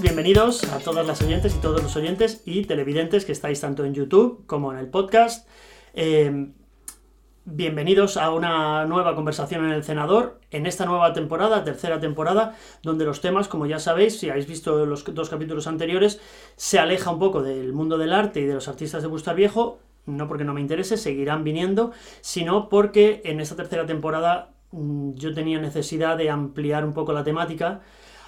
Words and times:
Bienvenidos 0.00 0.64
a 0.72 0.78
todas 0.78 1.06
las 1.06 1.20
oyentes 1.20 1.54
y 1.54 1.58
todos 1.58 1.82
los 1.82 1.94
oyentes 1.94 2.40
y 2.46 2.64
televidentes 2.64 3.26
que 3.26 3.32
estáis 3.32 3.60
tanto 3.60 3.84
en 3.84 3.92
YouTube 3.92 4.46
como 4.46 4.72
en 4.72 4.78
el 4.78 4.88
podcast. 4.88 5.46
Eh, 5.92 6.48
bienvenidos 7.44 8.16
a 8.16 8.30
una 8.30 8.86
nueva 8.86 9.14
conversación 9.14 9.66
en 9.66 9.72
el 9.72 9.84
Cenador, 9.84 10.40
en 10.50 10.64
esta 10.64 10.86
nueva 10.86 11.12
temporada, 11.12 11.64
tercera 11.64 12.00
temporada, 12.00 12.56
donde 12.82 13.04
los 13.04 13.20
temas, 13.20 13.46
como 13.46 13.66
ya 13.66 13.78
sabéis, 13.78 14.18
si 14.18 14.30
habéis 14.30 14.46
visto 14.46 14.86
los 14.86 15.04
dos 15.04 15.28
capítulos 15.28 15.66
anteriores, 15.66 16.18
se 16.56 16.78
aleja 16.78 17.10
un 17.10 17.18
poco 17.18 17.42
del 17.42 17.74
mundo 17.74 17.98
del 17.98 18.14
arte 18.14 18.40
y 18.40 18.46
de 18.46 18.54
los 18.54 18.68
artistas 18.68 19.02
de 19.02 19.08
Bustar 19.08 19.36
Viejo, 19.36 19.80
no 20.06 20.28
porque 20.28 20.44
no 20.44 20.54
me 20.54 20.62
interese, 20.62 20.96
seguirán 20.96 21.44
viniendo, 21.44 21.92
sino 22.22 22.70
porque 22.70 23.20
en 23.26 23.38
esta 23.38 23.54
tercera 23.54 23.84
temporada 23.84 24.54
mm, 24.70 25.12
yo 25.12 25.34
tenía 25.34 25.60
necesidad 25.60 26.16
de 26.16 26.30
ampliar 26.30 26.86
un 26.86 26.94
poco 26.94 27.12
la 27.12 27.22
temática 27.22 27.82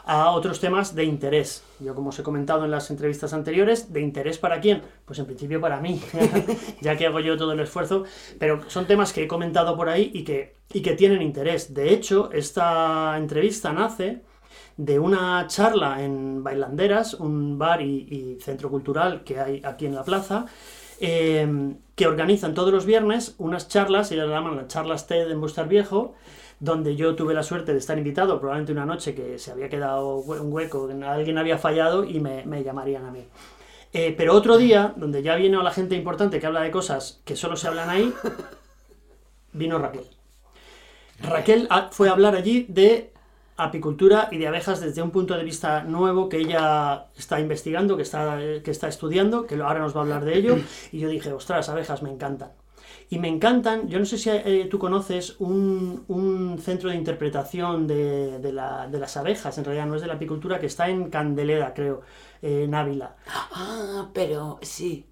a 0.07 0.31
otros 0.31 0.61
temas 0.61 0.95
de 0.95 1.05
interés. 1.05 1.65
Yo, 1.81 1.95
como 1.95 2.11
os 2.11 2.19
he 2.19 2.23
comentado 2.23 2.65
en 2.65 2.71
las 2.71 2.91
entrevistas 2.91 3.33
anteriores, 3.33 3.93
¿de 3.93 4.01
interés 4.01 4.39
para 4.39 4.61
quién? 4.61 4.83
Pues 5.05 5.19
en 5.19 5.27
principio 5.27 5.61
para 5.61 5.81
mí, 5.81 6.01
ya 6.81 6.97
que 6.97 7.07
hago 7.07 7.21
yo 7.21 7.37
todo 7.37 7.53
el 7.53 7.61
esfuerzo, 7.61 8.05
pero 8.39 8.61
son 8.69 8.87
temas 8.87 9.13
que 9.13 9.25
he 9.25 9.29
comentado 9.29 9.77
por 9.77 9.89
ahí 9.89 10.11
y 10.15 10.23
que, 10.23 10.55
y 10.73 10.81
que 10.81 10.95
tienen 10.95 11.23
interés. 11.23 11.75
De 11.75 11.93
hecho, 11.93 12.31
esta 12.33 13.19
entrevista 13.19 13.73
nace 13.73 14.23
de 14.77 14.99
una 14.99 15.47
charla 15.49 16.03
en 16.03 16.45
Bailanderas, 16.45 17.15
un 17.15 17.59
bar 17.59 17.83
y, 17.83 18.39
centro 18.41 18.71
cultural 18.71 19.25
que 19.25 19.41
hay 19.41 19.63
aquí 19.65 19.87
en 19.87 19.95
la 19.95 20.05
plaza, 20.05 20.47
eh, 21.01 21.75
que 21.95 22.07
organizan 22.07 22.55
todos 22.55 22.73
los 22.73 22.87
viernes 22.87 23.35
unas 23.39 23.69
charlas, 23.69 24.13
ellas 24.13 24.29
llaman 24.29 24.57
las 24.57 24.69
charlas 24.69 25.07
TED 25.07 25.31
en 25.31 25.41
Bustar 25.41 25.69
Viejo, 25.69 26.15
donde 26.61 26.97
yo 26.97 27.15
tuve 27.15 27.35
la 27.35 27.43
suerte 27.43 27.73
de 27.73 27.79
estar 27.79 27.99
invitado, 27.99 28.39
probablemente 28.39 28.73
una 28.73 28.87
noche 28.87 29.15
que 29.15 29.39
se 29.39 29.51
había 29.51 29.69
quedado 29.69 30.17
un 30.17 30.53
hueco, 30.53 30.89
alguien 31.07 31.39
había 31.39 31.59
fallado 31.59 32.05
y 32.05 32.21
me, 32.21 32.63
llamarían 32.63 33.05
a 33.05 33.11
mí. 33.11 33.25
Eh, 33.93 34.15
pero 34.17 34.35
otro 34.35 34.59
día, 34.59 34.93
donde 34.97 35.23
ya 35.23 35.37
vino 35.37 35.63
la 35.63 35.71
gente 35.71 35.95
importante 35.95 36.41
que 36.41 36.47
habla 36.47 36.63
de 36.63 36.71
cosas 36.71 37.21
que 37.25 37.37
solo 37.37 37.57
se 37.57 37.69
hablan 37.69 37.89
ahí, 37.89 38.13
vino 39.53 39.79
Raquel. 39.79 40.05
Raquel 41.21 41.69
fue 41.93 42.09
a 42.09 42.13
hablar 42.13 42.35
allí 42.35 42.67
de 42.69 43.13
apicultura 43.57 44.29
y 44.31 44.39
de 44.39 44.47
abejas 44.47 44.81
desde 44.81 45.03
un 45.03 45.11
punto 45.11 45.37
de 45.37 45.45
vista 45.45 45.83
nuevo 45.83 46.29
que 46.29 46.39
ella 46.39 47.07
está 47.17 47.41
investigando, 47.41 47.97
que 47.97 48.03
está, 48.03 48.39
que 48.63 48.71
está 48.71 48.89
estudiando, 48.89 49.47
que 49.47 49.55
ahora 49.57 49.81
nos 49.81 49.95
va 49.95 50.01
a 50.01 50.03
hablar 50.03 50.25
de 50.25 50.37
ello. 50.37 50.57
Y 50.93 50.99
yo 50.99 51.09
dije, 51.09 51.33
ostras, 51.33 51.69
abejas 51.69 52.03
me 52.03 52.11
encantan. 52.11 52.51
Y 53.09 53.19
me 53.19 53.29
encantan, 53.29 53.89
yo 53.89 53.99
no 53.99 54.05
sé 54.05 54.19
si 54.19 54.31
eh, 54.31 54.67
tú 54.69 54.79
conoces 54.79 55.37
un, 55.39 56.59
centro 56.61 56.91
de 56.91 56.97
interpretación 56.97 57.87
de, 57.87 58.53
las 58.53 59.17
abejas, 59.17 59.57
en 59.59 59.65
realidad 59.65 59.87
no 59.87 59.95
es 59.95 60.01
de 60.01 60.09
la 60.09 60.15
apicultura, 60.15 60.59
que 60.59 60.67
está 60.67 60.89
en 60.89 61.09
Candelera, 61.09 61.73
creo, 61.73 62.03
en 62.43 62.75
Ávila. 62.75 63.17
Ah, 63.29 64.09
pero 64.13 64.59
sí. 64.63 65.07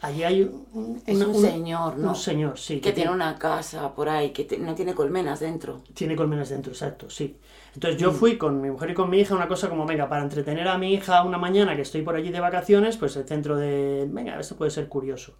Allí 0.00 0.22
hay 0.22 0.42
un, 0.42 1.02
es 1.06 1.20
un, 1.20 1.34
señor, 1.34 1.96
¿no? 1.96 2.10
Un 2.10 2.16
señor, 2.16 2.58
sí. 2.58 2.80
Que, 2.80 2.92
tiene 2.92 3.10
una 3.10 3.36
casa 3.36 3.94
por 3.94 4.08
ahí, 4.08 4.30
que 4.30 4.58
no 4.58 4.74
tiene 4.74 4.94
colmenas 4.94 5.40
dentro. 5.40 5.82
Tiene 5.94 6.14
colmenas 6.14 6.50
dentro, 6.50 6.72
exacto, 6.72 7.08
sí. 7.08 7.38
Entonces 7.74 8.00
yo 8.00 8.12
mm. 8.12 8.14
fui 8.14 8.38
con 8.38 8.60
mi 8.60 8.70
mujer 8.70 8.90
y 8.90 8.94
con 8.94 9.10
mi 9.10 9.18
hija, 9.18 9.34
una 9.34 9.48
cosa 9.48 9.68
como, 9.68 9.84
venga, 9.84 10.08
para 10.08 10.22
entretener 10.22 10.68
a 10.68 10.78
mi 10.78 10.94
hija 10.94 11.24
una 11.24 11.38
mañana 11.38 11.74
que 11.74 11.82
estoy 11.82 12.02
por 12.02 12.14
allí 12.14 12.30
de 12.30 12.40
vacaciones, 12.40 12.96
pues 12.96 13.16
el 13.16 13.26
centro 13.26 13.56
de, 13.56 14.06
venga, 14.08 14.38
esto 14.38 14.56
puede 14.56 14.70
ser 14.70 14.88
curioso. 14.88 15.34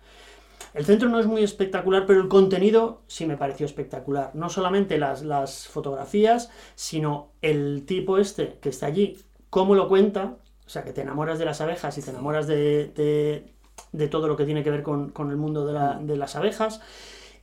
El 0.72 0.84
centro 0.84 1.08
no 1.08 1.20
es 1.20 1.26
muy 1.26 1.44
espectacular, 1.44 2.04
pero 2.04 2.20
el 2.20 2.28
contenido 2.28 3.02
sí 3.06 3.26
me 3.26 3.36
pareció 3.36 3.64
espectacular. 3.64 4.32
No 4.34 4.48
solamente 4.48 4.98
las, 4.98 5.22
las 5.22 5.68
fotografías, 5.68 6.50
sino 6.74 7.30
el 7.42 7.84
tipo 7.86 8.18
este 8.18 8.58
que 8.60 8.70
está 8.70 8.86
allí, 8.86 9.16
cómo 9.50 9.76
lo 9.76 9.86
cuenta, 9.86 10.36
o 10.66 10.68
sea, 10.68 10.82
que 10.82 10.92
te 10.92 11.02
enamoras 11.02 11.38
de 11.38 11.44
las 11.44 11.60
abejas 11.60 11.96
y 11.96 12.02
te 12.02 12.10
enamoras 12.10 12.48
de, 12.48 13.44
de, 13.92 14.08
todo 14.08 14.26
lo 14.26 14.36
que 14.36 14.44
tiene 14.44 14.64
que 14.64 14.70
ver 14.70 14.82
con, 14.82 15.10
con 15.10 15.30
el 15.30 15.36
mundo 15.36 15.64
de, 15.64 15.74
la, 15.74 16.00
de 16.02 16.16
las 16.16 16.34
abejas. 16.34 16.80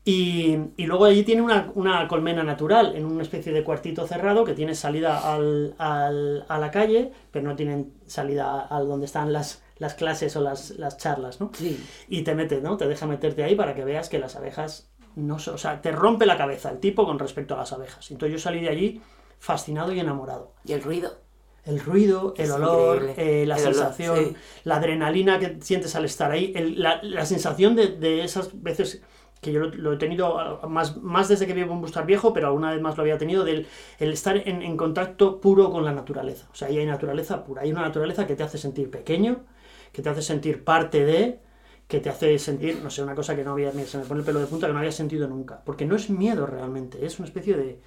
Y, 0.03 0.57
y, 0.77 0.87
luego 0.87 1.05
allí 1.05 1.23
tiene 1.23 1.43
una, 1.43 1.71
una, 1.75 2.07
colmena 2.07 2.43
natural, 2.43 2.95
en 2.95 3.05
una 3.05 3.21
especie 3.21 3.53
de 3.53 3.63
cuartito 3.63 4.07
cerrado 4.07 4.43
que 4.43 4.53
tiene 4.53 4.73
salida 4.73 5.31
al, 5.31 5.75
al, 5.77 6.43
a 6.47 6.57
la 6.57 6.71
calle, 6.71 7.11
pero 7.29 7.47
no 7.47 7.55
tienen 7.55 7.93
salida 8.07 8.67
a 8.67 8.79
donde 8.81 9.05
están 9.05 9.31
las, 9.31 9.61
las 9.77 9.93
clases 9.93 10.35
o 10.35 10.41
las, 10.41 10.71
las 10.71 10.97
charlas, 10.97 11.39
¿no? 11.39 11.51
Sí. 11.53 11.83
Y 12.07 12.23
te 12.23 12.33
mete, 12.33 12.61
¿no? 12.61 12.77
Te 12.77 12.87
deja 12.87 13.05
meterte 13.05 13.43
ahí 13.43 13.55
para 13.55 13.75
que 13.75 13.83
veas 13.83 14.09
que 14.09 14.17
las 14.17 14.35
abejas 14.35 14.91
no 15.15 15.39
son, 15.39 15.55
o 15.55 15.57
sea, 15.57 15.81
te 15.81 15.91
rompe 15.91 16.25
la 16.25 16.37
cabeza 16.37 16.69
el 16.71 16.79
tipo 16.79 17.05
con 17.05 17.19
respecto 17.19 17.53
a 17.53 17.57
las 17.57 17.73
abejas. 17.73 18.09
Entonces 18.11 18.33
yo 18.33 18.39
salí 18.39 18.61
de 18.61 18.69
allí 18.69 19.01
fascinado 19.39 19.91
y 19.91 19.99
enamorado. 19.99 20.53
¿Y 20.65 20.73
el 20.73 20.83
ruido? 20.83 21.19
El 21.63 21.79
ruido, 21.79 22.33
el 22.37 22.51
olor, 22.51 23.13
eh, 23.17 23.45
la 23.45 23.57
sensación, 23.57 24.35
la 24.63 24.77
adrenalina 24.77 25.37
que 25.37 25.57
sientes 25.61 25.95
al 25.95 26.05
estar 26.05 26.31
ahí, 26.31 26.53
la, 26.75 27.01
la, 27.03 27.25
sensación 27.25 27.75
de, 27.75 27.87
de, 27.87 28.23
esas 28.23 28.61
veces 28.63 29.03
que 29.41 29.51
yo 29.51 29.59
lo, 29.59 29.93
he 29.93 29.97
tenido 29.97 30.61
más, 30.69 30.97
más 30.97 31.27
desde 31.27 31.47
que 31.47 31.53
vivo 31.53 31.73
en 31.73 31.81
Bustar 31.81 32.05
Viejo, 32.05 32.31
pero 32.31 32.47
alguna 32.47 32.71
vez 32.71 32.79
más 32.79 32.95
lo 32.95 33.01
había 33.01 33.17
tenido, 33.17 33.43
del 33.43 33.67
el 33.97 34.13
estar 34.13 34.37
en, 34.37 34.77
contacto 34.77 35.41
puro 35.41 35.71
con 35.71 35.83
la 35.83 35.91
naturaleza. 35.91 36.47
O 36.51 36.55
sea, 36.55 36.67
ahí 36.67 36.77
hay 36.77 36.85
naturaleza 36.85 37.43
pura, 37.43 37.63
hay 37.63 37.71
una 37.71 37.81
naturaleza 37.81 38.27
que 38.27 38.35
te 38.35 38.43
hace 38.43 38.59
sentir 38.59 38.91
pequeño, 38.91 39.43
que 39.91 40.03
te 40.03 40.09
hace 40.09 40.21
sentir 40.21 40.63
parte 40.63 41.03
de, 41.03 41.39
que 41.87 41.99
te 41.99 42.09
hace 42.09 42.37
sentir, 42.37 42.81
no 42.83 42.91
sé, 42.91 43.01
una 43.01 43.15
cosa 43.15 43.35
que 43.35 43.43
no 43.43 43.51
había, 43.51 43.71
se 43.71 43.97
me 43.97 44.05
pone 44.05 44.19
el 44.19 44.25
pelo 44.25 44.39
de 44.39 44.45
punta, 44.45 44.67
que 44.67 44.73
no 44.73 44.79
había 44.79 44.91
sentido 44.91 45.27
nunca. 45.27 45.63
Porque 45.65 45.85
no 45.85 45.95
es 45.95 46.11
miedo 46.11 46.45
realmente, 46.45 47.03
es 47.03 47.17
una 47.17 47.27
especie 47.27 47.57
de, 47.57 47.79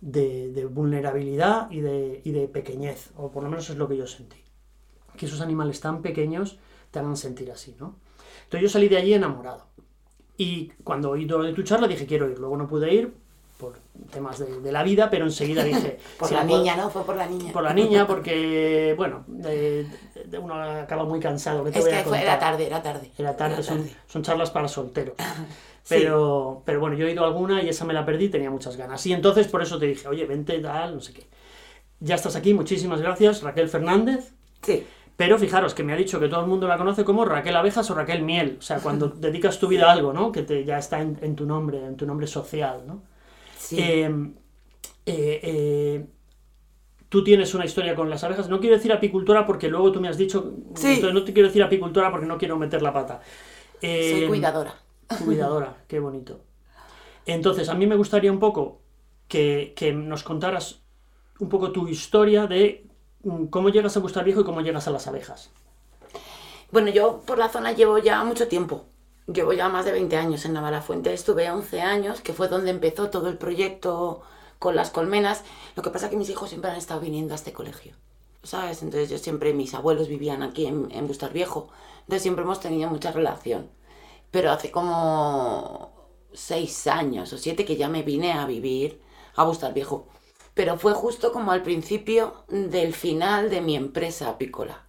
de, 0.00 0.64
vulnerabilidad 0.64 1.70
y 1.70 1.80
de, 1.80 2.22
y 2.24 2.30
de 2.30 2.48
pequeñez, 2.48 3.10
o 3.16 3.30
por 3.30 3.42
lo 3.42 3.50
menos 3.50 3.68
es 3.68 3.76
lo 3.76 3.86
que 3.86 3.98
yo 3.98 4.06
sentí. 4.06 4.42
Que 5.18 5.26
esos 5.26 5.42
animales 5.42 5.80
tan 5.80 6.00
pequeños 6.00 6.58
te 6.90 7.00
hagan 7.00 7.18
sentir 7.18 7.52
así, 7.52 7.76
¿no? 7.78 7.96
Entonces 8.44 8.62
yo 8.62 8.68
salí 8.70 8.88
de 8.88 8.96
allí 8.96 9.12
enamorado. 9.12 9.67
Y 10.38 10.68
cuando 10.84 11.10
oí 11.10 11.26
todo 11.26 11.42
de 11.42 11.52
tu 11.52 11.64
charla 11.64 11.88
dije, 11.88 12.06
quiero 12.06 12.30
ir. 12.30 12.38
Luego 12.38 12.56
no 12.56 12.68
pude 12.68 12.94
ir 12.94 13.12
por 13.58 13.74
temas 14.12 14.38
de, 14.38 14.70
la 14.70 14.84
vida, 14.84 15.10
pero 15.10 15.24
enseguida 15.24 15.64
dije... 15.64 15.98
por 16.18 16.30
la 16.30 16.44
niña, 16.44 16.76
¿no? 16.76 16.88
Fue 16.90 17.04
por 17.04 17.16
la 17.16 17.26
niña. 17.26 17.52
Por 17.52 17.64
la 17.64 17.74
niña, 17.74 18.06
porque, 18.06 18.94
bueno, 18.96 19.24
uno 19.26 20.54
acaba 20.54 21.04
muy 21.04 21.18
cansado. 21.18 21.66
es 21.66 21.84
que 21.84 22.04
fue, 22.04 22.22
era 22.22 22.38
tarde, 22.38 22.66
era 22.66 22.80
tarde. 22.80 23.10
Era 23.18 23.36
tarde, 23.36 23.62
Son, 23.64 24.22
charlas 24.22 24.50
para 24.50 24.68
solteros. 24.68 25.16
Pero, 25.88 26.60
pero 26.66 26.80
bueno, 26.80 26.96
yo 26.96 27.06
he 27.06 27.12
ido 27.12 27.24
a 27.24 27.28
alguna 27.28 27.62
y 27.62 27.70
esa 27.70 27.86
me 27.86 27.94
la 27.94 28.04
perdí, 28.04 28.28
tenía 28.28 28.50
muchas 28.50 28.76
ganas. 28.76 29.06
Y 29.06 29.14
entonces 29.14 29.48
por 29.48 29.62
eso 29.62 29.78
te 29.78 29.86
dije, 29.86 30.06
oye, 30.06 30.26
vente, 30.26 30.58
tal, 30.58 30.96
no 30.96 31.00
sé 31.00 31.14
qué. 31.14 31.26
Ya 32.00 32.16
estás 32.16 32.36
aquí, 32.36 32.52
muchísimas 32.52 33.00
gracias, 33.00 33.42
Raquel 33.42 33.70
Fernández. 33.70 34.34
Sí. 34.60 34.86
Pero 35.18 35.36
fijaros 35.36 35.74
que 35.74 35.82
me 35.82 35.92
ha 35.92 35.96
dicho 35.96 36.20
que 36.20 36.28
todo 36.28 36.42
el 36.42 36.46
mundo 36.46 36.68
la 36.68 36.78
conoce 36.78 37.04
como 37.04 37.24
Raquel 37.24 37.56
Abejas 37.56 37.90
o 37.90 37.94
Raquel 37.96 38.22
Miel. 38.22 38.56
O 38.60 38.62
sea, 38.62 38.78
cuando 38.78 39.08
dedicas 39.16 39.58
tu 39.58 39.66
vida 39.66 39.88
a 39.88 39.92
algo, 39.92 40.12
¿no? 40.12 40.30
Que 40.30 40.42
te, 40.42 40.64
ya 40.64 40.78
está 40.78 41.00
en, 41.02 41.18
en 41.20 41.34
tu 41.34 41.44
nombre, 41.44 41.84
en 41.84 41.96
tu 41.96 42.06
nombre 42.06 42.28
social, 42.28 42.84
¿no? 42.86 43.02
Em, 43.72 44.32
eh, 45.04 45.40
eh, 45.42 46.06
tú 47.08 47.24
tienes 47.24 47.52
una 47.52 47.64
historia 47.64 47.96
con 47.96 48.08
las 48.08 48.22
abejas. 48.22 48.48
No 48.48 48.60
quiero 48.60 48.76
decir 48.76 48.92
apicultora 48.92 49.44
porque 49.44 49.68
luego 49.68 49.90
tú 49.90 50.00
me 50.00 50.08
has 50.08 50.16
dicho. 50.16 50.52
no 51.12 51.24
te 51.24 51.32
quiero 51.32 51.48
decir 51.48 51.64
apicultora 51.64 52.12
porque 52.12 52.26
no 52.26 52.38
quiero 52.38 52.56
meter 52.56 52.80
la 52.80 52.92
pata. 52.92 53.20
Soy 53.80 54.22
em, 54.22 54.28
cuidadora. 54.28 54.74
Cuidadora, 55.24 55.78
qué 55.88 55.98
bonito. 55.98 56.44
Entonces, 57.26 57.68
a 57.68 57.74
mí 57.74 57.88
me 57.88 57.96
gustaría 57.96 58.30
un 58.30 58.38
poco 58.38 58.80
que, 59.26 59.74
nos 59.94 60.22
contaras 60.22 60.80
un 61.40 61.48
poco 61.48 61.72
tu 61.72 61.88
historia 61.88 62.46
de 62.46 62.86
cómo 63.50 63.68
llegas 63.68 63.96
a 63.96 64.00
Bustar 64.00 64.24
Viejo 64.24 64.40
y 64.40 64.44
cómo 64.44 64.60
llegas 64.60 64.88
a 64.88 64.90
las 64.90 65.06
abejas. 65.06 65.50
Bueno, 66.70 66.90
yo 66.90 67.22
por 67.26 67.38
la 67.38 67.48
zona 67.48 67.72
llevo 67.72 67.98
ya 67.98 68.22
mucho 68.24 68.48
tiempo 68.48 68.84
llevo 69.32 69.52
ya 69.52 69.68
más 69.68 69.84
de 69.84 69.92
20 69.92 70.16
años 70.16 70.44
en 70.44 70.54
Navalafuente. 70.54 71.12
Estuve 71.12 71.50
11 71.50 71.80
años, 71.80 72.20
que 72.20 72.32
fue 72.32 72.48
donde 72.48 72.70
empezó 72.70 73.10
todo 73.10 73.28
el 73.28 73.38
proyecto 73.38 74.22
con 74.58 74.74
las 74.74 74.90
colmenas. 74.90 75.44
Lo 75.76 75.82
que 75.82 75.90
pasa 75.90 76.06
es 76.06 76.10
que 76.10 76.16
mis 76.16 76.30
hijos 76.30 76.48
siempre 76.48 76.70
han 76.70 76.76
estado 76.76 77.00
viniendo 77.00 77.34
a 77.34 77.36
este 77.36 77.52
colegio. 77.52 77.94
¿Sabes? 78.42 78.82
Entonces 78.82 79.10
yo 79.10 79.18
siempre, 79.18 79.52
mis 79.52 79.74
abuelos 79.74 80.08
vivían 80.08 80.42
aquí 80.42 80.66
en, 80.66 80.90
en 80.90 81.06
Bustar 81.06 81.32
Viejo. 81.32 81.68
Entonces 82.00 82.22
siempre 82.22 82.44
hemos 82.44 82.60
tenido 82.60 82.88
mucha 82.90 83.12
relación. 83.12 83.70
Pero 84.30 84.50
hace 84.50 84.70
como 84.70 85.92
6 86.32 86.86
años 86.88 87.32
o 87.32 87.38
7 87.38 87.64
que 87.64 87.76
ya 87.76 87.88
me 87.88 88.02
vine 88.02 88.32
a 88.32 88.46
vivir 88.46 89.00
a 89.36 89.44
Bustar 89.44 89.74
Viejo. 89.74 90.06
Pero 90.58 90.76
fue 90.76 90.92
justo 90.92 91.32
como 91.32 91.52
al 91.52 91.62
principio 91.62 92.42
del 92.48 92.92
final 92.92 93.48
de 93.48 93.60
mi 93.60 93.76
empresa 93.76 94.28
apícola. 94.28 94.82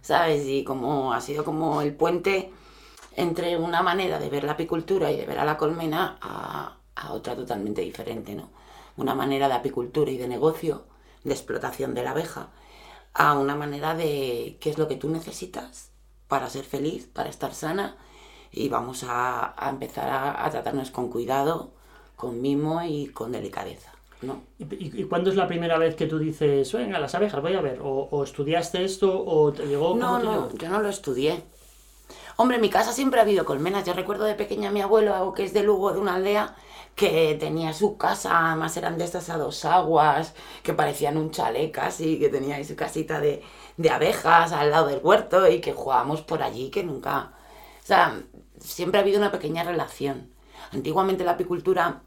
¿Sabes? 0.00 0.46
Y 0.46 0.64
como 0.64 1.12
ha 1.12 1.20
sido 1.20 1.44
como 1.44 1.82
el 1.82 1.94
puente 1.94 2.50
entre 3.16 3.58
una 3.58 3.82
manera 3.82 4.18
de 4.18 4.30
ver 4.30 4.44
la 4.44 4.52
apicultura 4.52 5.12
y 5.12 5.18
de 5.18 5.26
ver 5.26 5.38
a 5.38 5.44
la 5.44 5.58
colmena 5.58 6.16
a, 6.22 6.78
otra 7.10 7.36
totalmente 7.36 7.82
diferente, 7.82 8.34
¿no? 8.34 8.48
Una 8.96 9.14
manera 9.14 9.46
de 9.46 9.52
apicultura 9.52 10.10
y 10.10 10.16
de 10.16 10.26
negocio, 10.26 10.84
de 11.22 11.34
explotación 11.34 11.92
de 11.92 12.02
la 12.02 12.12
abeja, 12.12 12.48
a 13.12 13.38
una 13.38 13.54
manera 13.54 13.94
de 13.94 14.56
qué 14.58 14.70
es 14.70 14.78
lo 14.78 14.88
que 14.88 14.96
tú 14.96 15.10
necesitas 15.10 15.90
para 16.28 16.48
ser 16.48 16.64
feliz, 16.64 17.06
para 17.12 17.28
estar 17.28 17.52
sana 17.52 17.98
y 18.50 18.70
vamos 18.70 19.04
a, 19.06 19.54
empezar 19.68 20.08
a, 20.38 20.50
tratarnos 20.50 20.90
con 20.90 21.10
cuidado, 21.10 21.72
con 22.16 22.40
mimo 22.40 22.82
y 22.82 23.08
con 23.08 23.32
delicadeza. 23.32 23.99
¿No? 24.22 24.42
¿Y, 24.58 25.00
y, 25.00 25.04
cuándo 25.04 25.30
es 25.30 25.36
la 25.36 25.48
primera 25.48 25.78
vez 25.78 25.94
que 25.94 26.06
tú 26.06 26.18
dices, 26.18 26.72
venga, 26.72 26.98
las 26.98 27.14
abejas, 27.14 27.40
voy 27.40 27.54
a 27.54 27.60
ver? 27.60 27.80
¿O, 27.80 28.08
o 28.10 28.24
estudiaste 28.24 28.84
esto 28.84 29.24
o 29.24 29.52
te 29.52 29.66
llegó? 29.66 29.96
No, 29.96 30.18
te 30.18 30.24
no, 30.24 30.32
llegó? 30.32 30.58
yo 30.58 30.68
no 30.68 30.80
lo 30.80 30.88
estudié. 30.88 31.42
Hombre, 32.36 32.56
en 32.56 32.62
mi 32.62 32.70
casa 32.70 32.92
siempre 32.92 33.20
ha 33.20 33.22
habido 33.22 33.44
colmenas. 33.44 33.84
Yo 33.84 33.92
recuerdo 33.92 34.24
de 34.24 34.34
pequeña 34.34 34.70
a 34.70 34.72
mi 34.72 34.80
abuelo, 34.80 35.32
que 35.34 35.44
es 35.44 35.52
de 35.52 35.62
Lugo, 35.62 35.92
de 35.92 35.98
una 35.98 36.14
aldea, 36.14 36.56
que 36.94 37.36
tenía 37.38 37.72
su 37.72 37.96
casa, 37.96 38.48
además 38.48 38.76
eran 38.76 38.98
de 38.98 39.04
estas 39.04 39.30
a 39.30 39.38
dos 39.38 39.64
aguas, 39.64 40.34
que 40.62 40.74
parecían 40.74 41.16
un 41.16 41.30
chalet 41.30 41.70
casi, 41.70 42.18
que 42.18 42.28
tenía 42.28 42.56
ahí 42.56 42.64
su 42.64 42.76
casita 42.76 43.20
de, 43.20 43.42
de 43.76 43.90
abejas 43.90 44.52
al 44.52 44.70
lado 44.70 44.88
del 44.88 45.00
huerto 45.02 45.48
y 45.48 45.60
que 45.60 45.72
jugábamos 45.72 46.22
por 46.22 46.42
allí, 46.42 46.70
que 46.70 46.82
nunca... 46.82 47.32
O 47.82 47.86
sea, 47.86 48.22
siempre 48.58 48.98
ha 48.98 49.02
habido 49.02 49.18
una 49.18 49.32
pequeña 49.32 49.64
relación. 49.64 50.30
Antiguamente 50.72 51.24
la 51.24 51.32
apicultura 51.32 52.02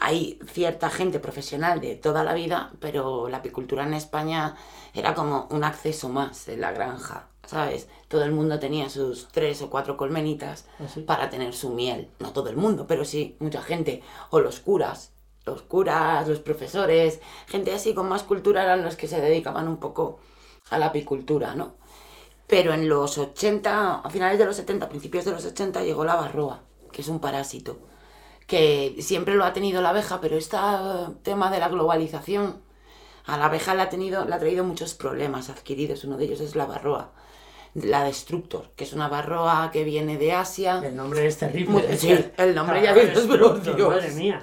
hay 0.00 0.38
cierta 0.52 0.90
gente 0.90 1.18
profesional 1.18 1.80
de 1.80 1.96
toda 1.96 2.22
la 2.22 2.34
vida, 2.34 2.72
pero 2.80 3.28
la 3.28 3.38
apicultura 3.38 3.84
en 3.84 3.94
España 3.94 4.56
era 4.94 5.14
como 5.14 5.48
un 5.50 5.64
acceso 5.64 6.08
más 6.08 6.48
en 6.48 6.60
la 6.60 6.72
granja, 6.72 7.28
¿sabes? 7.46 7.88
Todo 8.06 8.22
el 8.24 8.32
mundo 8.32 8.58
tenía 8.58 8.88
sus 8.90 9.28
tres 9.28 9.60
o 9.62 9.70
cuatro 9.70 9.96
colmenitas 9.96 10.66
¿Ah, 10.78 10.88
sí? 10.92 11.00
para 11.00 11.30
tener 11.30 11.52
su 11.52 11.70
miel. 11.70 12.10
No 12.20 12.32
todo 12.32 12.48
el 12.48 12.56
mundo, 12.56 12.86
pero 12.86 13.04
sí 13.04 13.36
mucha 13.40 13.60
gente. 13.60 14.02
O 14.30 14.40
los 14.40 14.60
curas, 14.60 15.12
los 15.44 15.62
curas, 15.62 16.28
los 16.28 16.38
profesores, 16.40 17.20
gente 17.46 17.74
así 17.74 17.92
con 17.92 18.08
más 18.08 18.22
cultura 18.22 18.62
eran 18.62 18.84
los 18.84 18.96
que 18.96 19.08
se 19.08 19.20
dedicaban 19.20 19.66
un 19.66 19.78
poco 19.78 20.20
a 20.70 20.78
la 20.78 20.86
apicultura, 20.86 21.54
¿no? 21.54 21.74
Pero 22.46 22.72
en 22.72 22.88
los 22.88 23.18
80, 23.18 23.96
a 23.96 24.10
finales 24.10 24.38
de 24.38 24.46
los 24.46 24.56
70, 24.56 24.88
principios 24.88 25.24
de 25.24 25.32
los 25.32 25.44
80, 25.44 25.82
llegó 25.82 26.04
la 26.04 26.14
barroa, 26.14 26.62
que 26.92 27.02
es 27.02 27.08
un 27.08 27.20
parásito, 27.20 27.78
que 28.48 28.96
siempre 29.00 29.36
lo 29.36 29.44
ha 29.44 29.52
tenido 29.52 29.80
la 29.82 29.90
abeja, 29.90 30.20
pero 30.20 30.36
este 30.36 30.56
tema 31.22 31.50
de 31.52 31.60
la 31.60 31.68
globalización 31.68 32.60
a 33.26 33.36
la 33.36 33.44
abeja 33.44 33.74
le 33.74 33.82
ha, 33.82 33.90
tenido, 33.90 34.24
le 34.24 34.34
ha 34.34 34.38
traído 34.38 34.64
muchos 34.64 34.94
problemas 34.94 35.50
adquiridos. 35.50 36.02
Uno 36.04 36.16
de 36.16 36.24
ellos 36.24 36.40
es 36.40 36.56
la 36.56 36.64
barroa, 36.64 37.12
la 37.74 38.04
destructor, 38.04 38.70
que 38.74 38.84
es 38.84 38.94
una 38.94 39.08
barroa 39.08 39.70
que 39.70 39.84
viene 39.84 40.16
de 40.16 40.32
Asia. 40.32 40.80
El 40.82 40.96
nombre 40.96 41.26
es 41.26 41.36
terrible. 41.36 41.72
Muy- 41.72 41.96
sí, 41.98 42.10
el 42.38 42.54
nombre 42.54 42.82
ya 42.82 42.94
pero 42.94 43.50
Dios. 43.58 43.88
Madre 43.90 44.12
mía. 44.12 44.40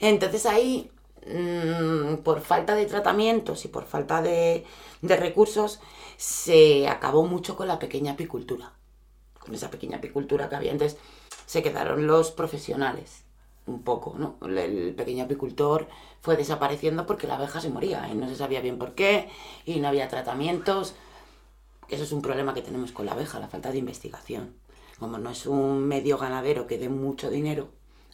Entonces 0.00 0.46
ahí, 0.46 0.90
mm, 1.26 2.16
por 2.24 2.40
falta 2.40 2.74
de 2.74 2.86
tratamientos 2.86 3.64
y 3.64 3.68
por 3.68 3.84
falta 3.84 4.20
de, 4.20 4.64
de 5.00 5.16
recursos, 5.16 5.78
se 6.16 6.88
acabó 6.88 7.24
mucho 7.24 7.56
con 7.56 7.68
la 7.68 7.78
pequeña 7.78 8.12
apicultura. 8.14 8.72
Con 9.38 9.54
esa 9.54 9.70
pequeña 9.70 9.98
apicultura 9.98 10.48
que 10.48 10.56
había. 10.56 10.72
Entonces 10.72 10.98
se 11.46 11.62
quedaron 11.62 12.06
los 12.08 12.32
profesionales, 12.32 13.23
un 13.66 13.82
poco, 13.82 14.16
¿no? 14.18 14.36
El, 14.46 14.94
pequeño 14.94 15.24
apicultor 15.24 15.88
fue 16.20 16.36
desapareciendo 16.36 17.06
porque 17.06 17.26
la 17.26 17.36
abeja 17.36 17.60
se 17.60 17.70
moría 17.70 18.08
y 18.10 18.14
no 18.14 18.28
se 18.28 18.36
sabía 18.36 18.60
bien 18.60 18.78
por 18.78 18.94
qué 18.94 19.28
y 19.64 19.80
no 19.80 19.88
había 19.88 20.08
tratamientos. 20.08 20.94
Eso 21.88 22.04
es 22.04 22.12
un 22.12 22.22
problema 22.22 22.54
que 22.54 22.62
tenemos 22.62 22.92
con 22.92 23.06
la 23.06 23.12
abeja, 23.12 23.38
la 23.40 23.48
falta 23.48 23.70
de 23.70 23.78
investigación. 23.78 24.54
Como 24.98 25.18
no 25.18 25.30
es 25.30 25.46
un 25.46 25.86
medio 25.86 26.18
ganadero 26.18 26.66
que 26.66 26.78
dé 26.78 26.88
mucho 26.88 27.30
dinero, 27.30 27.68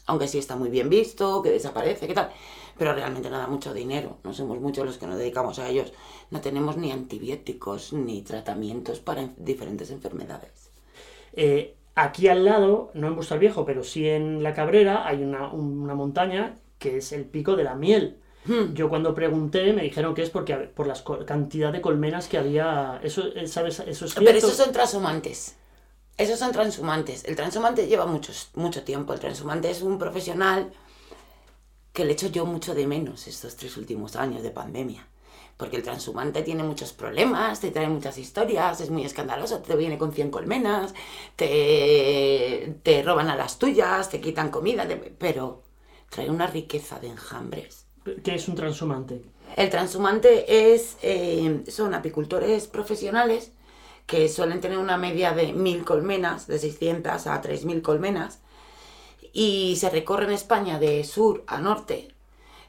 aunque 0.06 0.28
sí 0.28 0.38
está 0.38 0.56
muy 0.56 0.70
bien 0.70 0.88
visto, 0.88 1.42
que 1.42 1.50
desaparece, 1.50 2.06
qué 2.06 2.14
tal, 2.14 2.32
pero 2.78 2.94
realmente 2.94 3.30
no 3.30 3.38
da 3.38 3.46
mucho 3.46 3.72
dinero. 3.74 4.18
No 4.24 4.32
somos 4.34 4.60
muchos 4.60 4.86
los 4.86 4.98
que 4.98 5.06
nos 5.06 5.18
dedicamos 5.18 5.58
a 5.58 5.68
ellos. 5.68 5.92
No 6.30 6.40
tenemos 6.40 6.76
ni 6.76 6.90
antibióticos 6.90 7.92
ni 7.92 8.22
tratamientos 8.22 8.98
para 9.00 9.22
en- 9.22 9.34
diferentes 9.38 9.90
enfermedades. 9.90 10.70
Eh, 11.34 11.76
aquí 11.94 12.28
al 12.28 12.44
lado, 12.44 12.90
no 12.94 13.08
en 13.08 13.16
Busto 13.16 13.38
Viejo, 13.38 13.64
pero 13.64 13.84
sí 13.84 14.08
en 14.08 14.42
La 14.42 14.54
Cabrera, 14.54 15.06
hay 15.06 15.22
una, 15.22 15.48
una 15.48 15.94
montaña 15.94 16.56
que 16.78 16.96
es 16.96 17.12
el 17.12 17.24
pico 17.24 17.56
de 17.56 17.64
la 17.64 17.74
miel. 17.74 18.16
Hmm. 18.44 18.72
Yo 18.72 18.88
cuando 18.88 19.14
pregunté 19.14 19.72
me 19.72 19.82
dijeron 19.82 20.14
que 20.14 20.22
es 20.22 20.30
porque 20.30 20.56
por 20.56 20.86
la 20.86 20.94
cantidad 21.26 21.72
de 21.72 21.80
colmenas 21.80 22.26
que 22.26 22.38
había. 22.38 22.98
Eso, 23.02 23.26
eh, 23.34 23.46
¿sabes? 23.46 23.80
Eso 23.80 24.06
es 24.06 24.14
Pero 24.14 24.30
esos 24.30 24.54
son 24.54 24.72
transhumantes. 24.72 25.56
Esos 26.16 26.38
son 26.38 26.52
transhumantes. 26.52 27.24
El 27.24 27.36
transhumante 27.36 27.86
lleva 27.86 28.06
muchos, 28.06 28.50
mucho 28.54 28.82
tiempo. 28.82 29.12
El 29.12 29.20
transhumante 29.20 29.70
es 29.70 29.82
un 29.82 29.98
profesional 29.98 30.72
que 31.92 32.04
le 32.04 32.12
echo 32.12 32.28
yo 32.28 32.46
mucho 32.46 32.74
de 32.74 32.86
menos 32.86 33.26
estos 33.26 33.56
tres 33.56 33.76
últimos 33.76 34.16
años 34.16 34.42
de 34.42 34.50
pandemia. 34.50 35.06
Porque 35.60 35.76
el 35.76 35.82
transhumante 35.82 36.40
tiene 36.42 36.62
muchos 36.62 36.94
problemas, 36.94 37.60
te 37.60 37.70
trae 37.70 37.86
muchas 37.86 38.16
historias, 38.16 38.80
es 38.80 38.88
muy 38.88 39.04
escandaloso, 39.04 39.58
te 39.58 39.76
viene 39.76 39.98
con 39.98 40.10
100 40.10 40.30
colmenas, 40.30 40.94
te, 41.36 42.76
te 42.82 43.02
roban 43.02 43.28
a 43.28 43.36
las 43.36 43.58
tuyas, 43.58 44.08
te 44.08 44.22
quitan 44.22 44.48
comida, 44.50 44.88
te- 44.88 44.96
pero 44.96 45.62
trae 46.08 46.30
una 46.30 46.46
riqueza 46.46 46.98
de 46.98 47.08
enjambres. 47.08 47.84
¿Qué 48.24 48.34
es 48.36 48.48
un 48.48 48.54
transhumante? 48.54 49.22
El 49.54 49.68
transhumante 49.68 50.72
es, 50.72 50.96
eh, 51.02 51.62
son 51.68 51.92
apicultores 51.92 52.66
profesionales 52.66 53.52
que 54.06 54.30
suelen 54.30 54.62
tener 54.62 54.78
una 54.78 54.96
media 54.96 55.32
de 55.32 55.52
1000 55.52 55.84
colmenas, 55.84 56.46
de 56.46 56.58
600 56.58 57.26
a 57.26 57.38
3000 57.42 57.82
colmenas, 57.82 58.40
y 59.34 59.76
se 59.76 59.90
recorren 59.90 60.30
España 60.30 60.78
de 60.78 61.04
sur 61.04 61.44
a 61.46 61.60
norte, 61.60 62.08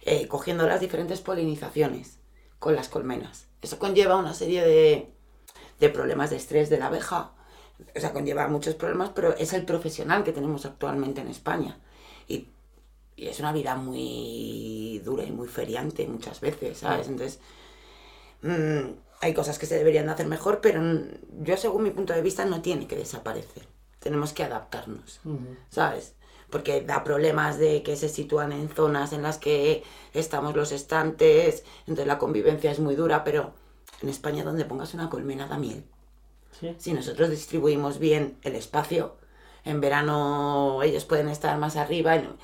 eh, 0.02 0.28
cogiendo 0.28 0.68
las 0.68 0.82
diferentes 0.82 1.22
polinizaciones 1.22 2.21
con 2.62 2.78
las 2.78 2.88
colmenas. 2.88 3.48
Eso 3.62 3.78
conlleva 3.78 4.16
una 4.16 4.34
serie 4.34 4.64
de, 4.64 5.10
de 5.82 5.90
problemas 5.90 6.30
de 6.30 6.38
estrés 6.38 6.70
de 6.70 6.80
la 6.80 6.88
abeja, 6.88 7.34
o 7.94 8.00
sea, 8.00 8.14
conlleva 8.14 8.48
muchos 8.48 8.76
problemas, 8.76 9.10
pero 9.10 9.36
es 9.36 9.52
el 9.52 9.66
profesional 9.66 10.24
que 10.24 10.32
tenemos 10.32 10.66
actualmente 10.66 11.20
en 11.20 11.28
España. 11.28 11.78
Y 12.30 12.48
y 13.22 13.28
es 13.28 13.40
una 13.40 13.54
vida 13.54 13.76
muy 13.76 15.00
dura 15.06 15.24
y 15.24 15.32
muy 15.32 15.48
feriante 15.48 16.08
muchas 16.08 16.42
veces, 16.42 16.80
¿sabes? 16.80 17.08
Entonces, 17.08 17.40
mm, 18.42 18.94
hay 19.22 19.34
cosas 19.36 19.60
que 19.60 19.68
se 19.68 19.78
deberían 19.78 20.08
de 20.08 20.14
hacer 20.14 20.26
mejor, 20.26 20.60
pero 20.60 20.82
mm, 20.82 21.44
yo, 21.44 21.56
según 21.56 21.84
mi 21.84 21.92
punto 21.92 22.14
de 22.14 22.24
vista, 22.24 22.46
no 22.46 22.64
tiene 22.64 22.88
que 22.88 22.96
desaparecer. 22.96 23.68
Tenemos 24.00 24.34
que 24.34 24.44
adaptarnos. 24.44 25.20
¿sabes? 25.70 26.16
Porque 26.52 26.82
da 26.82 27.04
problemas 27.04 27.58
de 27.58 27.82
que 27.82 27.96
se 27.96 28.10
sitúan 28.10 28.52
en 28.52 28.70
zonas 28.70 29.14
en 29.14 29.24
las 29.24 29.38
que 29.38 29.84
estamos 30.14 30.56
los 30.56 30.72
estantes, 30.72 31.64
entonces 31.82 32.06
la 32.08 32.18
convivencia 32.18 32.70
es 32.72 32.80
muy 32.80 32.96
dura, 32.96 33.24
pero 33.24 33.54
en 34.02 34.10
España 34.10 34.44
donde 34.44 34.66
pongas 34.66 34.94
una 34.94 35.10
colmena 35.10 35.48
da 35.48 35.58
miel. 35.58 35.84
¿Sí? 36.60 36.76
Si 36.78 36.94
nosotros 36.94 37.30
distribuimos 37.30 37.98
bien 38.00 38.38
el 38.44 38.56
espacio, 38.56 39.16
en 39.64 39.80
verano 39.80 40.82
ellos 40.84 41.06
pueden 41.06 41.30
estar 41.30 41.58
más 41.58 41.76
arriba, 41.78 42.16
en- 42.16 42.36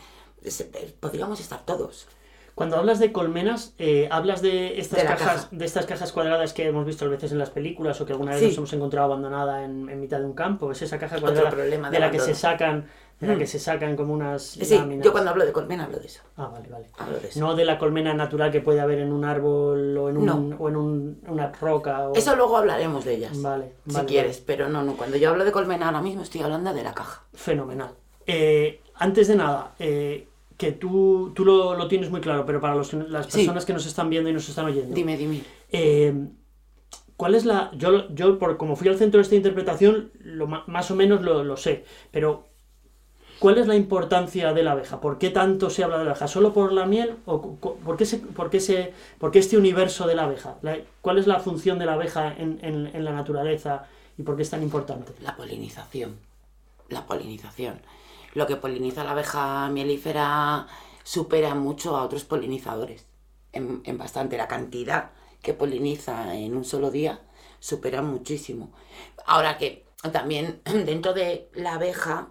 eh, 0.45 0.95
podríamos 0.99 1.39
estar 1.39 1.65
todos. 1.65 2.07
Cuando 2.55 2.77
hablas 2.77 2.97
de 2.97 3.11
colmenas, 3.11 3.75
eh, 3.77 4.07
hablas 4.09 4.41
de 4.41 4.79
estas 4.79 5.01
De 5.01 5.05
cajas, 5.05 5.27
caja. 5.45 5.47
de 5.51 5.65
estas 5.65 5.85
cajas 5.85 6.11
cuadradas 6.11 6.53
que 6.53 6.65
hemos 6.65 6.87
visto 6.87 7.05
a 7.05 7.07
veces 7.07 7.31
en 7.31 7.37
las 7.37 7.51
películas 7.51 8.01
o 8.01 8.05
que 8.07 8.13
alguna 8.13 8.31
vez 8.31 8.39
Sí. 8.39 8.47
nos 8.47 8.57
hemos 8.57 8.73
encontrado 8.73 9.05
abandonada 9.05 9.63
en, 9.63 9.87
en 9.89 9.99
mitad 9.99 10.17
de 10.19 10.25
un 10.25 10.33
campo. 10.33 10.71
Es 10.71 10.81
esa 10.81 10.97
caja 10.97 11.19
cuadrada 11.19 11.51
de 11.51 11.77
de 11.77 11.99
la 11.99 12.09
que 12.09 12.19
se 12.19 12.33
sacan, 12.33 12.87
de 13.19 13.27
la 13.27 13.33
Mm. 13.35 13.39
que 13.39 13.47
se 13.47 13.57
sacan 13.59 13.95
como 13.95 14.13
unas 14.13 14.43
Sí, 14.43 14.75
láminas. 14.77 15.03
yo 15.03 15.11
cuando 15.11 15.31
hablo 15.31 15.45
de 15.45 15.51
colmena 15.51 15.85
hablo 15.85 15.97
de 15.99 16.05
eso. 16.05 16.21
Ah, 16.35 16.49
vale, 16.53 16.69
vale. 16.69 16.85
Hablo 16.99 17.19
de 17.19 17.27
eso. 17.29 17.39
No 17.39 17.55
de 17.55 17.65
la 17.65 17.79
colmena 17.79 18.13
natural 18.13 18.51
que 18.51 18.61
puede 18.61 18.79
haber 18.79 18.99
en 18.99 19.11
un 19.11 19.25
árbol 19.25 19.97
o 19.97 20.09
en, 20.09 20.17
un, 20.17 20.25
No. 20.25 20.55
o 20.59 20.69
en 20.69 20.75
un- 20.75 21.21
una 21.27 21.51
roca. 21.51 22.09
O... 22.09 22.13
Eso 22.15 22.35
luego 22.35 22.57
hablaremos 22.57 23.05
de 23.05 23.15
ellas. 23.15 23.41
Vale, 23.41 23.71
si 23.87 23.93
vale, 23.95 24.07
quieres, 24.07 24.39
pero 24.45 24.69
no, 24.69 24.83
no. 24.83 24.95
Cuando 24.95 25.17
yo 25.17 25.29
hablo 25.31 25.45
de 25.45 25.51
colmena 25.51 25.87
ahora 25.87 26.01
mismo 26.01 26.21
estoy 26.21 26.41
hablando 26.41 26.73
de 26.73 26.83
la 26.83 26.93
caja. 26.93 27.23
Fenomenal. 27.33 27.89
Eh, 28.27 28.81
antes 28.95 29.27
de 29.27 29.35
nada, 29.35 29.73
eh, 29.79 30.27
que 30.57 30.71
tú, 30.73 31.31
tú 31.35 31.43
lo, 31.45 31.75
lo 31.75 31.87
tienes 31.87 32.09
muy 32.11 32.21
claro, 32.21 32.45
pero 32.45 32.59
para 32.61 32.75
los, 32.75 32.91
las 32.93 33.25
Sí. 33.27 33.39
personas 33.39 33.65
que 33.65 33.73
nos 33.73 33.85
están 33.85 34.09
viendo 34.09 34.29
y 34.29 34.33
nos 34.33 34.47
están 34.49 34.65
oyendo, 34.65 34.93
Dime, 34.93 35.15
dime. 35.17 35.41
eh, 35.71 36.13
¿cuál 37.15 37.35
es 37.35 37.45
la...? 37.45 37.71
Yo, 37.75 38.09
yo 38.09 38.37
por, 38.39 38.57
como 38.57 38.75
fui 38.75 38.87
al 38.89 38.97
centro 38.97 39.17
de 39.19 39.23
esta 39.23 39.35
interpretación, 39.35 40.11
lo, 40.19 40.47
más 40.47 40.91
o 40.91 40.95
menos 40.95 41.21
lo, 41.21 41.43
lo 41.43 41.57
sé, 41.57 41.85
pero 42.11 42.45
¿cuál 43.39 43.57
es 43.57 43.67
la 43.67 43.75
importancia 43.75 44.53
de 44.53 44.63
la 44.63 44.71
abeja? 44.73 44.99
¿Por 45.01 45.17
qué 45.19 45.29
tanto 45.29 45.69
se 45.69 45.83
habla 45.83 45.97
de 45.99 46.05
la 46.05 46.11
abeja? 46.11 46.27
¿Solo 46.27 46.53
por 46.53 46.71
la 46.73 46.85
miel? 46.85 47.17
¿O 47.25 47.55
por, 47.57 47.97
qué 47.97 48.05
se, 48.05 48.17
por, 48.19 48.49
qué 48.49 48.59
se, 48.59 48.93
por 49.19 49.31
qué 49.31 49.39
este 49.39 49.57
universo 49.57 50.07
de 50.07 50.15
la 50.15 50.23
abeja? 50.23 50.57
¿Cuál 51.01 51.17
es 51.17 51.27
la 51.27 51.39
función 51.39 51.79
de 51.79 51.85
la 51.85 51.93
abeja 51.93 52.33
en, 52.37 52.59
en- 52.63 52.87
en 52.95 53.05
la 53.05 53.11
naturaleza 53.13 53.85
y 54.17 54.23
por 54.23 54.35
qué 54.35 54.43
es 54.43 54.49
tan 54.49 54.63
importante? 54.63 55.13
La 55.21 55.35
polinización. 55.35 56.19
La 56.89 57.05
polinización. 57.05 57.81
Lo 58.33 58.47
que 58.47 58.55
poliniza 58.55 59.03
la 59.03 59.11
abeja 59.11 59.69
mielífera 59.69 60.67
supera 61.03 61.55
mucho 61.55 61.97
a 61.97 62.03
otros 62.03 62.23
polinizadores. 62.25 63.05
En, 63.53 63.81
en 63.85 63.97
bastante. 63.97 64.37
La 64.37 64.47
cantidad 64.47 65.11
que 65.41 65.53
poliniza 65.53 66.35
en 66.35 66.55
un 66.55 66.65
solo 66.65 66.91
día 66.91 67.21
supera 67.59 68.01
muchísimo. 68.01 68.71
Ahora 69.25 69.57
que 69.57 69.85
también 70.11 70.61
dentro 70.65 71.13
de 71.13 71.49
la 71.53 71.75
abeja, 71.75 72.29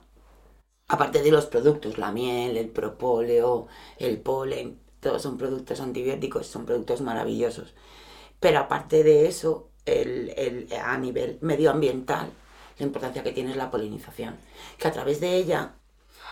aparte 0.88 1.22
de 1.22 1.30
los 1.30 1.46
productos, 1.46 1.98
la 1.98 2.12
miel, 2.12 2.56
el 2.56 2.68
propóleo, 2.70 3.66
el 3.98 4.20
polen, 4.20 4.78
todos 5.00 5.22
son 5.22 5.36
productos 5.38 5.80
antibióticos, 5.80 6.46
son 6.46 6.66
productos 6.66 7.00
maravillosos. 7.00 7.74
Pero 8.40 8.58
aparte 8.60 9.02
de 9.04 9.26
eso, 9.28 9.70
el, 9.86 10.30
el- 10.36 10.68
a 10.82 10.96
nivel 10.98 11.38
medioambiental, 11.42 12.30
la 12.78 12.86
importancia 12.86 13.22
que 13.22 13.32
tiene 13.32 13.50
es 13.52 13.56
la 13.56 13.70
polinización, 13.70 14.36
que 14.78 14.88
a 14.88 14.92
través 14.92 15.20
de 15.20 15.36
ella 15.36 15.74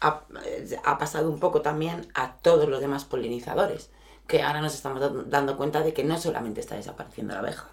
ha, 0.01 0.99
pasado 0.99 1.31
un 1.31 1.41
poco 1.41 1.63
también 1.63 2.09
a 2.15 2.37
todos 2.39 2.69
los 2.69 2.81
demás 2.81 3.05
polinizadores, 3.05 3.91
que 4.27 4.43
ahora 4.43 4.61
nos 4.61 4.75
estamos 4.75 5.01
dando- 5.31 5.57
cuenta 5.57 5.83
de 5.83 5.93
que 5.95 6.05
no 6.05 6.19
solamente 6.19 6.61
está 6.61 6.77
desapareciendo 6.77 7.35
la 7.35 7.41
abeja. 7.41 7.69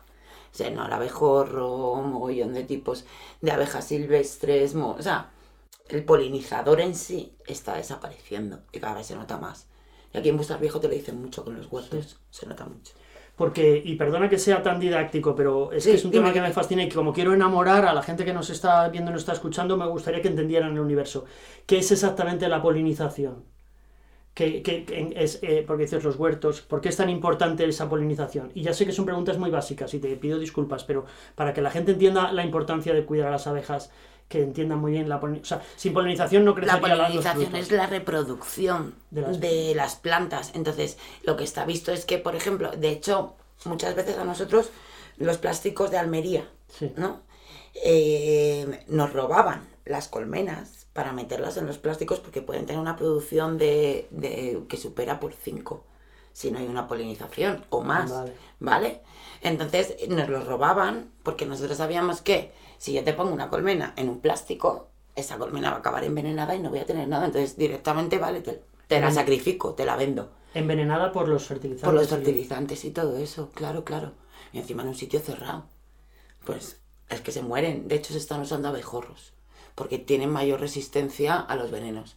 O 0.53 0.55
sea, 0.55 0.69
no, 0.69 0.85
el 0.85 0.91
abejorro, 0.93 1.95
mogollón 1.95 2.53
de 2.53 2.63
tipos 2.63 3.05
de 3.41 3.51
abejas 3.51 3.85
silvestres, 3.87 4.75
o 4.75 5.01
sea, 5.01 5.31
el 5.97 6.05
polinizador 6.05 6.81
en 6.81 6.95
sí 6.95 7.35
está 7.45 7.75
desapareciendo 7.75 8.61
y 8.71 8.79
cada 8.79 8.95
vez 8.95 9.07
se 9.07 9.15
nota 9.15 9.37
más. 9.37 9.67
Y 10.13 10.17
aquí 10.17 10.29
en 10.29 10.37
Bustar 10.37 10.59
Viejo 10.59 10.79
te 10.79 10.87
lo 10.87 10.93
dicen 10.93 11.21
mucho 11.21 11.43
con 11.43 11.55
los 11.57 11.71
huertos, 11.71 12.19
se 12.29 12.45
nota 12.47 12.65
mucho. 12.65 12.93
Porque, 13.35 13.81
y 13.83 13.95
perdona 13.95 14.29
que 14.29 14.37
sea 14.37 14.61
tan 14.61 14.79
didáctico, 14.79 15.35
pero 15.35 15.71
es 15.71 15.83
Sí, 15.83 15.89
que 15.89 15.95
es 15.95 16.05
un 16.05 16.11
tema 16.11 16.33
que 16.33 16.41
me 16.41 16.51
fascina 16.51 16.83
y 16.83 16.89
que 16.89 16.95
como 16.95 17.13
quiero 17.13 17.33
enamorar 17.33 17.85
a 17.85 17.93
la 17.93 18.03
gente 18.03 18.25
que 18.25 18.33
nos 18.33 18.49
está 18.49 18.87
viendo 18.89 19.09
y 19.09 19.13
nos 19.13 19.21
está 19.23 19.33
escuchando, 19.33 19.77
me 19.77 19.87
gustaría 19.87 20.21
que 20.21 20.27
entendieran 20.27 20.73
el 20.73 20.79
universo. 20.79 21.25
¿Qué 21.65 21.79
es 21.79 21.91
exactamente 21.91 22.47
la 22.49 22.61
polinización? 22.61 23.45
¿Qué, 24.33 24.63
qué- 24.63 24.85
qué 24.85 25.13
es, 25.17 25.39
eh, 25.43 25.63
porque 25.67 25.83
dices 25.83 26.03
los 26.05 26.15
huertos, 26.15 26.61
¿por 26.61 26.79
qué 26.79 26.87
es 26.89 26.95
tan 26.97 27.09
importante 27.09 27.65
esa 27.65 27.89
polinización? 27.89 28.51
Y 28.55 28.63
ya 28.63 28.73
sé 28.73 28.85
que 28.85 28.93
son 28.93 29.05
preguntas 29.05 29.37
muy 29.37 29.49
básicas 29.49 29.93
y 29.93 29.99
te 29.99 30.15
pido 30.15 30.39
disculpas, 30.39 30.85
pero 30.85 31.05
para 31.35 31.53
que 31.53 31.61
la 31.61 31.69
gente 31.69 31.91
entienda 31.91 32.31
la 32.31 32.43
importancia 32.45 32.93
de 32.93 33.05
cuidar 33.05 33.27
a 33.27 33.31
las 33.31 33.47
abejas, 33.47 33.91
que 34.31 34.41
entiendan 34.41 34.79
muy 34.79 34.93
bien 34.93 35.09
la 35.09 35.19
polinización. 35.19 35.59
O 35.59 35.63
sea, 35.63 35.71
sin 35.77 35.93
polinización 35.93 36.45
no 36.45 36.51
La 36.51 36.55
crecerían 36.55 36.97
los 36.97 36.99
polinización 37.07 37.55
es 37.55 37.71
la 37.71 37.85
reproducción 37.87 38.95
De 39.11 39.21
de 39.21 39.75
las- 39.75 39.75
las... 39.75 39.95
plantas. 39.97 40.51
Entonces, 40.55 40.97
lo 41.23 41.35
que 41.37 41.43
está 41.43 41.65
visto 41.65 41.91
es 41.91 42.05
que, 42.05 42.17
por 42.17 42.35
ejemplo, 42.35 42.71
de 42.71 42.89
hecho, 42.89 43.35
muchas 43.65 43.93
veces 43.93 44.17
a 44.17 44.23
nosotros 44.23 44.69
los 45.17 45.37
plásticos 45.37 45.91
de 45.91 45.97
Almería, 45.97 46.49
Sí. 46.69 46.91
¿no? 46.95 47.21
Eh, 47.83 48.83
nos 48.87 49.13
robaban 49.13 49.67
las 49.85 50.07
colmenas 50.07 50.87
para 50.93 51.13
meterlas 51.13 51.57
en 51.57 51.65
los 51.67 51.77
plásticos 51.77 52.19
porque 52.19 52.41
pueden 52.41 52.65
tener 52.65 52.81
una 52.81 52.95
producción 52.95 53.57
de, 53.57 54.07
de- 54.11 54.63
que 54.67 54.77
supera 54.77 55.19
por 55.19 55.33
5 55.33 55.83
si 56.33 56.49
no 56.51 56.59
hay 56.59 56.67
una 56.67 56.87
polinización 56.87 57.65
o 57.69 57.81
más, 57.81 58.09
Vale. 58.11 58.33
¿vale? 58.61 59.01
Entonces 59.41 59.95
nos 60.07 60.29
los 60.29 60.45
robaban 60.47 61.11
porque 61.23 61.45
nosotros 61.45 61.77
sabíamos 61.77 62.21
que 62.21 62.51
si 62.81 62.93
yo 62.93 63.03
te 63.03 63.13
pongo 63.13 63.31
una 63.31 63.47
colmena 63.47 63.93
en 63.95 64.09
un 64.09 64.21
plástico, 64.21 64.87
esa 65.15 65.37
colmena 65.37 65.69
va 65.69 65.75
a 65.75 65.79
acabar 65.81 66.03
envenenada 66.03 66.55
y 66.55 66.59
no 66.59 66.71
voy 66.71 66.79
a 66.79 66.85
tener 66.87 67.07
nada. 67.07 67.27
Entonces 67.27 67.55
directamente, 67.55 68.17
vale, 68.17 68.41
te, 68.41 68.63
te 68.87 68.99
la 68.99 69.11
sacrifico, 69.11 69.75
te 69.75 69.85
la 69.85 69.95
vendo. 69.95 70.31
Envenenada 70.55 71.11
por 71.11 71.27
los 71.27 71.45
fertilizantes. 71.45 71.85
Por 71.85 71.93
los 71.93 72.07
fertilizantes 72.07 72.83
y 72.83 72.89
todo 72.89 73.17
eso, 73.17 73.51
claro, 73.53 73.83
claro. 73.83 74.13
Y 74.51 74.57
encima 74.57 74.81
en 74.81 74.87
un 74.89 74.95
sitio 74.95 75.19
cerrado. 75.19 75.65
Pues 76.43 76.79
es 77.07 77.21
que 77.21 77.31
se 77.31 77.43
mueren. 77.43 77.87
De 77.87 77.97
hecho, 77.97 78.13
se 78.13 78.19
están 78.19 78.41
usando 78.41 78.69
abejorros. 78.69 79.33
Porque 79.75 79.99
tienen 79.99 80.31
mayor 80.31 80.59
resistencia 80.59 81.35
a 81.35 81.55
los 81.55 81.69
venenos. 81.69 82.15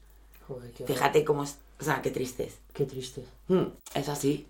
Joder, 0.48 0.70
qué. 0.72 0.86
Fíjate 0.86 1.26
cómo 1.26 1.44
es. 1.44 1.58
O 1.78 1.84
sea, 1.84 2.00
qué 2.00 2.10
triste 2.10 2.44
es. 2.44 2.54
qué 2.72 2.86
triste. 2.86 3.22
Mm, 3.48 3.64
Es 3.94 4.08
así. 4.08 4.46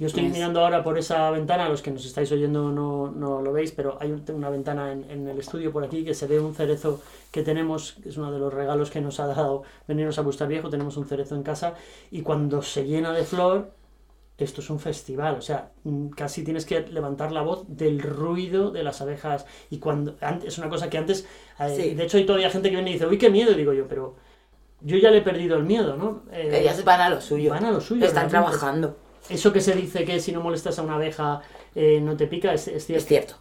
Yo 0.00 0.06
estoy 0.06 0.22
mirando 0.24 0.60
ahora 0.60 0.82
por 0.82 0.96
esa 0.98 1.30
ventana, 1.30 1.68
los 1.68 1.82
que 1.82 1.90
nos 1.90 2.04
estáis 2.06 2.32
oyendo 2.32 2.70
no, 2.72 3.10
no 3.10 3.42
lo 3.42 3.52
veis, 3.52 3.70
pero 3.72 3.98
hay 4.00 4.10
un- 4.10 4.24
una 4.34 4.48
ventana 4.48 4.92
en, 4.92 5.04
en 5.10 5.28
el 5.28 5.38
estudio 5.38 5.70
por 5.72 5.84
aquí 5.84 6.04
que 6.04 6.14
se 6.14 6.26
ve 6.26 6.40
un 6.40 6.54
cerezo 6.54 7.00
que 7.30 7.42
tenemos, 7.42 7.98
que 8.02 8.08
es 8.08 8.16
uno 8.16 8.32
de 8.32 8.38
los 8.38 8.52
regalos 8.52 8.90
que 8.90 9.02
nos 9.02 9.20
ha 9.20 9.26
dado 9.26 9.62
venirnos 9.86 10.18
a 10.18 10.22
Bustar 10.22 10.48
Viejo, 10.48 10.70
tenemos 10.70 10.96
un 10.96 11.06
cerezo 11.06 11.34
en 11.36 11.42
casa 11.42 11.74
y 12.10 12.22
cuando 12.22 12.62
se 12.62 12.86
llena 12.86 13.12
de 13.12 13.24
flor, 13.24 13.72
esto 14.38 14.62
es 14.62 14.70
un 14.70 14.80
festival, 14.80 15.34
o 15.34 15.42
sea, 15.42 15.70
mm, 15.84 16.08
casi 16.08 16.42
tienes 16.44 16.64
que 16.64 16.80
levantar 16.80 17.30
la 17.30 17.42
voz 17.42 17.64
del 17.68 18.00
ruido 18.00 18.70
de 18.70 18.82
las 18.82 19.02
abejas 19.02 19.44
y 19.68 19.80
cuando 19.80 20.16
es 20.46 20.56
una 20.56 20.70
cosa 20.70 20.88
que 20.88 20.96
antes, 20.96 21.26
eh, 21.58 21.74
Sí. 21.76 21.94
de 21.94 22.04
hecho 22.04 22.16
hay 22.16 22.24
todavía 22.24 22.48
gente 22.48 22.70
que 22.70 22.76
viene 22.76 22.88
y 22.88 22.94
dice, 22.94 23.06
uy, 23.06 23.18
qué 23.18 23.28
miedo, 23.28 23.52
y 23.52 23.56
digo 23.56 23.74
yo, 23.74 23.86
pero 23.86 24.14
yo 24.80 24.96
ya 24.96 25.10
le 25.10 25.18
he 25.18 25.22
perdido 25.22 25.58
el 25.58 25.64
miedo, 25.64 25.94
¿no? 25.98 26.22
Eh, 26.32 26.60
Ellas 26.62 26.82
van 26.84 27.02
a 27.02 27.10
lo 27.10 27.20
suyo. 27.20 27.50
van 27.50 27.66
a 27.66 27.70
lo 27.70 27.82
suyo, 27.82 28.06
Están 28.06 28.30
realmente. 28.30 28.56
trabajando. 28.56 28.96
Eso 29.28 29.52
que 29.52 29.60
se 29.60 29.74
dice 29.74 30.04
que 30.04 30.18
si 30.20 30.32
no 30.32 30.40
molestas 30.40 30.78
a 30.78 30.82
una 30.82 30.94
abeja 30.96 31.42
eh, 31.74 32.00
no 32.00 32.16
te 32.16 32.26
pica, 32.26 32.52
es, 32.52 32.66
es 32.68 32.86
cierto. 32.86 33.02
Es 33.02 33.08
cierto. 33.08 33.34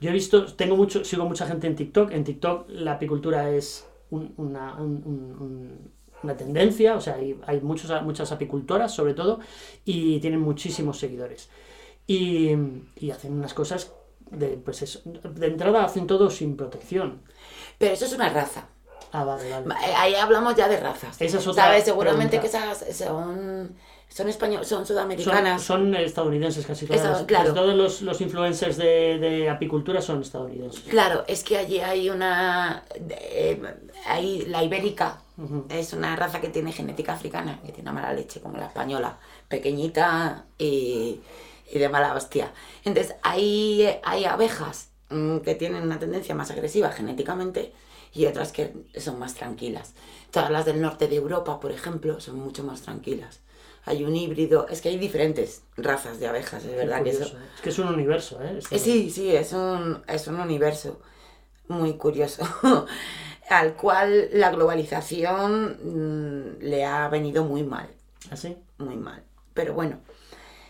Yo 0.00 0.10
he 0.10 0.12
visto, 0.12 0.46
tengo 0.54 0.76
mucho, 0.76 1.04
sigo 1.04 1.24
mucha 1.26 1.46
gente 1.46 1.66
en 1.66 1.76
TikTok. 1.76 2.10
En 2.12 2.24
TikTok 2.24 2.66
la 2.70 2.92
apicultura 2.92 3.50
es 3.50 3.86
un- 4.10 4.32
una, 4.38 4.74
un- 4.76 5.02
un- 5.04 5.36
un- 5.40 5.92
una 6.22 6.36
tendencia, 6.36 6.96
o 6.96 7.00
sea, 7.00 7.14
hay, 7.14 7.38
hay 7.46 7.60
muchos, 7.60 7.90
muchas 8.02 8.30
apicultoras 8.32 8.94
sobre 8.94 9.14
todo 9.14 9.40
y 9.84 10.18
tienen 10.20 10.40
muchísimos 10.40 10.98
seguidores. 10.98 11.48
Y, 12.06 12.50
y 12.96 13.10
hacen 13.10 13.32
unas 13.34 13.54
cosas 13.54 13.92
de, 14.30 14.48
pues 14.64 14.82
eso, 14.82 15.00
de 15.04 15.46
entrada 15.46 15.84
hacen 15.84 16.06
todo 16.06 16.28
sin 16.30 16.56
protección. 16.56 17.22
Pero 17.78 17.94
eso 17.94 18.04
es 18.06 18.12
una 18.12 18.28
raza. 18.30 18.68
Ah, 19.12 19.24
vale, 19.24 19.50
vale. 19.50 19.66
Eh, 19.86 19.94
Ahí 19.96 20.14
hablamos 20.14 20.54
ya 20.56 20.68
de 20.68 20.78
razas. 20.78 21.20
Esa 21.20 21.38
es 21.38 21.46
otra 21.46 21.64
¿Sabes? 21.64 21.84
Seguramente 21.84 22.38
pregunta. 22.38 22.70
que 22.72 22.80
esas 22.82 22.96
son, 22.96 23.74
son 24.12 24.28
españoles, 24.28 24.66
son 24.66 24.84
sudamericanas. 24.84 25.62
son 25.62 25.94
estadounidenses 25.94 26.66
casi 26.66 26.84
todas. 26.86 27.22
Claro. 27.22 27.54
todos 27.54 27.74
los, 27.76 28.02
los 28.02 28.20
influencers 28.20 28.76
de, 28.76 29.18
de 29.18 29.48
apicultura 29.48 30.02
son 30.02 30.20
estadounidenses. 30.20 30.80
Claro, 30.88 31.24
es 31.28 31.44
que 31.44 31.56
allí 31.56 31.78
hay 31.78 32.10
una. 32.10 32.82
eh, 33.08 33.62
hay 34.06 34.42
la 34.46 34.62
ibérica. 34.64 35.22
Es 35.70 35.92
una 35.94 36.16
raza 36.16 36.40
que 36.40 36.48
tiene 36.48 36.70
genética 36.72 37.14
africana, 37.14 37.60
que 37.64 37.72
tiene 37.72 37.90
mala 37.92 38.12
leche, 38.12 38.40
como 38.40 38.58
la 38.58 38.66
española. 38.66 39.18
Pequeñita 39.48 40.44
y, 40.58 41.20
y 41.72 41.78
de 41.78 41.88
mala 41.88 42.14
hostia. 42.14 42.52
Entonces, 42.84 43.14
hay, 43.22 43.88
hay 44.02 44.24
abejas 44.26 44.90
mm, 45.08 45.38
que 45.38 45.54
tienen 45.54 45.82
una 45.84 45.98
tendencia 45.98 46.34
más 46.34 46.50
agresiva 46.50 46.90
genéticamente 46.90 47.72
y 48.12 48.26
otras 48.26 48.52
que 48.52 48.74
son 48.98 49.18
más 49.18 49.34
tranquilas. 49.34 49.94
Todas 50.30 50.50
las 50.50 50.64
del 50.66 50.80
norte 50.80 51.06
de 51.08 51.16
Europa, 51.16 51.58
por 51.60 51.70
ejemplo, 51.72 52.20
son 52.20 52.38
mucho 52.38 52.62
más 52.64 52.82
tranquilas. 52.82 53.40
Hay 53.90 54.04
un 54.04 54.14
híbrido, 54.14 54.66
es 54.68 54.80
que 54.80 54.88
hay 54.88 54.98
diferentes 54.98 55.64
razas 55.76 56.20
de 56.20 56.28
abejas, 56.28 56.64
es 56.64 56.76
verdad 56.76 57.02
que 57.02 57.10
eso. 57.10 57.24
¿eh? 57.24 57.40
Es 57.56 57.60
que 57.60 57.70
es 57.70 57.78
un 57.78 57.88
universo, 57.88 58.40
¿eh? 58.42 58.58
Eh, 58.70 58.78
Sí, 58.78 59.10
sí, 59.10 59.34
es 59.34 59.52
un, 59.52 60.02
es 60.06 60.26
un 60.28 60.38
universo 60.38 61.00
muy 61.68 61.94
curioso, 61.94 62.42
al 63.50 63.74
cual 63.74 64.28
la 64.32 64.50
globalización 64.50 65.76
mm, 65.82 66.62
le 66.62 66.84
ha 66.84 67.08
venido 67.08 67.44
muy 67.44 67.62
mal, 67.64 67.88
¿Así? 68.30 68.56
muy 68.78 68.96
mal. 68.96 69.22
Pero 69.54 69.74
bueno, 69.74 69.98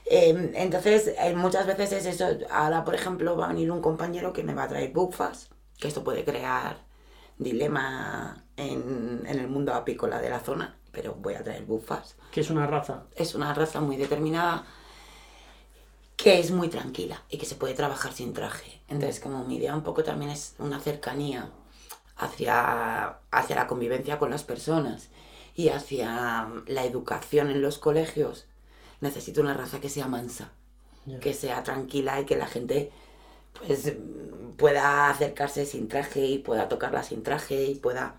eh, 0.06 0.52
entonces 0.54 1.12
eh, 1.18 1.34
muchas 1.34 1.66
veces 1.66 1.92
es 1.92 2.06
eso. 2.06 2.26
Ahora, 2.50 2.84
por 2.84 2.94
ejemplo, 2.94 3.36
va 3.36 3.46
a 3.46 3.48
venir 3.48 3.70
un 3.70 3.82
compañero 3.82 4.32
que 4.32 4.42
me 4.42 4.54
va 4.54 4.64
a 4.64 4.68
traer 4.68 4.92
bufas, 4.92 5.50
que 5.78 5.88
esto 5.88 6.02
puede 6.02 6.24
crear 6.24 6.78
dilema 7.38 8.44
en, 8.56 9.22
en 9.26 9.38
el 9.38 9.48
mundo 9.48 9.72
apícola 9.74 10.20
de 10.20 10.30
la 10.30 10.40
zona, 10.40 10.76
pero 10.92 11.14
voy 11.14 11.34
a 11.34 11.44
traer 11.44 11.64
bufas 11.64 12.16
Que 12.30 12.40
es 12.40 12.50
una 12.50 12.66
raza. 12.66 13.04
es 13.14 13.34
una 13.34 13.54
raza 13.54 13.80
muy 13.80 13.96
determinada 13.96 14.64
que 16.16 16.38
es 16.38 16.50
muy 16.50 16.68
tranquila 16.68 17.22
y 17.30 17.38
que 17.38 17.46
se 17.46 17.54
puede 17.54 17.74
trabajar 17.74 18.12
sin 18.12 18.34
traje. 18.34 18.82
Entonces, 18.88 19.20
como 19.20 19.44
mi 19.44 19.56
idea 19.56 19.74
un 19.74 19.82
poco 19.82 20.04
también 20.04 20.30
es 20.30 20.54
una 20.58 20.78
cercanía 20.78 21.50
hacia, 22.16 23.18
hacia 23.30 23.56
la 23.56 23.66
convivencia 23.66 24.18
con 24.18 24.30
las 24.30 24.44
personas 24.44 25.08
y 25.54 25.70
hacia 25.70 26.48
la 26.66 26.84
educación 26.84 27.50
en 27.50 27.62
los 27.62 27.78
colegios, 27.78 28.46
necesito 29.00 29.40
una 29.40 29.54
raza 29.54 29.80
que 29.80 29.88
sea 29.88 30.08
mansa, 30.08 30.52
que 31.22 31.32
sea 31.32 31.62
tranquila 31.62 32.20
y 32.20 32.26
que 32.26 32.36
la 32.36 32.46
gente 32.46 32.92
pues 33.66 33.94
pueda 34.58 35.08
acercarse 35.08 35.64
sin 35.64 35.88
traje 35.88 36.26
y 36.26 36.38
pueda 36.38 36.68
tocarla 36.68 37.02
sin 37.02 37.22
traje 37.22 37.64
y 37.64 37.74
pueda 37.76 38.16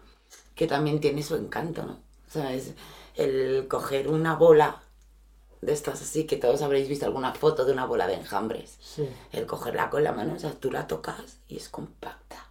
que 0.55 0.67
también 0.67 0.99
tiene 0.99 1.23
su 1.23 1.35
encanto, 1.35 1.83
¿no? 1.83 1.99
¿Sabes? 2.31 2.73
El 3.15 3.67
coger 3.67 4.07
una 4.07 4.35
bola 4.35 4.81
de 5.59 5.73
estas 5.73 6.01
así, 6.01 6.25
que 6.25 6.37
todos 6.37 6.61
habréis 6.61 6.87
visto 6.87 7.05
alguna 7.05 7.33
foto 7.33 7.65
de 7.65 7.73
una 7.73 7.85
bola 7.85 8.07
de 8.07 8.13
enjambres. 8.15 8.77
Sí. 8.79 9.07
El 9.31 9.45
cogerla 9.45 9.89
con 9.89 10.03
la 10.03 10.13
mano, 10.13 10.33
o 10.35 10.39
sea, 10.39 10.51
tú 10.53 10.71
la 10.71 10.87
tocas 10.87 11.39
y 11.47 11.57
es 11.57 11.69
compacta. 11.69 12.49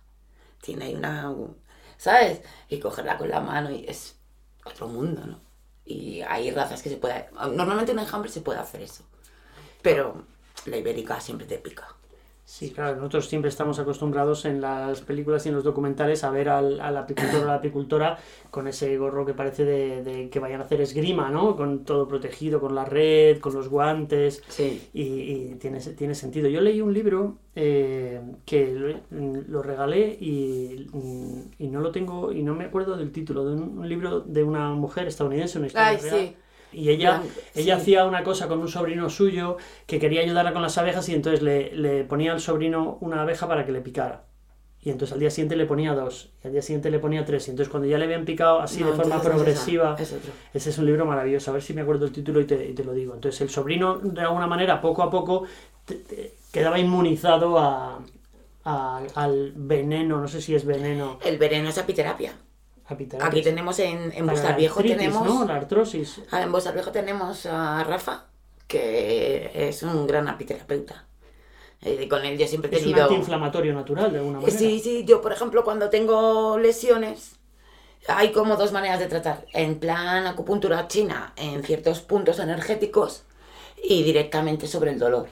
Tiene 0.60 0.84
ahí 0.87 0.94
una... 0.94 1.34
¿Sabes? 1.96 2.42
Y 2.68 2.78
cogerla 2.78 3.16
con 3.18 3.30
la 3.30 3.40
mano 3.40 3.70
y 3.70 3.84
es 3.88 4.16
otro 4.64 4.87
mundo, 4.87 5.22
¿no? 5.26 5.40
Y 5.84 6.20
hay 6.22 6.50
razas 6.50 6.82
que 6.82 6.90
se 6.90 6.96
puede... 6.96 7.28
Normalmente 7.32 7.92
un 7.92 7.99
enjambre 7.99 8.30
se 8.30 8.42
puede 8.42 8.60
hacer 8.60 8.82
eso. 8.82 9.04
Pero 9.82 10.25
la 10.66 10.76
ibérica 10.76 11.20
siempre 11.20 11.46
te 11.46 11.58
pica. 11.58 11.96
Sí, 12.52 12.73
claro, 12.73 12.97
nosotros 12.97 13.28
siempre 13.28 13.49
estamos 13.49 13.78
acostumbrados 13.78 14.45
en 14.45 14.61
las 14.61 15.02
películas 15.02 15.47
y 15.47 15.50
en 15.50 15.54
los 15.54 15.62
documentales 15.62 16.25
a 16.25 16.30
ver 16.30 16.49
al, 16.49 16.80
al 16.80 16.97
apicultor 16.97 17.45
o 17.45 17.47
la 17.47 17.54
apicultora 17.54 18.19
con 18.50 18.66
ese 18.66 18.99
gorro 18.99 19.25
que 19.25 19.35
parece 19.35 19.64
de, 19.64 20.02
de 20.02 20.28
que 20.30 20.40
vayan 20.40 20.61
a 20.61 20.64
hacer 20.64 20.80
esgrima, 20.80 21.30
¿no? 21.30 21.54
Con 21.54 21.85
todo 21.85 22.09
protegido, 22.09 22.61
con 22.61 22.75
la 22.75 22.85
red, 22.85 23.38
con 23.38 23.54
los 23.54 23.69
guantes. 23.69 24.42
Sí. 24.49 24.83
Y, 24.92 25.02
y 25.04 25.54
tiene, 25.61 25.78
tiene 25.78 26.16
sentido. 26.16 26.49
Yo 26.49 26.61
leí 26.61 26.80
un 26.80 26.92
libro 26.92 27.37
eh, 27.54 28.21
que 28.45 28.73
lo, 28.75 28.99
lo 29.47 29.62
regalé 29.62 30.19
y, 30.21 30.88
y 31.57 31.69
no 31.69 31.80
lo 31.80 31.92
tengo, 31.92 32.33
y 32.33 32.42
no 32.42 32.54
me 32.57 32.64
acuerdo 32.64 32.97
del 32.97 33.12
título, 33.12 33.45
de 33.49 33.54
un, 33.54 33.78
un 33.78 33.88
libro 33.88 34.21
de 34.23 34.42
una 34.42 34.73
mujer 34.75 35.07
estadounidense, 35.07 35.59
una 35.59 35.69
historia 35.69 35.88
Ay, 35.90 35.97
real. 35.99 36.19
sí. 36.19 36.37
Y 36.73 36.91
ella, 36.91 37.23
ella 37.55 37.77
hacía 37.77 38.05
una 38.05 38.23
cosa 38.23 38.47
con 38.49 38.61
un 38.61 38.69
sobrino 38.69 39.11
suyo 39.11 39.57
que 39.87 39.99
quería 39.99 40.23
ayudarla 40.23 40.53
con 40.53 40.62
las 40.62 40.79
abejas 40.79 41.09
y 41.09 41.15
entonces 41.15 41.43
le, 41.43 41.75
le 41.75 42.05
ponía 42.05 42.33
al 42.33 42.41
sobrino 42.41 42.99
una 43.00 43.23
abeja 43.23 43.49
para 43.49 43.65
que 43.67 43.73
le 43.73 43.81
picara. 43.81 44.25
y 44.83 44.91
entonces 44.91 45.12
al 45.12 45.21
día 45.21 45.31
siguiente 45.31 45.57
le 45.57 45.67
ponía 45.67 45.95
dos, 45.95 46.31
y 46.43 46.47
al 46.47 46.53
día 46.55 46.62
siguiente 46.62 46.91
le 46.91 46.99
ponía 46.99 47.25
tres, 47.25 47.47
y 47.49 47.50
entonces 47.50 47.71
cuando 47.71 47.87
ya 47.87 47.99
le 47.99 48.07
habían 48.07 48.25
picado 48.25 48.61
así 48.61 48.83
de 48.83 48.93
forma 48.93 49.21
progresiva, 49.21 49.95
ese 49.99 50.71
es 50.71 50.79
un 50.79 50.87
libro 50.87 51.05
maravilloso, 51.05 51.50
a 51.50 51.55
ver 51.55 51.62
si 51.62 51.75
me 51.75 51.83
acuerdo 51.83 52.07
el 52.07 52.12
título 52.12 52.41
y 52.41 52.47
te, 52.47 52.85
lo 52.85 52.95
digo. 52.95 53.15
Entonces 53.15 53.41
el 53.43 53.50
sobrino, 53.50 53.99
de 53.99 54.23
alguna 54.23 54.47
manera, 54.47 54.81
poco 54.81 55.03
a 55.03 55.11
poco, 55.11 55.45
quedaba 56.50 56.79
inmunizado 56.79 57.59
a, 57.59 57.99
al 58.65 59.53
veneno, 59.55 60.21
no 60.21 60.29
sé 60.29 60.41
si 60.41 60.55
es 60.55 60.65
veneno. 60.65 61.19
El 61.25 61.37
veneno 61.37 61.69
es 61.69 61.77
apiterapia. 61.77 62.33
Aquí 63.20 63.42
tenemos 63.42 63.78
en, 63.78 64.12
en 64.12 64.26
Viejo 64.56 64.82
tenemos. 64.82 65.26
¿no? 65.26 65.44
La 65.44 65.56
artrosis. 65.56 66.20
Ah, 66.30 66.42
en 66.42 66.52
Viejo 66.52 66.90
tenemos 66.90 67.47
a 67.47 67.85
Rafa, 67.85 68.26
que 68.66 69.50
es 69.54 69.82
un 69.82 70.06
gran 70.06 70.28
apiterapeuta. 70.28 71.06
Eh, 71.82 72.09
con 72.09 72.25
él 72.25 72.37
yo 72.37 72.47
siempre 72.47 72.70
he 72.70 72.78
tenido... 72.78 72.99
Es 72.99 73.04
un 73.04 73.09
antiinflamatorio 73.14 73.73
natural, 73.73 74.12
de 74.12 74.18
alguna 74.18 74.40
manera. 74.40 74.59
Sí, 74.59 74.80
sí. 74.80 75.04
Yo, 75.06 75.23
por 75.23 75.32
ejemplo, 75.32 75.64
cuando 75.64 75.88
tengo 75.88 76.59
lesiones, 76.59 77.37
hay 78.06 78.32
como 78.32 78.56
dos 78.56 78.73
maneras 78.73 78.99
de 78.99 79.06
tratar. 79.06 79.47
En 79.54 79.78
plan 79.78 80.26
acupuntura 80.26 80.88
china, 80.88 81.32
en 81.37 81.62
ciertos 81.62 82.00
puntos 82.00 82.38
energéticos, 82.38 83.25
y 83.82 84.02
directamente 84.02 84.66
sobre 84.66 84.90
el 84.92 84.99
dolor. 84.99 85.28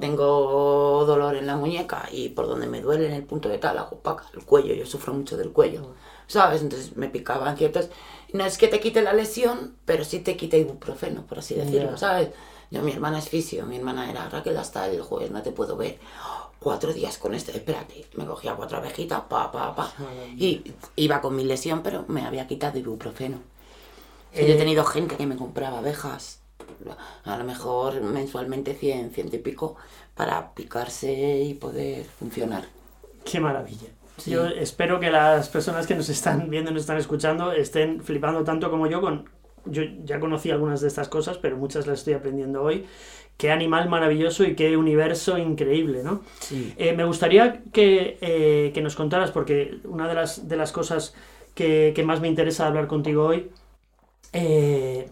Tengo 0.00 1.04
dolor 1.06 1.36
en 1.36 1.46
la 1.46 1.56
muñeca 1.56 2.08
y 2.10 2.30
por 2.30 2.48
donde 2.48 2.66
me 2.66 2.80
duele 2.80 3.06
en 3.06 3.12
el 3.12 3.22
punto 3.22 3.48
de 3.48 3.58
tal, 3.58 3.78
hago 3.78 4.00
paca, 4.00 4.24
el 4.34 4.44
cuello, 4.44 4.74
yo 4.74 4.84
sufro 4.84 5.14
mucho 5.14 5.36
del 5.36 5.52
cuello, 5.52 5.94
¿sabes? 6.28 6.62
Entonces 6.62 6.96
me 6.96 7.08
picaban 7.08 7.56
ciertos... 7.56 7.88
No 8.32 8.44
es 8.44 8.58
que 8.58 8.68
te 8.68 8.78
quite 8.78 9.02
la 9.02 9.14
lesión, 9.14 9.74
pero 9.86 10.04
sí 10.04 10.20
te 10.20 10.36
quita 10.36 10.56
ibuprofeno, 10.56 11.22
por 11.26 11.38
así 11.38 11.54
decirlo, 11.54 11.96
¿sabes? 11.96 12.28
Yo, 12.70 12.82
mi 12.82 12.92
hermana 12.92 13.18
es 13.18 13.28
fisio, 13.30 13.64
mi 13.64 13.76
hermana 13.76 14.10
era 14.10 14.28
Raquel 14.28 14.56
hasta 14.58 14.86
el 14.86 15.00
jueves, 15.00 15.30
no 15.30 15.42
te 15.42 15.50
puedo 15.50 15.76
ver. 15.76 15.98
Cuatro 16.58 16.92
días 16.92 17.16
con 17.16 17.34
este, 17.34 17.52
espérate, 17.52 18.04
me 18.16 18.26
cogía 18.26 18.54
cuatro 18.54 18.76
abejitas, 18.76 19.22
pa, 19.22 19.50
pa, 19.50 19.74
pa. 19.74 19.92
Y 20.36 20.74
iba 20.96 21.22
con 21.22 21.34
mi 21.34 21.44
lesión, 21.44 21.82
pero 21.82 22.04
me 22.08 22.26
había 22.26 22.46
quitado 22.46 22.78
ibuprofeno. 22.78 23.38
Yo 24.34 24.42
he 24.42 24.52
eh, 24.52 24.56
tenido 24.56 24.84
gente 24.84 25.16
que 25.16 25.26
me 25.26 25.36
compraba 25.36 25.78
abejas, 25.78 26.40
a 27.24 27.38
lo 27.38 27.44
mejor 27.44 28.02
mensualmente 28.02 28.74
100, 28.74 29.12
ciento 29.12 29.36
y 29.36 29.38
pico, 29.38 29.76
para 30.14 30.52
picarse 30.52 31.40
y 31.40 31.54
poder 31.54 32.04
funcionar. 32.04 32.66
Qué 33.24 33.40
maravilla. 33.40 33.88
Yo 34.26 34.46
espero 34.46 35.00
que 35.00 35.10
las 35.10 35.48
personas 35.48 35.86
que 35.86 35.94
nos 35.94 36.08
están 36.08 36.50
viendo 36.50 36.70
y 36.70 36.74
nos 36.74 36.82
están 36.82 36.98
escuchando 36.98 37.52
estén 37.52 38.02
flipando 38.02 38.44
tanto 38.44 38.70
como 38.70 38.86
yo 38.86 39.00
con, 39.00 39.28
yo 39.64 39.82
ya 40.04 40.20
conocí 40.20 40.50
algunas 40.50 40.80
de 40.80 40.88
estas 40.88 41.08
cosas, 41.08 41.38
pero 41.38 41.56
muchas 41.56 41.86
las 41.86 42.00
estoy 42.00 42.14
aprendiendo 42.14 42.62
hoy. 42.62 42.86
Qué 43.36 43.52
animal 43.52 43.88
maravilloso 43.88 44.42
y 44.44 44.56
qué 44.56 44.76
universo 44.76 45.38
increíble, 45.38 46.02
¿no? 46.02 46.22
Eh, 46.50 46.92
me 46.92 47.04
gustaría 47.04 47.62
eh, 47.72 48.72
que, 48.74 48.82
nos 48.82 48.96
contaras, 48.96 49.30
porque 49.30 49.78
una 49.84 50.08
de 50.08 50.14
las, 50.14 50.48
de 50.48 50.56
las 50.56 50.72
cosas 50.72 51.14
que, 51.54 52.02
más 52.04 52.20
me 52.20 52.28
interesa 52.28 52.66
hablar 52.66 52.88
contigo 52.88 53.26
hoy 53.26 53.50
eh, 54.32 55.08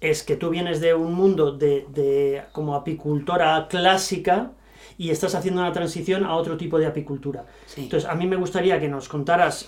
es 0.00 0.22
que 0.22 0.36
tú 0.36 0.50
vienes 0.50 0.80
de 0.80 0.94
un 0.94 1.12
mundo 1.14 1.52
de, 1.52 2.42
como 2.52 2.76
apicultora 2.76 3.66
clásica 3.68 4.52
y 5.00 5.10
estás 5.10 5.34
haciendo 5.34 5.62
una 5.62 5.72
transición 5.72 6.26
a 6.26 6.34
otro 6.34 6.58
tipo 6.58 6.78
de 6.78 6.84
apicultura. 6.84 7.46
Entonces, 7.74 8.06
a 8.06 8.14
mí 8.14 8.26
me 8.26 8.36
gustaría 8.36 8.78
que 8.78 8.86
nos 8.86 9.08
contaras 9.08 9.66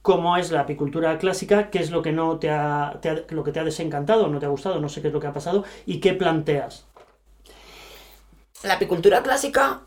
cómo 0.00 0.36
es 0.36 0.52
la 0.52 0.60
apicultura 0.60 1.18
clásica, 1.18 1.70
qué 1.70 1.80
es 1.80 1.90
lo 1.90 2.02
que 2.02 2.12
no 2.12 2.38
te 2.38 2.48
ha, 2.48 3.00
lo 3.30 3.42
que 3.42 3.50
te 3.50 3.58
ha 3.58 3.64
desencantado, 3.64 4.28
no 4.28 4.38
te 4.38 4.46
ha 4.46 4.48
gustado, 4.48 4.80
no 4.80 4.88
sé 4.88 5.02
qué 5.02 5.08
es 5.08 5.12
lo 5.12 5.18
que 5.18 5.26
ha 5.26 5.32
pasado 5.32 5.64
y 5.86 5.98
qué 5.98 6.12
planteas. 6.12 6.86
La 8.62 8.74
apicultura 8.74 9.24
clásica 9.24 9.80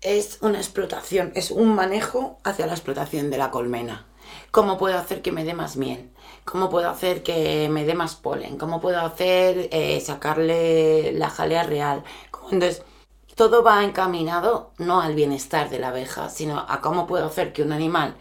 es 0.00 0.38
una 0.40 0.58
explotación, 0.58 1.32
es 1.34 1.50
un 1.50 1.74
manejo 1.74 2.38
hacia 2.44 2.66
la 2.66 2.74
explotación 2.74 3.28
de 3.28 3.38
la 3.38 3.50
colmena. 3.50 4.06
¿Cómo 4.52 4.78
puedo 4.78 4.96
hacer 4.96 5.20
que 5.20 5.32
me 5.32 5.42
dé 5.42 5.52
más 5.52 5.76
miel? 5.76 6.10
¿Cómo 6.44 6.70
puedo 6.70 6.88
hacer 6.88 7.24
que 7.24 7.68
me 7.68 7.84
dé 7.84 7.94
más 7.94 8.14
polen? 8.14 8.56
¿Cómo 8.56 8.80
puedo 8.80 9.00
hacer 9.00 9.68
eh, 9.72 10.00
sacarle 10.00 11.10
la 11.14 11.28
jalea 11.28 11.64
real? 11.64 12.04
Entonces, 12.52 12.84
todo 13.34 13.62
va 13.62 13.84
encaminado 13.84 14.70
no 14.78 15.00
al 15.00 15.14
bienestar 15.14 15.70
de 15.70 15.78
la 15.78 15.88
abeja, 15.88 16.28
sino 16.30 16.58
a 16.58 16.80
cómo 16.80 17.06
puedo 17.06 17.26
hacer 17.26 17.52
que 17.52 17.62
un 17.62 17.72
animal 17.72 18.16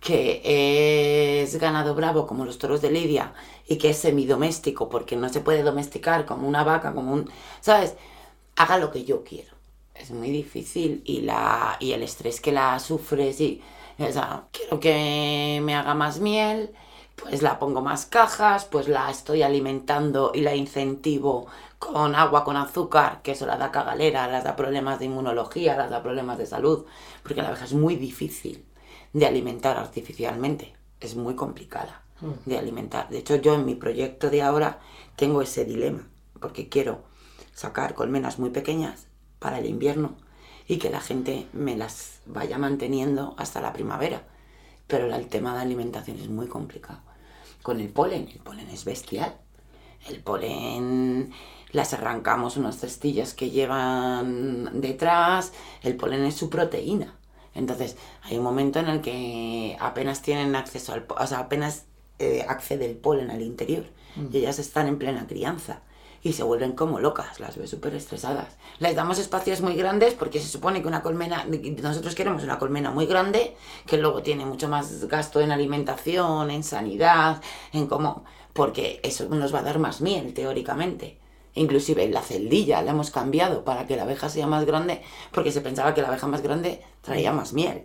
que 0.00 1.42
es 1.42 1.56
ganado 1.56 1.94
bravo 1.94 2.26
como 2.26 2.44
los 2.44 2.58
toros 2.58 2.82
de 2.82 2.90
Lidia 2.90 3.32
y 3.66 3.78
que 3.78 3.90
es 3.90 3.98
semidoméstico 3.98 4.88
porque 4.90 5.16
no 5.16 5.28
se 5.30 5.40
puede 5.40 5.62
domesticar 5.62 6.26
como 6.26 6.46
una 6.46 6.62
vaca, 6.62 6.92
como 6.92 7.12
un... 7.12 7.30
¿Sabes? 7.60 7.94
Haga 8.56 8.78
lo 8.78 8.90
que 8.90 9.04
yo 9.04 9.24
quiero. 9.24 9.54
Es 9.94 10.10
muy 10.10 10.30
difícil 10.30 11.02
y, 11.06 11.22
la, 11.22 11.76
y 11.80 11.92
el 11.92 12.02
estrés 12.02 12.40
que 12.40 12.52
la 12.52 12.78
sufres 12.80 13.40
y... 13.40 13.62
O 13.98 14.12
sea, 14.12 14.44
quiero 14.52 14.80
que 14.80 15.60
me 15.62 15.74
haga 15.74 15.94
más 15.94 16.18
miel, 16.20 16.74
pues 17.16 17.42
la 17.42 17.58
pongo 17.58 17.80
más 17.80 18.06
cajas, 18.06 18.64
pues 18.64 18.88
la 18.88 19.10
estoy 19.10 19.42
alimentando 19.42 20.32
y 20.34 20.40
la 20.40 20.54
incentivo 20.54 21.46
con 21.78 22.14
agua 22.14 22.44
con 22.44 22.56
azúcar, 22.56 23.20
que 23.22 23.32
eso 23.32 23.46
la 23.46 23.56
da 23.56 23.70
cagalera, 23.70 24.26
las 24.26 24.44
da 24.44 24.56
problemas 24.56 24.98
de 24.98 25.06
inmunología, 25.06 25.76
las 25.76 25.90
da 25.90 26.02
problemas 26.02 26.38
de 26.38 26.46
salud, 26.46 26.86
porque 27.22 27.42
la 27.42 27.48
abeja 27.48 27.64
es 27.64 27.74
muy 27.74 27.96
difícil 27.96 28.64
de 29.12 29.26
alimentar 29.26 29.76
artificialmente. 29.76 30.74
Es 31.00 31.16
muy 31.16 31.34
complicada 31.34 32.02
mm. 32.20 32.48
de 32.48 32.58
alimentar. 32.58 33.08
De 33.08 33.18
hecho, 33.18 33.36
yo 33.36 33.54
en 33.54 33.64
mi 33.64 33.74
proyecto 33.74 34.30
de 34.30 34.42
ahora 34.42 34.80
tengo 35.16 35.42
ese 35.42 35.64
dilema, 35.64 36.08
porque 36.40 36.68
quiero 36.68 37.04
sacar 37.52 37.94
colmenas 37.94 38.38
muy 38.38 38.50
pequeñas 38.50 39.06
para 39.38 39.58
el 39.58 39.66
invierno 39.66 40.16
y 40.66 40.78
que 40.78 40.90
la 40.90 41.00
gente 41.00 41.46
me 41.52 41.76
las 41.76 42.20
vaya 42.26 42.58
manteniendo 42.58 43.34
hasta 43.38 43.60
la 43.60 43.72
primavera. 43.72 44.24
Pero 44.86 45.14
el 45.14 45.28
tema 45.28 45.54
de 45.54 45.62
alimentación 45.62 46.18
es 46.18 46.28
muy 46.28 46.46
complicado. 46.46 47.00
Con 47.62 47.80
el 47.80 47.88
polen, 47.88 48.28
el 48.32 48.40
polen 48.40 48.68
es 48.68 48.84
bestial. 48.84 49.36
El 50.08 50.20
polen 50.20 51.32
las 51.72 51.92
arrancamos 51.92 52.56
unas 52.56 52.78
cestillas 52.78 53.34
que 53.34 53.50
llevan 53.50 54.80
detrás, 54.80 55.52
el 55.82 55.96
polen 55.96 56.24
es 56.24 56.34
su 56.34 56.50
proteína. 56.50 57.14
Entonces, 57.54 57.96
hay 58.22 58.36
un 58.36 58.44
momento 58.44 58.78
en 58.80 58.88
el 58.88 59.00
que 59.00 59.76
apenas 59.80 60.22
tienen 60.22 60.54
acceso 60.56 60.92
al, 60.92 61.06
o 61.08 61.26
sea, 61.26 61.40
apenas 61.40 61.86
eh, 62.18 62.44
accede 62.48 62.86
el 62.86 62.96
polen 62.96 63.30
al 63.30 63.42
interior 63.42 63.84
mm. 64.16 64.26
y 64.32 64.38
ellas 64.38 64.58
están 64.58 64.86
en 64.86 64.98
plena 64.98 65.26
crianza 65.26 65.82
y 66.24 66.32
se 66.32 66.42
vuelven 66.42 66.72
como 66.72 66.98
locas, 67.00 67.38
las 67.38 67.58
ve 67.58 67.66
súper 67.66 67.94
estresadas. 67.94 68.56
Les 68.78 68.96
damos 68.96 69.18
espacios 69.18 69.60
muy 69.60 69.76
grandes 69.76 70.14
porque 70.14 70.40
se 70.40 70.48
supone 70.48 70.80
que 70.80 70.88
una 70.88 71.02
colmena, 71.02 71.46
nosotros 71.82 72.14
queremos 72.14 72.42
una 72.42 72.58
colmena 72.58 72.90
muy 72.90 73.04
grande 73.04 73.54
que 73.86 73.98
luego 73.98 74.22
tiene 74.22 74.46
mucho 74.46 74.66
más 74.66 75.04
gasto 75.04 75.42
en 75.42 75.52
alimentación, 75.52 76.50
en 76.50 76.64
sanidad, 76.64 77.42
en 77.74 77.86
cómo, 77.86 78.24
porque 78.54 79.00
eso 79.02 79.28
nos 79.28 79.54
va 79.54 79.58
a 79.58 79.64
dar 79.64 79.78
más 79.78 80.00
miel 80.00 80.32
teóricamente. 80.32 81.20
Inclusive 81.56 82.08
la 82.08 82.22
celdilla 82.22 82.80
la 82.80 82.92
hemos 82.92 83.10
cambiado 83.10 83.62
para 83.62 83.86
que 83.86 83.94
la 83.94 84.04
abeja 84.04 84.30
sea 84.30 84.46
más 84.46 84.64
grande 84.64 85.02
porque 85.30 85.52
se 85.52 85.60
pensaba 85.60 85.92
que 85.92 86.00
la 86.00 86.08
abeja 86.08 86.26
más 86.26 86.40
grande 86.40 86.82
traía 87.02 87.32
más 87.32 87.52
miel. 87.52 87.84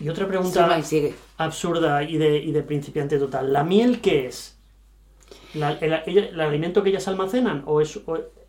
y, 0.00 0.08
otra 0.10 0.28
pregunta 0.28 0.80
absurda 1.38 2.02
y 2.02 2.18
de, 2.18 2.36
y 2.38 2.52
de, 2.52 2.62
principiante 2.62 3.18
total. 3.18 3.54
¿La 3.54 3.64
miel 3.64 4.02
qué 4.02 4.26
es? 4.26 4.57
El, 5.54 6.40
alimento 6.40 6.82
que 6.82 6.90
ellas 6.90 7.08
almacenan? 7.08 7.62
¿O, 7.66 7.80
es, 7.80 7.98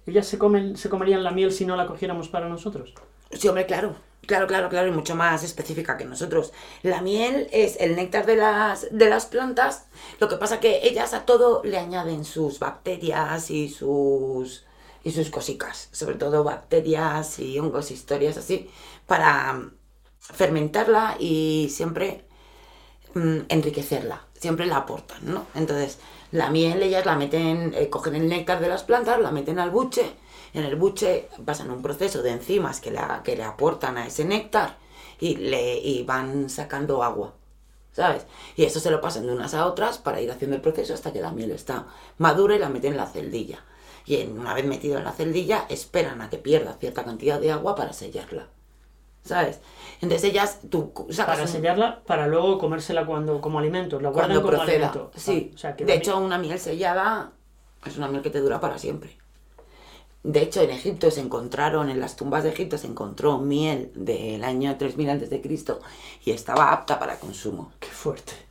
ellas 0.05 0.27
se, 0.27 0.37
comen, 0.37 0.77
se 0.77 0.89
comerían 0.89 1.23
la 1.23 1.31
miel 1.31 1.51
si 1.51 1.65
no 1.65 1.75
la 1.75 1.85
cogiéramos 1.85 2.29
para 2.29 2.49
nosotros? 2.49 2.93
Sí, 3.31 3.47
hombre, 3.47 3.65
claro. 3.65 3.95
Claro, 4.29 4.45
claro, 4.45 4.69
claro, 4.69 4.87
y 4.87 4.91
mucho 4.91 5.15
más 5.15 5.43
específica 5.43 5.97
que 5.97 6.05
nosotros. 6.05 6.53
La 6.83 7.01
miel 7.01 7.47
es 7.51 7.77
el 7.79 7.95
néctar 7.95 8.27
de 8.27 8.35
las, 8.35 8.87
de 8.91 9.09
las 9.09 9.25
plantas, 9.25 9.87
lo 10.19 10.27
que 10.29 10.35
pasa 10.35 10.59
que 10.59 10.87
ellas 10.87 11.15
a 11.15 11.25
todo 11.25 11.63
le 11.63 11.79
añaden 11.79 12.23
sus 12.25 12.59
bacterias 12.59 13.49
y 13.49 13.69
sus, 13.69 14.65
y 15.03 15.11
sus 15.11 15.31
cositas, 15.31 15.89
sobre 15.93 16.15
todo 16.15 16.43
bacterias 16.43 17.39
y 17.39 17.57
hongos, 17.57 17.89
historias 17.89 18.37
así, 18.37 18.69
para 19.07 19.71
fermentarla 20.19 21.17
y 21.19 21.69
siempre 21.71 22.25
mm, 23.15 23.39
enriquecerla, 23.49 24.27
siempre 24.33 24.67
la 24.67 24.77
aportan, 24.77 25.19
¿no? 25.23 25.47
Entonces, 25.55 25.97
la 26.31 26.49
miel 26.49 26.81
ellas 26.83 27.05
la 27.05 27.15
meten, 27.15 27.73
eh, 27.75 27.89
cogen 27.89 28.15
el 28.15 28.29
néctar 28.29 28.59
de 28.59 28.69
las 28.69 28.83
plantas, 28.83 29.19
la 29.19 29.31
meten 29.31 29.59
al 29.59 29.71
buche, 29.71 30.13
en 30.53 30.63
el 30.63 30.75
buche 30.75 31.29
pasan 31.45 31.71
un 31.71 31.81
proceso 31.81 32.21
de 32.21 32.31
enzimas 32.31 32.81
que, 32.81 32.97
que 33.23 33.35
le 33.35 33.43
aportan 33.43 33.97
a 33.97 34.07
ese 34.07 34.25
néctar 34.25 34.77
y, 35.19 35.35
le, 35.35 36.03
van 36.03 36.49
sacando 36.49 37.03
agua, 37.03 37.33
¿sabes? 37.91 38.25
Y 38.55 38.63
eso 38.63 38.79
se 38.79 38.91
lo 38.91 39.01
pasan 39.01 39.27
de 39.27 39.33
unas 39.33 39.53
a 39.53 39.65
otras 39.65 39.97
para 39.97 40.21
ir 40.21 40.31
haciendo 40.31 40.55
el 40.55 40.61
proceso 40.61 40.93
hasta 40.93 41.13
que 41.13 41.21
la 41.21 41.31
miel 41.31 41.51
está 41.51 41.87
madura 42.17 42.55
y 42.55 42.59
la 42.59 42.69
meten 42.69 42.93
en 42.93 42.97
la 42.97 43.07
celdilla. 43.07 43.63
Y 44.05 44.23
una 44.25 44.53
vez 44.53 44.65
metido 44.65 44.97
en 44.97 45.03
la 45.03 45.11
celdilla, 45.11 45.65
esperan 45.69 46.21
a 46.21 46.29
que 46.29 46.37
pierda 46.37 46.77
cierta 46.79 47.03
cantidad 47.03 47.39
de 47.39 47.51
agua 47.51 47.75
para 47.75 47.93
sellarla. 47.93 48.47
¿Sabes? 49.23 49.59
Entonces 50.01 50.29
ellas, 50.29 50.59
tú 50.69 50.93
Para 50.93 51.45
sellarla, 51.45 52.01
para 52.05 52.27
luego 52.27 52.57
comérsela 52.57 53.05
cuando, 53.05 53.41
como 53.41 53.59
alimento, 53.59 53.99
la 53.99 54.09
guardan 54.09 54.41
como 54.41 54.61
alimento. 54.61 55.11
Sí. 55.15 55.53
de 55.77 55.93
hecho, 55.93 56.17
una 56.17 56.37
miel 56.37 56.59
sellada 56.59 57.31
es 57.85 57.97
una 57.97 58.07
miel 58.07 58.21
que 58.21 58.29
te 58.29 58.39
dura 58.39 58.59
para 58.59 58.77
siempre 58.77 59.17
De 60.23 60.41
hecho, 60.41 60.61
en 60.61 60.71
Egipto 60.71 61.11
se 61.11 61.21
encontraron, 61.21 61.89
en 61.89 61.99
las 61.99 62.15
tumbas 62.15 62.43
de 62.43 62.49
Egipto 62.49 62.77
se 62.77 62.87
encontró 62.87 63.37
miel 63.37 63.91
del 63.93 64.43
año 64.43 64.77
3000 64.77 65.09
a.C. 65.09 65.41
y 66.25 66.31
estaba 66.31 66.71
apta 66.71 66.97
para 66.97 67.19
consumo. 67.19 67.71
Qué 67.79 67.87
fuerte. 67.87 68.48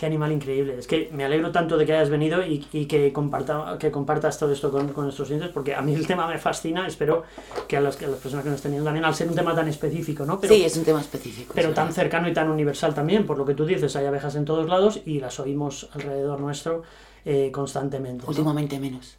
Qué 0.00 0.06
animal 0.06 0.32
increíble. 0.32 0.78
Es 0.78 0.86
que 0.86 1.10
me 1.12 1.26
alegro 1.26 1.52
tanto 1.52 1.76
de 1.76 1.84
que 1.84 1.92
hayas 1.92 2.08
venido 2.08 2.42
y, 2.42 2.66
y 2.72 2.86
que, 2.86 3.12
comparta, 3.12 3.76
que 3.78 3.90
compartas 3.90 4.38
todo 4.38 4.50
esto 4.50 4.70
con, 4.70 4.88
con 4.94 5.04
nuestros 5.04 5.28
clientes, 5.28 5.50
porque 5.52 5.74
a 5.74 5.82
mí 5.82 5.92
el 5.92 6.06
tema 6.06 6.26
me 6.26 6.38
fascina. 6.38 6.86
Espero 6.86 7.24
que 7.68 7.76
a, 7.76 7.82
las, 7.82 7.98
que 7.98 8.06
a 8.06 8.08
las 8.08 8.18
personas 8.18 8.42
que 8.42 8.48
nos 8.48 8.56
estén 8.56 8.70
viendo 8.70 8.86
también, 8.86 9.04
al 9.04 9.14
ser 9.14 9.28
un 9.28 9.34
tema 9.34 9.54
tan 9.54 9.68
específico, 9.68 10.24
¿no? 10.24 10.40
sí, 10.42 10.64
es 10.64 10.74
un 10.78 10.84
tema 10.84 11.02
específico. 11.02 11.52
Pero 11.54 11.74
tan 11.74 11.88
verdad. 11.88 11.96
cercano 12.02 12.28
y 12.30 12.32
tan 12.32 12.48
universal 12.48 12.94
también, 12.94 13.26
por 13.26 13.36
lo 13.36 13.44
que 13.44 13.52
tú 13.52 13.66
dices, 13.66 13.94
hay 13.94 14.06
abejas 14.06 14.36
en 14.36 14.46
todos 14.46 14.66
lados 14.70 15.02
y 15.04 15.20
las 15.20 15.38
oímos 15.38 15.90
alrededor 15.92 16.40
nuestro 16.40 16.82
eh, 17.26 17.50
constantemente. 17.52 18.24
¿no? 18.24 18.30
Últimamente 18.30 18.80
menos. 18.80 19.18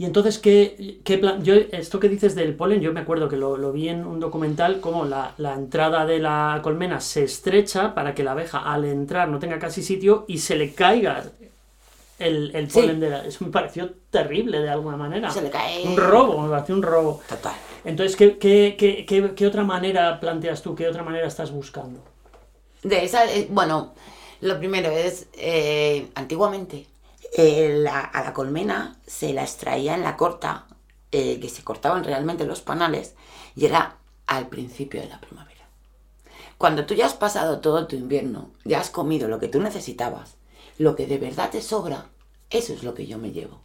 Y 0.00 0.06
entonces, 0.06 0.38
¿qué, 0.38 0.98
qué 1.04 1.18
plan? 1.18 1.44
Yo, 1.44 1.52
esto 1.52 2.00
que 2.00 2.08
dices 2.08 2.34
del 2.34 2.54
polen, 2.56 2.80
yo 2.80 2.90
me 2.94 3.00
acuerdo 3.00 3.28
que 3.28 3.36
lo, 3.36 3.58
lo 3.58 3.70
vi 3.70 3.90
en 3.90 4.06
un 4.06 4.18
documental, 4.18 4.80
como 4.80 5.04
la, 5.04 5.34
la 5.36 5.52
entrada 5.52 6.06
de 6.06 6.18
la 6.18 6.60
colmena 6.62 7.02
se 7.02 7.22
estrecha 7.24 7.94
para 7.94 8.14
que 8.14 8.24
la 8.24 8.32
abeja 8.32 8.60
al 8.60 8.86
entrar 8.86 9.28
no 9.28 9.38
tenga 9.38 9.58
casi 9.58 9.82
sitio 9.82 10.24
y 10.26 10.38
se 10.38 10.56
le 10.56 10.72
caiga 10.72 11.24
el, 12.18 12.50
el 12.54 12.70
Sí. 12.70 12.80
polen 12.80 12.98
de 12.98 13.10
la... 13.10 13.26
Eso 13.26 13.44
me 13.44 13.50
pareció 13.50 13.90
terrible 14.10 14.60
de 14.60 14.70
alguna 14.70 14.96
manera. 14.96 15.30
Se 15.30 15.42
le 15.42 15.50
cae. 15.50 15.86
Un 15.86 15.98
robo, 15.98 16.40
me 16.40 16.48
pareció 16.48 16.74
un 16.76 16.82
robo. 16.82 17.20
Total. 17.28 17.52
Entonces, 17.84 18.16
¿qué, 18.16 18.38
qué, 18.38 18.76
qué, 18.78 19.04
qué, 19.04 19.32
qué 19.34 19.46
otra 19.46 19.64
manera 19.64 20.18
planteas 20.18 20.62
tú? 20.62 20.74
¿Qué 20.74 20.88
otra 20.88 21.02
manera 21.02 21.26
estás 21.26 21.50
buscando? 21.50 22.00
De 22.82 23.04
esa, 23.04 23.30
eh, 23.30 23.48
bueno, 23.50 23.92
lo 24.40 24.58
primero 24.58 24.90
es, 24.92 25.26
eh, 25.34 26.06
antiguamente, 26.14 26.86
eh, 27.36 27.76
la- 27.82 28.00
a 28.00 28.24
la 28.24 28.32
colmena 28.32 28.98
se 29.06 29.32
la 29.32 29.42
extraía 29.42 29.94
en 29.94 30.02
la 30.02 30.16
corta, 30.16 30.66
eh, 31.12 31.38
que 31.40 31.48
se 31.48 31.64
cortaban 31.64 32.04
realmente 32.04 32.44
los 32.44 32.60
panales, 32.60 33.14
y 33.56 33.66
era 33.66 33.96
al 34.26 34.48
principio 34.48 35.00
de 35.00 35.08
la 35.08 35.20
primavera. 35.20 35.50
Cuando 36.58 36.84
tú 36.86 36.94
ya 36.94 37.06
has 37.06 37.14
pasado 37.14 37.60
todo 37.60 37.86
tu 37.86 37.96
invierno, 37.96 38.50
ya 38.64 38.80
has 38.80 38.90
comido 38.90 39.28
lo 39.28 39.38
que 39.38 39.48
tú 39.48 39.60
necesitabas, 39.60 40.36
lo 40.78 40.94
que 40.94 41.06
de 41.06 41.18
verdad 41.18 41.50
te 41.50 41.62
sobra, 41.62 42.06
eso 42.50 42.72
es 42.72 42.82
lo 42.82 42.94
que 42.94 43.06
yo 43.06 43.18
me 43.18 43.32
llevo. 43.32 43.60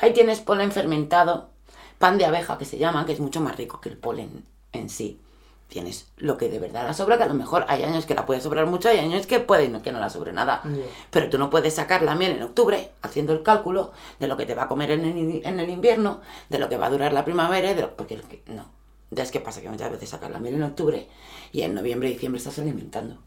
Ahí 0.00 0.12
tienes 0.12 0.40
polen 0.40 0.72
fermentado, 0.72 1.50
pan 1.98 2.18
de 2.18 2.24
abeja 2.24 2.58
que 2.58 2.64
se 2.64 2.78
llama, 2.78 3.06
que 3.06 3.12
es 3.12 3.20
mucho 3.20 3.40
más 3.40 3.56
rico 3.56 3.80
que 3.80 3.88
el 3.88 3.96
polen 3.96 4.44
en 4.72 4.88
sí. 4.88 5.20
Tienes 5.68 6.06
lo 6.16 6.36
que 6.38 6.48
de 6.48 6.58
verdad 6.60 6.86
la 6.86 6.94
sobra, 6.94 7.16
que 7.18 7.24
a 7.24 7.28
lo 7.28 7.34
mejor 7.34 7.64
hay 7.68 7.82
años 7.82 8.06
que 8.06 8.14
la 8.14 8.24
puede 8.24 8.40
sobrar 8.40 8.66
mucho, 8.66 8.88
hay 8.88 8.98
años 9.00 9.26
que 9.26 9.40
puede 9.40 9.68
no- 9.68 9.82
que 9.82 9.90
no 9.92 9.98
la 9.98 10.08
sobre 10.10 10.32
nada. 10.32 10.62
Pero 11.10 11.28
tú 11.28 11.38
no 11.38 11.50
puedes 11.50 11.74
sacar 11.74 12.02
la 12.02 12.14
miel 12.14 12.32
en 12.32 12.42
octubre 12.44 12.92
haciendo 13.02 13.32
el 13.32 13.42
cálculo 13.42 13.90
de 14.20 14.28
lo 14.28 14.36
que 14.36 14.46
te 14.46 14.54
va 14.54 14.64
a 14.64 14.68
comer 14.68 14.92
en 14.92 15.04
el, 15.04 15.44
en 15.44 15.58
el 15.60 15.68
invierno, 15.70 16.20
de 16.48 16.58
lo 16.60 16.68
que 16.68 16.76
va 16.76 16.86
a 16.86 16.90
durar 16.90 17.12
la 17.12 17.24
primavera, 17.24 17.74
de 17.74 17.82
lo- 17.82 17.96
porque 17.96 18.16
no. 18.46 18.66
Entonces, 19.10 19.32
¿qué 19.32 19.40
pasa? 19.40 19.60
Que 19.60 19.68
muchas 19.68 19.90
veces 19.90 20.08
sacas 20.08 20.30
la 20.30 20.38
miel 20.38 20.54
en 20.54 20.62
octubre 20.62 21.08
y 21.52 21.62
en 21.62 21.74
noviembre 21.74 22.08
y 22.10 22.12
diciembre 22.12 22.38
estás 22.38 22.58
alimentando. 22.60 23.18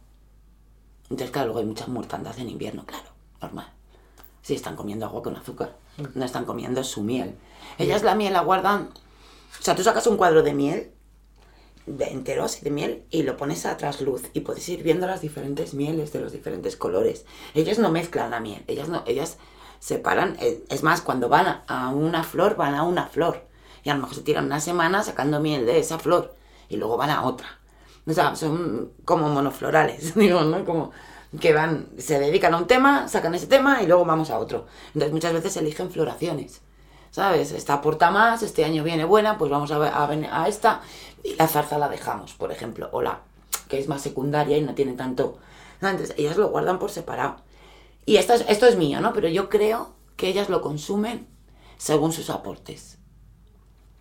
Entonces, 1.04 1.32
claro, 1.32 1.47
luego 1.47 1.60
hay 1.60 1.65
muchas 1.65 1.88
mortandad 1.88 2.38
en 2.39 2.49
invierno, 2.49 2.86
claro, 2.86 3.10
normal. 3.41 3.67
Sí, 4.41 4.56
están 4.56 4.75
comiendo 4.75 5.06
agua 5.06 5.21
con 5.23 5.36
azúcar, 5.36 5.75
no 6.15 6.25
están 6.25 6.45
comiendo 6.45 6.84
su 6.84 7.02
miel. 7.04 7.36
Ellas 7.78 8.04
la 8.04 8.15
miel 8.15 8.34
la 8.34 8.41
guardan, 8.41 8.89
o 9.60 9.63
sea, 9.63 9.75
tú 9.75 9.84
sacas 9.84 10.06
un 10.08 10.17
cuadro 10.17 10.43
de 10.43 10.54
miel, 10.54 10.91
de 11.97 12.06
entero 12.06 12.43
así 12.43 12.62
de 12.63 12.71
miel, 12.71 13.04
y 13.10 13.23
lo 13.23 13.36
pones 13.38 13.65
a 13.65 13.78
trasluz 13.78 14.23
y 14.34 14.41
puedes 14.41 14.67
ir 14.69 14.84
viendo 14.84 15.08
las 15.08 15.21
diferentes 15.21 15.73
mieles 15.73 16.13
de 16.13 16.19
los 16.21 16.32
diferentes 16.32 16.75
colores. 16.75 17.25
Ellas 17.54 17.80
no 17.80 17.89
mezclan 17.91 18.32
la 18.32 18.39
miel, 18.39 18.63
ellas 18.67 18.89
no, 18.89 19.04
ellas 19.08 19.38
separan, 19.80 20.38
eh, 20.39 20.63
es 20.69 20.84
más, 20.84 21.02
cuando 21.02 21.30
van 21.30 21.45
a- 21.47 21.63
a 21.67 21.89
una 21.89 22.23
flor, 22.23 22.56
van 22.56 22.75
a 22.75 22.84
una 22.84 23.08
flor. 23.08 23.47
Y 23.84 23.89
a 23.89 23.93
lo 23.95 24.02
mejor 24.02 24.15
se 24.15 24.21
tiran 24.21 24.45
una 24.45 24.60
semana 24.60 25.04
sacando 25.04 25.39
miel 25.39 25.65
de 25.65 25.80
esa 25.80 25.97
flor 25.99 26.36
y 26.67 26.78
luego 26.78 26.97
van 26.97 27.10
a 27.10 27.23
otra. 27.23 27.47
O 28.06 28.12
sea, 28.13 28.36
son 28.36 28.91
como 29.06 29.30
monoflorales, 29.30 30.15
digo, 30.15 30.41
¿no? 30.41 30.65
Como 30.65 30.91
que 31.39 31.54
van, 31.54 31.88
se 31.97 32.19
dedican 32.19 32.54
a 32.54 32.58
un 32.58 32.67
tema, 32.67 33.08
sacan 33.08 33.36
ese 33.36 33.47
tema 33.47 33.82
y 33.84 33.88
luego 33.88 34.04
vamos 34.06 34.30
a 34.32 34.39
otro. 34.39 34.65
Entonces 34.88 35.12
muchas 35.13 35.34
veces 35.34 35.56
eligen 35.58 35.91
floraciones, 35.91 36.62
¿sabes? 37.12 37.52
Esta 37.52 37.76
aporta 37.76 38.12
más, 38.12 38.43
este 38.43 38.65
año 38.65 38.84
viene 38.84 39.06
buena, 39.06 39.38
pues 39.38 39.52
vamos 39.52 39.72
a, 39.72 39.78
a, 39.78 40.10
a 40.10 40.48
esta 40.48 40.82
y 41.24 41.36
la 41.36 41.48
zarza 41.48 41.78
la 41.78 41.89
dejamos, 41.89 42.34
por 42.34 42.52
ejemplo, 42.52 42.89
o 42.91 43.02
la 43.02 43.22
que 43.67 43.80
es 43.80 43.88
más 43.88 44.02
secundaria 44.02 44.58
y 44.58 44.62
no 44.62 44.74
tiene 44.74 44.93
tanto... 44.93 45.38
Entonces 45.82 46.13
ellas 46.17 46.36
lo 46.36 46.50
guardan 46.50 46.78
por 46.78 46.91
separado. 46.91 47.38
Y 48.06 48.17
esto 48.17 48.34
es, 48.34 48.43
esto 48.50 48.65
es 48.65 48.76
mío, 48.76 49.00
¿no? 49.00 49.13
Pero 49.13 49.30
yo 49.30 49.48
creo 49.48 49.93
que 50.17 50.28
ellas 50.28 50.50
lo 50.50 50.62
consumen 50.62 51.28
según 51.78 52.12
sus 52.12 52.30
aportes. 52.30 52.98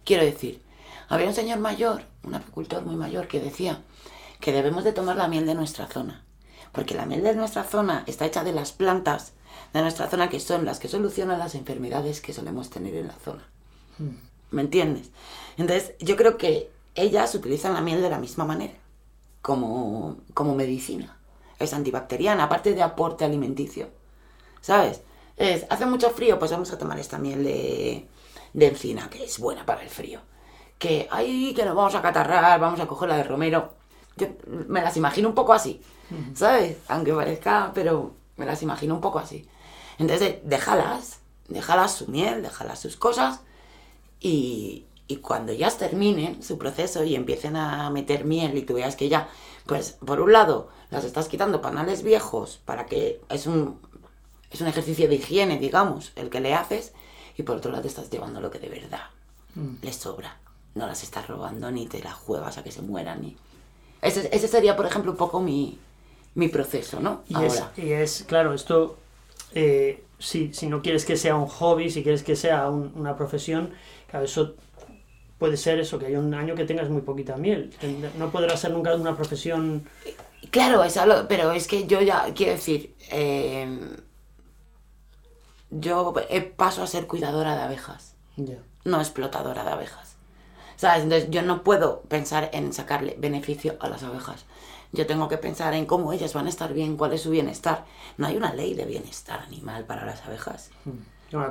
Quiero 0.05 0.25
decir, 0.25 0.63
había 1.09 1.29
un 1.29 1.35
señor 1.35 1.61
mayor, 1.61 2.03
un 2.25 2.35
apicultor 2.35 2.85
muy 2.85 2.97
mayor, 2.97 3.29
que 3.29 3.41
decía 3.41 3.83
que 4.41 4.53
debemos 4.53 4.83
de 4.83 4.93
tomar 4.93 5.17
la 5.17 5.29
miel 5.29 5.47
de 5.47 5.55
nuestra 5.55 5.87
zona. 5.87 6.25
Porque 6.73 6.95
la 6.95 7.07
miel 7.07 7.23
de 7.23 7.35
nuestra 7.35 7.63
zona 7.63 8.03
está 8.07 8.27
hecha 8.27 8.43
de 8.43 8.53
las 8.53 8.73
plantas 8.73 9.35
de 9.73 9.83
nuestra 9.83 10.09
zona 10.09 10.29
que 10.29 10.41
son 10.41 10.65
las 10.65 10.79
que 10.79 10.89
solucionan 10.89 11.39
las 11.39 11.55
enfermedades 11.55 12.21
que 12.21 12.33
solemos 12.33 12.71
tener 12.71 12.95
en 12.95 13.09
la 13.09 13.15
zona. 13.15 13.45
¿Me 14.51 14.63
entiendes? 14.63 15.11
Entonces, 15.57 15.95
yo 16.01 16.17
creo 16.17 16.39
que 16.39 16.71
ellas 16.95 17.35
utilizan 17.35 17.75
la 17.75 17.81
miel 17.81 18.01
de 18.01 18.11
la 18.11 18.19
misma 18.19 18.45
manera, 18.45 18.75
como, 19.43 20.17
como 20.35 20.55
medicina. 20.55 21.17
Es 21.59 21.75
antibacteriana, 21.75 22.45
aparte 22.45 22.75
de 22.75 22.83
aporte 22.83 23.25
alimenticio. 23.25 23.89
¿Sabes? 24.61 25.03
Es, 25.37 25.67
hace 25.71 25.87
mucho 25.87 26.11
frío, 26.11 26.39
pues 26.39 26.51
vamos 26.51 26.73
a 26.73 26.79
tomar 26.79 26.99
esta 26.99 27.19
miel 27.19 27.45
de, 27.45 28.09
de 28.53 28.67
encina, 28.67 29.09
que 29.11 29.25
es 29.25 29.39
buena 29.39 29.67
para 29.67 29.83
el 29.83 29.89
frío. 29.89 30.21
Que, 30.79 31.09
ay, 31.11 31.53
que 31.55 31.65
nos 31.65 31.75
vamos 31.75 31.95
a 31.95 32.03
catarrar, 32.03 32.61
vamos 32.61 32.81
a 32.81 32.87
coger 32.87 33.09
la 33.09 33.17
de 33.17 33.25
romero. 33.25 33.75
Yo 34.17 34.29
me 34.47 34.81
las 34.81 34.97
imagino 34.97 35.29
un 35.29 35.35
poco 35.35 35.53
así, 35.53 35.81
¿sabes? 36.35 36.79
Aunque 36.89 37.13
parezca, 37.13 37.71
pero 37.75 38.15
me 38.37 38.47
las 38.47 38.63
imagino 38.63 38.95
un 38.95 39.01
poco 39.01 39.19
así. 39.19 39.47
Entonces, 39.99 40.37
déjalas, 40.45 41.19
déjalas 41.49 41.93
su 41.95 42.09
miel, 42.09 42.43
déjalas 42.43 42.79
sus 42.79 42.97
cosas 42.97 43.41
y, 44.21 44.85
y 45.07 45.17
cuando 45.17 45.53
ya 45.53 45.71
terminen 45.71 46.43
su 46.43 46.59
proceso 46.59 47.05
y 47.05 47.15
empiecen 47.15 47.57
a 47.57 47.91
meter 47.91 48.25
miel 48.25 48.57
y 48.57 48.63
tú 48.63 48.75
veas 48.75 48.97
que 48.97 49.09
ya, 49.09 49.29
pues 49.67 49.99
por 50.05 50.21
un 50.21 50.33
lado 50.33 50.69
las 50.91 51.05
estás 51.05 51.29
quitando 51.29 51.61
panales 51.61 52.03
viejos 52.03 52.61
para 52.65 52.87
que 52.87 53.21
es 53.29 53.47
un, 53.47 53.81
es 54.51 54.61
un 54.61 54.69
ejercicio 54.69 55.09
de 55.09 55.17
higiene, 55.17 55.59
digamos, 55.59 56.13
el 56.17 56.31
que 56.31 56.41
le 56.41 56.55
haces 56.55 56.93
y 57.37 57.43
por 57.43 57.57
otro 57.57 57.71
lado 57.71 57.83
te 57.83 57.89
estás 57.89 58.11
llevando 58.11 58.41
lo 58.41 58.51
que 58.51 58.59
de 58.59 58.69
verdad 58.69 59.11
les 59.83 59.97
sobra. 59.97 60.37
No 60.75 60.87
las 60.87 61.03
estás 61.03 61.27
robando 61.27 61.71
ni 61.71 61.87
te 61.87 62.01
las 62.01 62.15
juegas 62.15 62.59
a 62.59 62.63
que 62.63 62.71
se 62.71 62.83
mueran. 62.83 63.23
Ni... 63.23 63.37
Ese, 64.03 64.29
ese 64.33 64.47
sería, 64.47 64.77
por 64.77 64.87
ejemplo, 64.87 65.11
un 65.11 65.17
poco 65.17 65.41
mi, 65.41 65.79
mi 66.35 66.49
proceso, 66.49 67.01
¿no? 67.01 67.23
Y 67.29 67.43
es, 67.43 67.61
Ahora. 67.61 67.73
y 67.77 67.93
es, 67.93 68.25
claro, 68.29 68.55
esto, 68.55 68.97
eh, 69.55 70.05
si, 70.19 70.53
si 70.55 70.67
no 70.67 70.83
quieres 70.83 71.05
que 71.05 71.17
sea 71.17 71.37
un 71.37 71.47
hobby, 71.47 71.91
si 71.91 72.03
quieres 72.03 72.23
que 72.23 72.37
sea 72.37 72.69
un- 72.69 72.93
una 72.97 73.17
profesión, 73.17 73.73
claro, 74.11 74.25
eso 74.25 74.55
puede 75.39 75.57
ser 75.57 75.79
eso, 75.79 75.99
que 75.99 76.07
hay 76.07 76.17
un 76.17 76.35
año 76.35 76.55
que 76.55 76.65
tengas 76.65 76.89
muy 76.91 77.03
poquita 77.03 77.37
miel. 77.37 77.73
No 78.19 78.31
podrá 78.31 78.57
ser 78.57 78.73
nunca 78.73 78.95
una 78.95 79.17
profesión... 79.17 79.89
Claro, 80.51 80.83
es 80.85 80.97
algo- 80.97 81.27
pero 81.29 81.53
es 81.53 81.67
que 81.69 81.87
yo 81.87 82.01
ya, 82.01 82.27
quiero 82.35 82.53
decir, 82.53 82.95
eh, 83.11 83.79
yo 85.71 86.15
paso 86.57 86.83
a 86.83 86.87
ser 86.87 87.07
cuidadora 87.07 87.55
de 87.57 87.63
abejas, 87.63 88.15
no 88.85 88.99
explotadora 89.01 89.65
de 89.65 89.71
abejas. 89.71 90.17
¿Sabes? 90.77 91.03
Entonces 91.03 91.29
yo 91.31 91.43
no 91.43 91.65
puedo 91.65 92.03
pensar 92.03 92.51
en 92.53 92.73
sacarle 92.73 93.17
beneficio 93.19 93.77
a 93.81 93.89
las 93.89 94.05
abejas. 94.05 94.45
Yo 94.93 95.07
tengo 95.07 95.29
que 95.29 95.39
pensar 95.39 95.75
en 95.75 95.87
cómo 95.87 96.13
ellas 96.13 96.33
van 96.33 96.47
a 96.47 96.49
estar 96.49 96.73
bien, 96.73 96.97
cuál 96.97 97.13
es 97.13 97.23
su 97.23 97.31
bienestar. 97.31 97.85
No 98.17 98.27
hay 98.27 98.37
una 98.37 98.55
ley 98.55 98.75
de 98.75 98.85
bienestar 98.85 99.41
animal 99.41 99.85
para 99.85 100.07
las 100.07 100.25
abejas. 100.25 100.71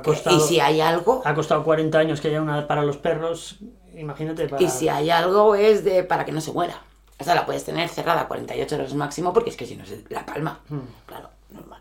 Costado, 0.02 0.36
y 0.36 0.40
si 0.40 0.58
hay 0.58 0.80
algo, 0.80 1.22
ha 1.24 1.34
costado 1.34 1.62
40 1.62 1.96
años 1.98 2.20
que 2.20 2.28
haya 2.28 2.42
una 2.42 2.66
para 2.66 2.82
los 2.82 2.96
perros, 2.96 3.58
imagínate 3.94 4.48
para... 4.48 4.60
y 4.60 4.68
si 4.68 4.88
hay 4.88 5.10
algo 5.10 5.54
es 5.54 5.84
de 5.84 6.02
para 6.02 6.24
que 6.24 6.32
no 6.32 6.40
se 6.40 6.52
muera. 6.52 6.82
O 7.20 7.24
sea, 7.24 7.34
la 7.34 7.46
puedes 7.46 7.64
tener 7.64 7.88
cerrada 7.88 8.26
48 8.26 8.74
horas 8.74 8.94
máximo 8.94 9.32
porque 9.32 9.50
es 9.50 9.56
que 9.56 9.66
si 9.66 9.76
no 9.76 9.84
se 9.84 10.04
la 10.08 10.26
palma. 10.26 10.60
Claro, 11.06 11.30
normal. 11.50 11.80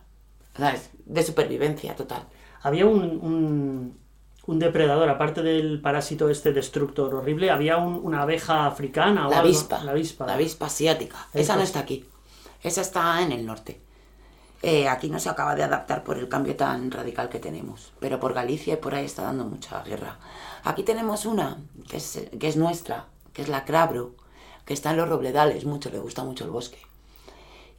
¿Sabes? 0.56 0.89
De 1.06 1.24
supervivencia 1.24 1.96
total. 1.96 2.24
Había 2.62 2.86
un, 2.86 3.20
un, 3.22 3.98
un 4.48 4.60
depredador, 4.60 5.10
aparte 5.10 5.44
del 5.44 5.80
parásito 5.82 6.30
este 6.30 6.52
destructor 6.54 7.14
horrible, 7.14 7.52
había 7.52 7.78
un- 7.78 8.00
una 8.04 8.22
abeja 8.24 8.66
africana 8.66 9.28
o 9.28 9.30
La 9.30 9.38
algo. 9.38 9.50
avispa. 9.50 9.84
La 9.84 9.92
avispa. 9.92 10.26
La 10.26 10.34
avispa 10.34 10.66
asiática. 10.66 11.28
Esa 11.34 11.56
no 11.56 11.62
está. 11.62 11.64
está 11.64 11.80
aquí. 11.82 12.06
Esa 12.64 12.82
está 12.82 13.22
en 13.22 13.32
el 13.34 13.46
norte. 13.46 13.80
Eh, 14.64 14.88
aquí 14.90 15.10
no 15.10 15.20
se 15.20 15.30
acaba 15.30 15.54
de 15.54 15.64
adaptar 15.64 16.04
por 16.04 16.18
el 16.18 16.28
cambio 16.28 16.56
tan 16.56 16.90
radical 16.90 17.30
que 17.30 17.40
tenemos. 17.40 17.94
Pero 18.00 18.20
por 18.20 18.34
Galicia 18.34 18.74
y 18.74 18.78
por 18.78 18.96
ahí 18.96 19.06
está 19.06 19.22
dando 19.24 19.46
mucha 19.46 19.84
guerra. 19.84 20.18
Aquí 20.64 20.82
tenemos 20.84 21.26
una 21.26 21.58
que 21.88 21.98
es, 21.98 22.22
que 22.40 22.48
es 22.48 22.58
nuestra, 22.58 23.06
que 23.34 23.44
es 23.44 23.50
la 23.50 23.66
crabro, 23.66 24.16
que 24.66 24.74
está 24.74 24.92
en 24.92 24.98
los 24.98 25.08
robledales 25.10 25.66
mucho, 25.66 25.90
le 25.92 26.00
gusta 26.00 26.24
mucho 26.24 26.44
el 26.46 26.50
bosque. 26.50 26.80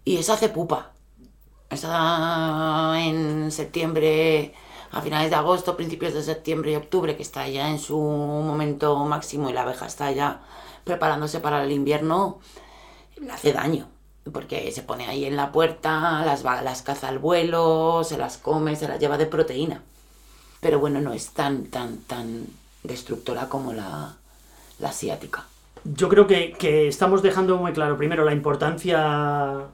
Y 0.05 0.19
esa 0.19 0.35
hace 0.35 0.49
pupa. 0.51 0.93
Esa 1.71 2.95
en 3.01 3.51
septiembre, 3.51 4.55
a 4.91 5.01
finales 5.03 5.31
de 5.31 5.37
agosto, 5.37 5.77
principios 5.77 6.15
de 6.15 6.23
septiembre 6.23 6.73
y 6.73 6.77
octubre, 6.77 7.17
que 7.17 7.23
está 7.23 7.49
ya 7.49 7.69
en 7.71 7.79
su 7.79 7.99
momento 7.99 8.97
máximo 9.05 9.51
y 9.51 9.53
la 9.53 9.63
abeja 9.63 9.87
está 9.87 10.11
ya 10.13 10.41
preparándose 10.85 11.41
para 11.41 11.63
el 11.65 11.73
invierno, 11.73 12.39
le 13.21 13.31
hace 13.33 13.53
daño. 13.53 13.89
Porque 14.33 14.71
se 14.73 14.83
pone 14.83 15.07
ahí 15.07 15.25
en 15.25 15.37
la 15.37 15.53
puerta, 15.53 16.23
las, 16.25 16.45
las 16.45 16.83
caza 16.83 17.09
al 17.09 17.19
vuelo, 17.19 18.03
se 18.05 18.19
las 18.19 18.37
come, 18.37 18.77
se 18.77 18.87
las 18.87 19.01
lleva 19.01 19.17
de 19.17 19.27
proteína. 19.27 19.83
Pero 20.61 20.79
bueno, 20.81 21.01
no 21.01 21.13
es 21.13 21.31
tan, 21.31 21.67
tan, 21.67 21.99
tan 21.99 22.47
destructora 22.83 23.49
como 23.49 23.73
la, 23.73 24.17
la 24.79 24.89
asiática. 24.89 25.47
Yo 25.85 26.09
creo 26.09 26.27
que, 26.27 26.53
que 26.59 26.89
estamos 26.89 27.23
dejando 27.23 27.57
muy 27.57 27.73
claro, 27.73 27.97
primero, 27.97 28.25
la 28.25 28.33
importancia 28.33 29.69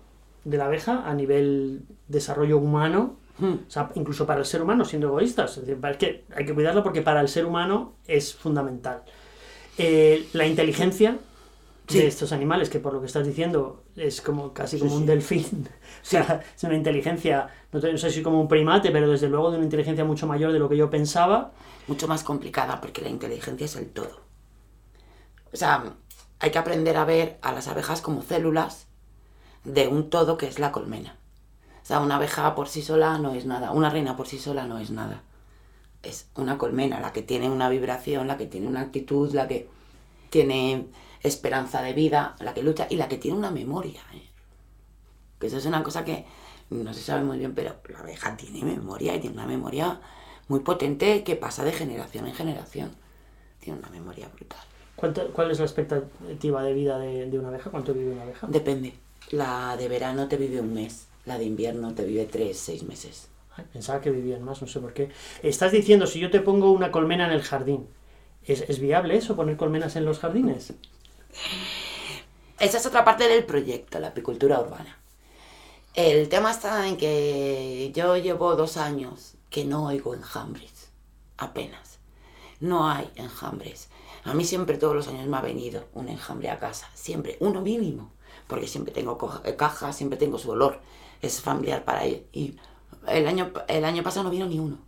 de 0.44 0.58
la 0.58 0.66
abeja 0.66 1.02
a 1.04 1.14
nivel 1.14 1.82
desarrollo 2.08 2.58
humano. 2.58 3.16
O 3.40 3.70
sea, 3.70 3.90
incluso 3.94 4.26
para 4.26 4.40
el 4.40 4.46
ser 4.46 4.62
humano, 4.62 4.84
siendo 4.84 5.08
egoístas. 5.08 5.58
Es 5.58 5.66
decir, 5.66 5.78
es 5.84 5.96
que 5.96 6.24
hay 6.34 6.44
que 6.46 6.54
cuidarla 6.54 6.82
porque 6.82 7.02
para 7.02 7.20
el 7.20 7.28
ser 7.28 7.46
humano 7.46 7.96
es 8.06 8.34
fundamental. 8.34 9.02
Eh, 9.78 10.28
la 10.32 10.46
inteligencia 10.46 11.18
Sí. 11.86 11.98
de 11.98 12.06
estos 12.06 12.32
animales, 12.32 12.70
que 12.70 12.80
por 12.80 12.94
lo 12.94 13.00
que 13.00 13.06
estás 13.06 13.26
diciendo 13.26 13.84
es 13.96 14.22
como 14.22 14.54
casi 14.54 14.78
como 14.78 14.92
Sí, 14.92 14.96
un 14.96 15.02
sí. 15.02 15.06
delfín. 15.06 15.68
O 16.02 16.06
sea, 16.06 16.42
es 16.56 16.64
una 16.64 16.74
inteligencia, 16.76 17.48
no, 17.72 17.80
no 17.80 17.98
sé 17.98 18.10
si 18.10 18.22
como 18.22 18.40
un 18.40 18.48
primate, 18.48 18.90
pero 18.90 19.10
desde 19.10 19.28
luego 19.28 19.50
de 19.50 19.56
una 19.56 19.64
inteligencia 19.66 20.04
mucho 20.04 20.26
mayor 20.26 20.52
de 20.52 20.58
lo 20.58 20.68
que 20.68 20.76
yo 20.76 20.90
pensaba. 20.90 21.52
mucho 21.86 22.08
más 22.08 22.24
complicada 22.24 22.80
porque 22.80 23.02
la 23.02 23.10
inteligencia 23.10 23.66
es 23.66 23.76
el 23.76 23.90
todo. 23.90 24.22
O 25.52 25.56
sea, 25.56 25.94
hay 26.40 26.50
que 26.50 26.58
aprender 26.58 26.96
a 26.96 27.04
ver 27.04 27.38
a 27.42 27.52
las 27.52 27.68
abejas 27.68 28.00
como 28.00 28.22
células 28.22 28.86
de 29.64 29.88
un 29.88 30.10
todo 30.10 30.36
que 30.38 30.46
es 30.48 30.58
la 30.58 30.72
colmena. 30.72 31.18
O 31.84 31.86
sea, 31.86 32.00
una 32.00 32.16
abeja 32.16 32.54
por 32.54 32.66
sí 32.68 32.80
sola 32.82 33.18
no 33.18 33.34
es 33.34 33.44
nada, 33.44 33.70
una 33.70 33.90
reina 33.90 34.16
por 34.16 34.26
sí 34.26 34.38
sola 34.38 34.66
no 34.66 34.78
es 34.78 34.90
nada. 34.90 35.20
Es 36.02 36.28
una 36.34 36.56
colmena 36.58 36.98
la 37.00 37.12
que 37.12 37.22
tiene 37.22 37.48
una 37.50 37.68
vibración, 37.68 38.26
la 38.26 38.36
que 38.38 38.46
tiene 38.46 38.66
una 38.68 38.80
actitud, 38.80 39.32
la 39.34 39.46
que 39.48 39.68
tiene 40.30 40.86
esperanza 41.22 41.82
de 41.82 41.92
vida, 41.92 42.36
la 42.40 42.54
que 42.54 42.62
lucha 42.62 42.86
y 42.90 42.96
la 42.96 43.08
que 43.08 43.18
tiene 43.18 43.36
una 43.36 43.50
memoria. 43.50 44.00
¿eh? 44.14 44.22
Que 45.38 45.46
eso 45.48 45.58
es 45.58 45.66
una 45.66 45.82
cosa 45.82 46.04
que 46.04 46.24
no 46.70 46.92
se 46.94 47.02
sabe 47.02 47.22
muy 47.22 47.38
bien, 47.38 47.54
pero 47.54 47.76
la 47.90 48.00
abeja 48.00 48.36
tiene 48.36 48.64
memoria 48.64 49.14
y 49.14 49.20
tiene 49.20 49.36
una 49.36 49.46
memoria 49.46 50.00
muy 50.48 50.60
potente 50.60 51.22
que 51.22 51.36
pasa 51.36 51.64
de 51.64 51.72
generación 51.72 52.26
en 52.26 52.34
generación. 52.34 52.92
Tiene 53.60 53.78
una 53.78 53.90
memoria 53.90 54.28
brutal. 54.34 54.60
¿Cuánto- 54.96 55.30
¿Cuál 55.32 55.50
es 55.50 55.58
la 55.58 55.64
expectativa 55.66 56.62
de 56.62 56.72
vida 56.72 56.98
de, 56.98 57.30
de 57.30 57.38
una 57.38 57.48
abeja? 57.48 57.70
¿Cuánto 57.70 57.92
vive 57.92 58.12
una 58.12 58.22
abeja? 58.22 58.46
Depende. 58.46 58.94
La 59.30 59.76
de 59.76 59.88
verano 59.88 60.28
te 60.28 60.36
vive 60.36 60.60
un 60.60 60.72
mes, 60.74 61.06
la 61.24 61.38
de 61.38 61.44
invierno 61.44 61.94
te 61.94 62.04
vive 62.04 62.26
tres, 62.26 62.58
seis 62.58 62.82
meses. 62.82 63.28
Ay, 63.56 63.64
pensaba 63.72 64.00
que 64.00 64.10
vivían 64.10 64.42
más, 64.42 64.60
no 64.60 64.68
sé 64.68 64.80
por 64.80 64.92
qué. 64.92 65.10
Estás 65.42 65.72
diciendo, 65.72 66.06
si 66.06 66.18
yo 66.20 66.30
te 66.30 66.40
pongo 66.40 66.72
una 66.72 66.90
colmena 66.90 67.26
en 67.26 67.32
el 67.32 67.42
jardín, 67.42 67.86
¿es, 68.44 68.62
es 68.62 68.78
viable 68.80 69.16
eso, 69.16 69.36
poner 69.36 69.56
colmenas 69.56 69.96
en 69.96 70.04
los 70.04 70.18
jardines? 70.18 70.74
Esa 72.58 72.78
es 72.78 72.86
otra 72.86 73.04
parte 73.04 73.28
del 73.28 73.44
proyecto, 73.44 73.98
la 73.98 74.08
apicultura 74.08 74.60
urbana. 74.60 74.98
El 75.94 76.28
tema 76.28 76.50
está 76.50 76.88
en 76.88 76.96
que 76.96 77.92
yo 77.94 78.16
llevo 78.16 78.56
dos 78.56 78.76
años 78.76 79.34
que 79.50 79.64
no 79.64 79.86
oigo 79.86 80.14
enjambres, 80.14 80.88
apenas. 81.36 81.98
No 82.58 82.88
hay 82.88 83.08
enjambres. 83.14 83.88
A 84.24 84.34
mí 84.34 84.44
siempre 84.44 84.78
todos 84.78 84.96
los 84.96 85.06
años 85.06 85.26
me 85.26 85.36
ha 85.36 85.40
venido 85.40 85.84
un 85.94 86.08
enjambre 86.08 86.50
a 86.50 86.58
casa, 86.58 86.90
siempre, 86.94 87.36
uno 87.38 87.60
mínimo, 87.60 88.10
porque 88.48 88.66
siempre 88.66 88.92
tengo 88.92 89.18
caja, 89.56 89.92
siempre 89.92 90.18
tengo 90.18 90.38
su 90.38 90.50
olor, 90.50 90.80
es 91.24 91.40
familiar 91.40 91.84
para 91.84 92.04
él. 92.04 92.26
Y 92.32 92.56
el 93.08 93.26
año, 93.26 93.52
el 93.68 93.84
año 93.84 94.02
pasado 94.02 94.24
no 94.24 94.30
vino 94.30 94.46
ni 94.46 94.58
uno. 94.58 94.78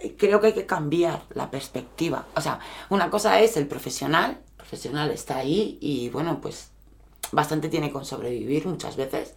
Eh, 0.00 0.16
Creo 0.18 0.40
que 0.40 0.48
hay 0.48 0.52
que 0.54 0.66
cambiar 0.66 1.22
la 1.34 1.50
perspectiva. 1.50 2.26
O 2.36 2.40
sea, 2.40 2.60
una 2.90 3.10
cosa 3.10 3.40
es 3.40 3.56
el 3.56 3.66
profesional, 3.66 4.42
el 4.50 4.56
profesional 4.56 5.10
está 5.10 5.38
ahí 5.38 5.78
y 5.80 6.08
bueno, 6.10 6.40
pues 6.40 6.70
bastante 7.32 7.68
tiene 7.68 7.90
con 7.90 8.04
sobrevivir 8.04 8.66
muchas 8.66 8.96
veces, 8.96 9.34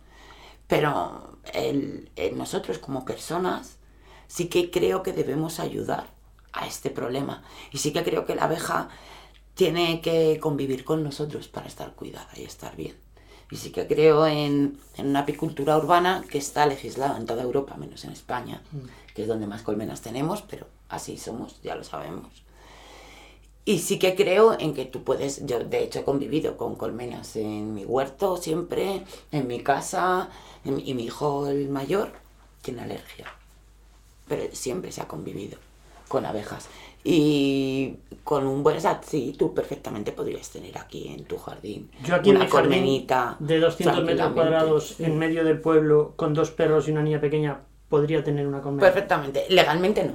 pero 0.67 1.39
nosotros 2.35 2.77
como 2.77 3.05
personas 3.05 3.77
sí 4.27 4.47
que 4.47 4.69
creo 4.69 5.01
que 5.01 5.13
debemos 5.13 5.59
ayudar 5.59 6.07
a 6.53 6.67
este 6.67 6.89
problema 6.89 7.43
y 7.71 7.79
sí 7.79 7.91
que 7.91 8.03
creo 8.03 8.25
que 8.25 8.35
la 8.35 8.43
abeja 8.43 8.89
tiene 9.55 10.01
que 10.01 10.39
convivir 10.39 10.85
con 10.85 11.03
nosotros 11.03 11.47
para 11.47 11.67
estar 11.67 11.93
cuidada 11.95 12.29
y 12.35 12.43
estar 12.43 12.75
bien. 12.75 12.95
Y 13.51 13.57
sí 13.57 13.71
que 13.71 13.87
creo 13.87 14.27
en, 14.27 14.77
en 14.97 15.07
una 15.07 15.21
apicultura 15.21 15.77
urbana 15.77 16.23
que 16.29 16.37
está 16.37 16.65
legislada 16.65 17.17
en 17.17 17.25
toda 17.25 17.43
Europa, 17.43 17.75
menos 17.77 18.03
en 18.05 18.11
España, 18.11 18.61
que 19.15 19.23
es 19.23 19.27
donde 19.27 19.47
más 19.47 19.63
colmenas 19.63 20.01
tenemos, 20.01 20.43
pero 20.43 20.67
así 20.87 21.17
somos, 21.17 21.59
ya 21.63 21.75
lo 21.75 21.83
sabemos. 21.83 22.31
Y 23.65 23.79
sí 23.79 23.99
que 23.99 24.15
creo 24.15 24.59
en 24.59 24.73
que 24.73 24.85
tú 24.85 25.03
puedes, 25.03 25.45
yo 25.45 25.59
de 25.59 25.83
hecho 25.83 25.99
he 25.99 26.03
convivido 26.03 26.57
con 26.57 26.75
colmenas 26.75 27.35
en 27.35 27.73
mi 27.75 27.85
huerto 27.85 28.37
siempre, 28.37 29.03
en 29.31 29.47
mi 29.47 29.61
casa, 29.61 30.29
en 30.65 30.79
y 30.79 30.93
mi 30.93 31.05
hijo 31.05 31.47
el 31.47 31.69
mayor 31.69 32.11
tiene 32.61 32.81
alergia. 32.81 33.27
Pero 34.27 34.43
siempre 34.53 34.91
se 34.91 35.01
ha 35.01 35.07
convivido 35.07 35.59
con 36.07 36.25
abejas. 36.25 36.67
Y 37.03 37.95
con 38.23 38.45
un 38.45 38.61
buen, 38.61 38.79
sea, 38.81 39.01
sí, 39.03 39.35
tú 39.37 39.53
perfectamente 39.53 40.11
podrías 40.11 40.49
tener 40.49 40.77
aquí 40.77 41.07
en 41.07 41.23
tu 41.23 41.37
jardín 41.37 41.89
Yo 42.03 42.15
aquí 42.15 42.29
en 42.29 42.35
una 42.35 42.45
mi 42.45 42.51
colmenita 42.51 43.37
de 43.39 43.59
200 43.59 44.03
metros 44.03 44.33
cuadrados 44.33 44.99
en 44.99 45.17
medio 45.17 45.43
del 45.43 45.59
pueblo 45.61 46.13
con 46.15 46.33
dos 46.33 46.51
perros 46.51 46.87
y 46.87 46.91
una 46.91 47.01
niña 47.01 47.21
pequeña 47.21 47.61
podría 47.87 48.23
tener 48.23 48.45
una 48.45 48.61
colmena. 48.61 48.81
Perfectamente, 48.85 49.45
legalmente 49.49 50.03
no. 50.03 50.13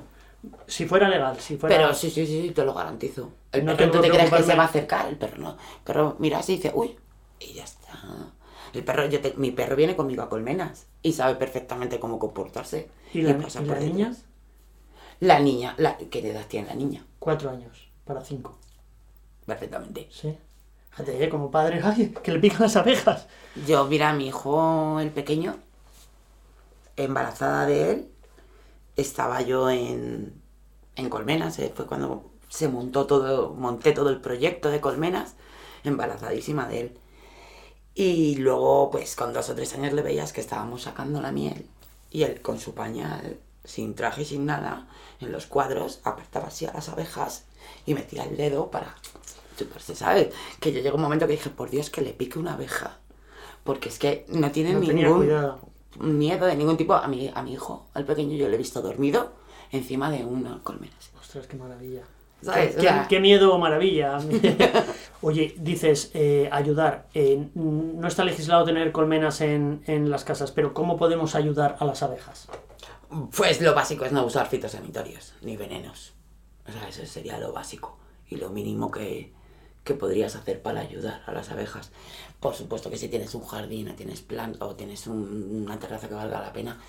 Si 0.66 0.84
fuera 0.86 1.08
legal, 1.08 1.40
si 1.40 1.56
fuera... 1.56 1.74
Pero 1.74 1.94
sí, 1.94 2.10
sí, 2.10 2.26
sí, 2.26 2.52
te 2.54 2.64
lo 2.64 2.74
garantizo. 2.74 3.30
El 3.50 3.64
No 3.64 3.76
perro, 3.76 3.92
¿tú 3.92 4.00
te 4.02 4.10
crees 4.10 4.30
que 4.30 4.42
se 4.42 4.54
va 4.54 4.64
a 4.64 4.66
acercar? 4.66 5.08
El 5.08 5.16
perro 5.16 5.38
no. 5.38 5.50
El 5.52 5.84
perro 5.84 6.16
mira 6.18 6.38
así 6.38 6.52
y 6.52 6.56
dice, 6.56 6.72
uy, 6.74 6.96
y 7.40 7.54
ya 7.54 7.64
está. 7.64 7.98
El 8.74 8.84
perro, 8.84 9.06
yo 9.06 9.20
te- 9.20 9.34
mi 9.36 9.52
perro 9.52 9.74
viene 9.74 9.96
conmigo 9.96 10.22
a 10.22 10.28
colmenas 10.28 10.86
y 11.02 11.12
sabe 11.14 11.36
perfectamente 11.36 11.98
cómo 11.98 12.18
comportarse. 12.18 12.90
¿Y 13.14 13.22
la, 13.22 13.38
pasa 13.38 13.62
y 13.62 13.64
por 13.66 13.76
la 13.76 13.82
detrás. 13.82 14.24
La 15.20 15.38
niña, 15.38 15.74
la, 15.78 15.96
¿qué 15.96 16.18
edad 16.18 16.46
tiene 16.46 16.68
la 16.68 16.74
niña? 16.74 17.04
Cuatro 17.18 17.50
años, 17.50 17.88
para 18.04 18.24
cinco. 18.24 18.58
Perfectamente. 19.46 20.08
Sí. 20.10 20.36
Fíjate, 20.90 21.24
eh, 21.24 21.28
como 21.28 21.50
padre, 21.50 21.80
ay, 21.82 22.14
que 22.22 22.32
le 22.32 22.38
pican 22.38 22.62
las 22.62 22.76
abejas. 22.76 23.26
Yo, 23.66 23.84
mira, 23.86 24.10
a 24.10 24.12
mi 24.14 24.28
hijo, 24.28 25.00
el 25.00 25.10
pequeño, 25.10 25.56
embarazada 26.96 27.66
de 27.66 27.90
él, 27.90 28.08
estaba 28.96 29.40
yo 29.42 29.70
en, 29.70 30.40
en 30.96 31.10
Colmenas, 31.10 31.58
eh, 31.58 31.72
fue 31.74 31.86
cuando 31.86 32.30
se 32.48 32.68
montó 32.68 33.06
todo, 33.06 33.54
monté 33.54 33.92
todo 33.92 34.10
el 34.10 34.20
proyecto 34.20 34.70
de 34.70 34.80
Colmenas, 34.80 35.34
embarazadísima 35.82 36.68
de 36.68 36.80
él. 36.80 36.98
Y 37.94 38.36
luego, 38.36 38.90
pues 38.90 39.16
con 39.16 39.32
dos 39.32 39.50
o 39.50 39.54
tres 39.54 39.74
años 39.74 39.92
le 39.92 40.02
veías 40.02 40.32
que 40.32 40.40
estábamos 40.40 40.82
sacando 40.82 41.20
la 41.20 41.32
miel 41.32 41.66
y 42.10 42.22
él 42.22 42.40
con 42.40 42.58
su 42.58 42.74
pañal, 42.74 43.38
sin 43.64 43.94
traje 43.94 44.22
y 44.22 44.24
sin 44.24 44.46
nada, 44.46 44.86
en 45.20 45.32
los 45.32 45.46
cuadros, 45.46 46.00
apartaba 46.04 46.48
así 46.48 46.66
a 46.66 46.72
las 46.72 46.88
abejas 46.88 47.46
y 47.86 47.94
metía 47.94 48.24
el 48.24 48.36
dedo 48.36 48.70
para 48.70 48.94
chuparse, 49.58 49.94
¿sabes? 49.94 50.28
Que 50.60 50.72
yo 50.72 50.80
llegó 50.80 50.96
un 50.96 51.02
momento 51.02 51.26
que 51.26 51.32
dije, 51.32 51.50
por 51.50 51.70
Dios, 51.70 51.90
que 51.90 52.00
le 52.02 52.12
pique 52.12 52.38
una 52.38 52.54
abeja. 52.54 52.98
Porque 53.62 53.88
es 53.88 53.98
que 53.98 54.26
no 54.28 54.50
tiene 54.50 54.72
No 54.74 54.80
ningún 54.80 54.98
miedo 56.18 56.46
de 56.46 56.56
ningún 56.56 56.76
tipo. 56.76 56.94
A 56.94 57.08
mi, 57.08 57.30
a 57.34 57.42
mi 57.42 57.54
hijo, 57.54 57.86
al 57.94 58.04
pequeño, 58.04 58.36
yo 58.36 58.48
lo 58.48 58.54
he 58.54 58.58
visto 58.58 58.82
dormido 58.82 59.32
encima 59.72 60.10
de 60.10 60.24
una 60.24 60.60
colmena. 60.62 60.92
así. 60.98 61.10
Ostras, 61.18 61.46
qué 61.46 61.56
maravilla. 61.56 62.02
¿Sabes? 62.42 62.74
Qué, 62.74 62.82
sea- 62.82 63.06
qué 63.08 63.20
miedo 63.20 63.54
o 63.54 63.58
maravilla. 63.58 64.18
Oye, 65.22 65.54
dices 65.58 66.10
eh, 66.12 66.48
ayudar. 66.52 67.06
Eh, 67.14 67.48
no 67.54 68.06
está 68.06 68.22
legislado 68.24 68.64
tener 68.66 68.92
colmenas 68.92 69.40
en, 69.40 69.82
en 69.86 70.10
las 70.10 70.24
casas, 70.24 70.50
pero 70.52 70.74
¿cómo 70.74 70.98
podemos 70.98 71.34
ayudar 71.34 71.76
a 71.80 71.84
las 71.86 72.02
abejas? 72.02 72.48
Pues 73.36 73.60
lo 73.60 73.74
básico 73.74 74.04
es 74.04 74.12
no 74.12 74.24
usar 74.24 74.48
fitosanitarios 74.48 75.34
ni 75.42 75.56
venenos. 75.56 76.12
O 76.68 76.72
sea, 76.72 76.88
eso 76.88 77.04
sería 77.06 77.38
lo 77.38 77.52
básico 77.52 77.96
y 78.28 78.36
lo 78.36 78.48
mínimo 78.50 78.90
que, 78.90 79.32
que 79.84 79.94
podrías 79.94 80.34
hacer 80.36 80.62
para 80.62 80.80
ayudar 80.80 81.22
a 81.26 81.32
las 81.32 81.50
abejas. 81.50 81.90
Por 82.40 82.54
supuesto 82.54 82.90
que 82.90 82.96
si 82.96 83.08
tienes 83.08 83.34
un 83.34 83.44
jardín 83.44 83.88
o 83.90 83.94
tienes 83.94 84.20
planta 84.22 84.64
o 84.64 84.74
tienes 84.74 85.06
un- 85.06 85.62
una 85.66 85.78
terraza 85.78 86.08
que 86.08 86.14
valga 86.14 86.40
la 86.40 86.52
pena, 86.52 86.80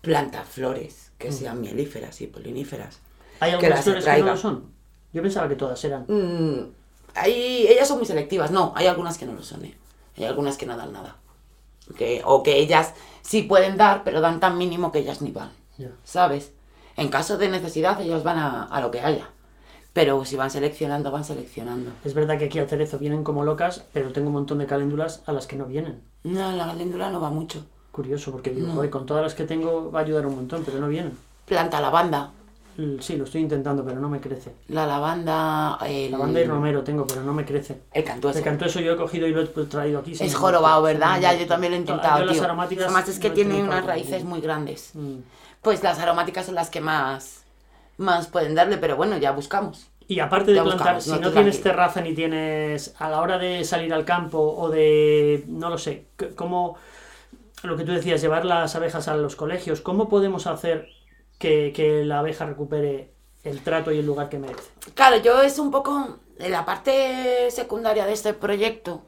planta 0.00 0.44
flores 0.44 1.12
que 1.18 1.30
sean 1.32 1.60
mielíferas 1.60 2.20
y 2.20 2.26
poliníferas. 2.26 2.98
¿Hay 3.40 3.50
Que 3.50 3.54
algunas 3.66 3.70
las 3.76 3.84
flores 3.84 4.04
que 4.04 4.10
no 4.10 4.16
lo 4.26 4.36
son? 4.36 4.70
Yo 5.12 5.22
pensaba 5.22 5.48
que 5.48 5.56
todas 5.56 5.82
eran. 5.84 6.04
Mm, 6.08 6.72
hay- 7.14 7.66
ellas 7.68 7.86
son 7.88 7.98
muy 7.98 8.06
selectivas, 8.06 8.50
no, 8.50 8.72
hay 8.76 8.86
algunas 8.86 9.16
que 9.18 9.26
no 9.26 9.32
lo 9.32 9.42
son, 9.42 9.64
¿eh? 9.64 9.74
hay 10.16 10.24
algunas 10.24 10.56
que 10.56 10.66
no 10.66 10.76
dan 10.76 10.92
nada. 10.92 11.16
Que, 11.96 12.22
o 12.24 12.42
que 12.42 12.58
ellas 12.58 12.94
sí 13.22 13.42
pueden 13.42 13.76
dar, 13.76 14.04
pero 14.04 14.20
dan 14.20 14.38
tan 14.40 14.58
mínimo 14.58 14.92
que 14.92 15.00
ellas 15.00 15.22
ni 15.22 15.30
van. 15.32 15.50
¿Sabes? 16.04 16.52
En 16.96 17.08
caso 17.08 17.38
de 17.38 17.48
necesidad 17.48 18.00
ellos 18.00 18.22
van 18.22 18.38
a, 18.38 18.64
a 18.64 18.80
lo 18.80 18.90
que 18.90 19.00
haya. 19.00 19.28
Pero 19.92 20.24
si 20.24 20.36
van 20.36 20.50
seleccionando, 20.50 21.10
van 21.10 21.24
seleccionando. 21.24 21.90
Es 22.04 22.14
verdad 22.14 22.38
que 22.38 22.44
aquí 22.44 22.58
al 22.58 22.68
cerezo 22.68 22.98
vienen 22.98 23.24
como 23.24 23.44
locas, 23.44 23.84
pero 23.92 24.12
tengo 24.12 24.28
un 24.28 24.34
montón 24.34 24.58
de 24.58 24.66
caléndulas 24.66 25.22
a 25.26 25.32
las 25.32 25.46
que 25.46 25.56
no 25.56 25.66
vienen. 25.66 26.00
No, 26.22 26.52
la 26.52 26.66
caléndula 26.66 27.10
no 27.10 27.20
va 27.20 27.30
mucho. 27.30 27.66
Curioso, 27.90 28.30
porque 28.30 28.50
digo, 28.50 28.72
joder, 28.72 28.88
con 28.88 29.04
todas 29.04 29.22
las 29.22 29.34
que 29.34 29.44
tengo 29.44 29.90
va 29.90 30.00
a 30.00 30.02
ayudar 30.04 30.26
un 30.26 30.36
montón, 30.36 30.62
pero 30.64 30.78
no 30.78 30.88
vienen. 30.88 31.16
Planta 31.44 31.80
lavanda. 31.80 32.30
Sí, 33.00 33.16
lo 33.16 33.24
estoy 33.24 33.42
intentando, 33.42 33.84
pero 33.84 34.00
no 34.00 34.08
me 34.08 34.20
crece. 34.20 34.54
La 34.68 34.86
lavanda, 34.86 35.76
el... 35.86 36.12
Lavanda 36.12 36.40
y 36.40 36.44
romero 36.44 36.82
tengo, 36.82 37.06
pero 37.06 37.22
no 37.22 37.34
me 37.34 37.44
crece. 37.44 37.82
El 37.92 38.04
cantueso. 38.04 38.38
El 38.38 38.44
cantueso 38.44 38.80
yo 38.80 38.92
he 38.92 38.96
cogido 38.96 39.26
y 39.26 39.32
lo 39.32 39.42
he 39.42 39.46
traído 39.46 39.98
aquí. 39.98 40.12
Es 40.18 40.34
jorobado, 40.34 40.82
¿verdad? 40.82 41.20
Ya, 41.20 41.34
yo 41.34 41.46
también 41.46 41.72
lo 41.72 41.76
he 41.76 41.84
Yo 41.84 41.92
intentado, 41.92 42.24
las 42.24 42.40
aromáticas 42.40 42.84
Además 42.86 43.08
es 43.08 43.18
que 43.18 43.28
no 43.28 43.34
tiene 43.34 43.62
unas 43.62 43.84
raíces 43.84 44.24
muy 44.24 44.40
grandes. 44.40 44.92
Mm. 44.94 45.16
Pues 45.62 45.82
las 45.82 45.98
aromáticas 45.98 46.46
son 46.46 46.54
las 46.54 46.70
que 46.70 46.80
más, 46.80 47.44
más 47.98 48.28
pueden 48.28 48.54
darle, 48.54 48.78
pero 48.78 48.96
bueno, 48.96 49.18
ya 49.18 49.32
buscamos. 49.32 49.90
Y 50.08 50.20
aparte 50.20 50.52
de 50.52 50.56
Ya 50.56 50.64
plantar, 50.64 51.02
buscamos, 51.02 51.04
si 51.04 51.18
no 51.18 51.32
tienes 51.32 51.60
tranquilo. 51.60 51.62
terraza 51.62 52.00
ni 52.00 52.14
tienes, 52.14 52.94
a 52.98 53.08
la 53.10 53.20
hora 53.20 53.38
de 53.38 53.64
salir 53.64 53.92
al 53.94 54.04
campo 54.04 54.38
o 54.40 54.68
de, 54.70 55.44
no 55.48 55.70
lo 55.70 55.78
sé, 55.78 56.08
cómo, 56.36 56.76
lo 57.62 57.76
que 57.76 57.84
tú 57.84 57.92
decías, 57.92 58.20
llevar 58.20 58.44
las 58.44 58.74
abejas 58.76 59.08
a 59.08 59.16
los 59.16 59.36
colegios, 59.36 59.80
¿cómo 59.80 60.08
podemos 60.08 60.46
hacer 60.46 60.88
que, 61.38 61.72
que 61.74 62.04
la 62.04 62.20
abeja 62.20 62.46
recupere 62.46 63.14
el 63.44 63.62
trato 63.62 63.92
y 63.92 63.98
el 63.98 64.06
lugar 64.06 64.28
que 64.28 64.38
merece? 64.38 64.70
Claro, 64.94 65.16
yo 65.18 65.42
es 65.42 65.58
un 65.58 65.70
poco, 65.70 66.18
la 66.38 66.64
parte 66.64 67.50
secundaria 67.50 68.06
de 68.06 68.12
este 68.12 68.34
proyecto, 68.34 69.02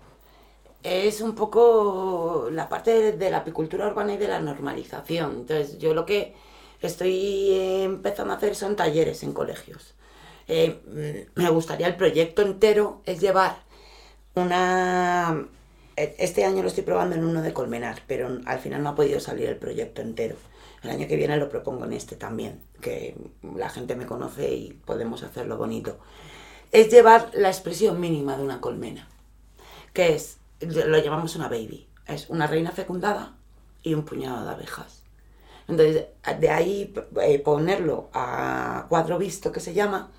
es 0.83 1.21
un 1.21 1.35
poco 1.35 2.49
la 2.51 2.69
parte 2.69 3.13
de, 3.13 3.31
la 3.31 3.39
apicultura 3.39 3.87
urbana 3.87 4.15
y 4.15 4.17
de 4.17 4.29
la 4.29 4.41
normalización. 4.41 5.33
Entonces, 5.41 5.79
yo 5.79 5.95
lo 5.95 6.07
que 6.07 6.35
estoy 6.81 7.51
eh, 7.51 7.85
empezando 7.85 8.33
a 8.33 8.37
hacer 8.37 8.55
son 8.55 8.77
talleres 8.77 9.23
en 9.23 9.33
colegios. 9.33 9.95
Eh, 10.49 10.81
mm, 11.37 11.41
me 11.41 11.51
gustaría 11.51 11.87
el 11.87 11.97
proyecto 11.97 12.43
entero 12.43 13.03
es 13.07 13.21
llevar 13.21 13.57
una... 14.35 15.47
e- 15.97 16.17
Este 16.19 16.45
año 16.45 16.63
lo 16.63 16.69
estoy 16.69 16.85
probando 16.85 17.17
en 17.17 17.25
uno 17.25 17.43
de 17.43 17.53
Colmenar, 17.53 18.03
pero 18.07 18.39
al 18.45 18.59
final 18.59 18.83
no 18.83 18.91
ha 18.91 18.95
podido 18.95 19.21
salir 19.21 19.49
el 19.49 19.57
proyecto 19.57 20.03
entero. 20.03 20.37
El 20.83 20.91
año 20.91 21.07
que 21.07 21.17
viene 21.17 21.37
lo 21.37 21.49
propongo 21.49 21.85
en 21.85 21.93
este 21.93 22.17
también, 22.17 22.61
que 22.81 23.15
la 23.57 23.71
gente 23.71 23.95
me 23.95 24.07
conoce 24.07 24.53
y 24.53 24.73
podemos 24.85 25.23
hacerlo 25.23 25.57
bonito. 25.57 25.99
Es 26.73 26.91
llevar 26.91 27.31
la 27.35 27.49
expresión 27.49 28.01
mínima 28.01 28.37
de 28.37 28.43
una 28.43 28.61
colmena, 28.61 29.09
que 29.93 30.15
es, 30.15 30.39
lo 30.67 30.99
llamamos 30.99 31.37
una 31.37 31.49
baby, 31.49 31.87
es 32.07 32.29
una 32.31 32.47
reina 32.47 32.71
fecundada 32.73 33.33
y 33.83 33.95
un 33.95 34.05
puñado 34.05 34.45
de 34.45 34.51
abejas. 34.53 35.03
Entonces, 35.69 36.07
de 36.41 36.51
ahí 36.51 36.93
eh, 37.23 37.39
ponerlo 37.39 38.09
a 38.13 38.87
cuadro 38.89 39.19
visto, 39.19 39.53
que 39.53 39.61
se 39.61 39.75
llama, 39.75 40.11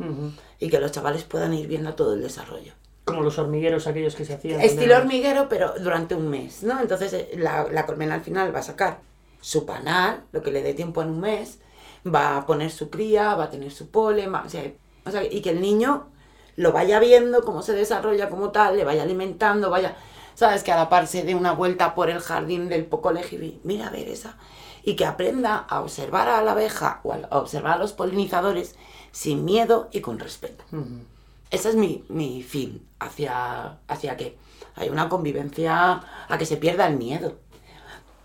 y 0.60 0.70
que 0.70 0.80
los 0.80 0.92
chavales 0.92 1.24
puedan 1.26 1.54
ir 1.54 1.68
viendo 1.68 1.94
todo 1.96 2.14
el 2.14 2.22
desarrollo. 2.22 2.74
Como 3.06 3.22
los 3.22 3.38
hormigueros 3.38 3.86
aquellos 3.86 4.16
que 4.16 4.24
se 4.24 4.34
hacían. 4.34 4.62
Estilo 4.62 4.96
hormiguero, 4.98 5.50
pero 5.50 5.74
durante 5.80 6.16
un 6.16 6.30
mes, 6.30 6.64
¿no? 6.64 6.80
Entonces 6.80 7.12
eh, 7.14 7.32
la, 7.38 7.68
la 7.70 7.86
colmena 7.86 8.16
al 8.16 8.22
final 8.22 8.56
va 8.56 8.60
a 8.60 8.64
sacar 8.64 9.00
su 9.42 9.66
panal, 9.66 10.24
lo 10.32 10.42
que 10.42 10.52
le 10.52 10.64
dé 10.64 10.74
tiempo 10.74 11.02
en 11.02 11.10
un 11.10 11.20
mes, 11.20 11.60
va 12.08 12.38
a 12.38 12.46
poner 12.46 12.72
su 12.72 12.90
cría, 12.90 13.36
va 13.36 13.46
a 13.46 13.50
tener 13.50 13.72
su 13.72 13.90
polen, 13.90 14.34
va- 14.34 14.44
o 14.46 14.50
sea, 14.50 14.72
o 15.06 15.12
sea, 15.12 15.24
y 15.26 15.42
que 15.42 15.50
el 15.50 15.60
niño 15.60 16.08
lo 16.56 16.72
vaya 16.72 17.00
viendo, 17.02 17.44
cómo 17.44 17.62
se 17.62 17.74
desarrolla 17.74 18.30
como 18.30 18.52
tal, 18.52 18.78
le 18.78 18.86
vaya 18.86 19.04
alimentando, 19.04 19.70
vaya, 19.70 19.98
¿sabes? 20.36 20.64
Que 20.64 20.72
a 20.72 20.76
la 20.76 20.90
par 20.90 21.08
se 21.08 21.24
dé 21.24 21.36
una 21.36 21.52
vuelta 21.54 21.96
por 21.96 22.10
el 22.10 22.20
jardín 22.20 22.70
del 22.70 22.88
colegio 22.88 23.44
y 23.44 23.60
mira 23.64 23.88
a 23.88 23.92
ver 23.92 24.08
esa. 24.08 24.38
Y 24.84 24.96
que 24.96 25.06
aprenda 25.06 25.58
a 25.58 25.82
observar 25.82 26.28
a 26.28 26.42
la 26.42 26.52
abeja 26.52 27.00
o 27.04 27.14
a 27.14 27.40
observar 27.40 27.74
a 27.74 27.78
los 27.80 27.94
polinizadores 27.94 28.76
sin 29.12 29.46
miedo 29.46 29.90
y 29.92 30.02
con 30.02 30.20
respeto. 30.20 30.64
Ujú. 30.72 31.06
Ese 31.50 31.70
es 31.70 31.76
mi, 31.76 32.04
mi 32.10 32.44
fin, 32.44 32.86
hacia, 33.00 33.78
hacia 33.88 34.18
que 34.18 34.38
hay 34.76 34.90
una 34.90 35.08
convivencia, 35.08 36.02
a 36.28 36.38
que 36.38 36.46
se 36.46 36.58
pierda 36.58 36.88
el 36.88 36.98
miedo. 36.98 37.38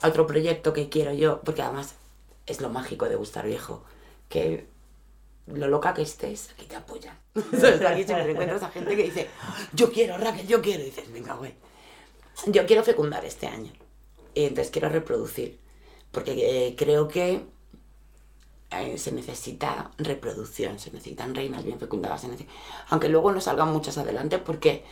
Otro 0.02 0.26
proyecto 0.26 0.72
que 0.72 0.88
quiero 0.88 1.12
yo, 1.12 1.40
porque 1.42 1.62
además 1.62 1.94
es 2.46 2.60
lo 2.60 2.70
mágico 2.70 3.08
de 3.08 3.16
gustar 3.16 3.46
viejo, 3.46 3.84
que 4.28 4.66
lo 5.46 5.68
loca 5.68 5.94
que 5.94 6.02
estés, 6.02 6.50
aquí 6.50 6.66
te 6.66 6.76
apoyan. 6.76 7.16
¿Sabes? 7.50 7.82
Aquí 7.82 8.04
siempre 8.04 8.30
encuentras 8.30 8.62
a 8.62 8.70
gente 8.70 8.96
que 8.96 9.04
dice, 9.04 9.28
yo 9.72 9.92
quiero, 9.92 10.16
Raquel, 10.18 10.46
yo 10.46 10.62
quiero. 10.62 10.82
Y 10.82 10.86
dices, 10.86 11.12
venga, 11.12 11.34
güey. 11.34 11.54
Yo 12.46 12.66
quiero 12.66 12.84
fecundar 12.84 13.24
este 13.24 13.46
año. 13.46 13.72
Y 14.34 14.44
entonces 14.44 14.70
quiero 14.70 14.88
reproducir. 14.88 15.58
Porque 16.12 16.68
eh, 16.68 16.76
creo 16.76 17.08
que 17.08 17.44
eh, 18.70 18.98
se 18.98 19.12
necesita 19.12 19.90
reproducción, 19.96 20.78
se 20.78 20.90
necesitan 20.90 21.34
reinas 21.34 21.64
bien 21.64 21.78
fecundadas, 21.78 22.20
se 22.20 22.28
aunque 22.90 23.08
luego 23.08 23.32
no 23.32 23.40
salgan 23.40 23.72
muchas 23.72 23.96
adelante 23.96 24.38
porque 24.38 24.84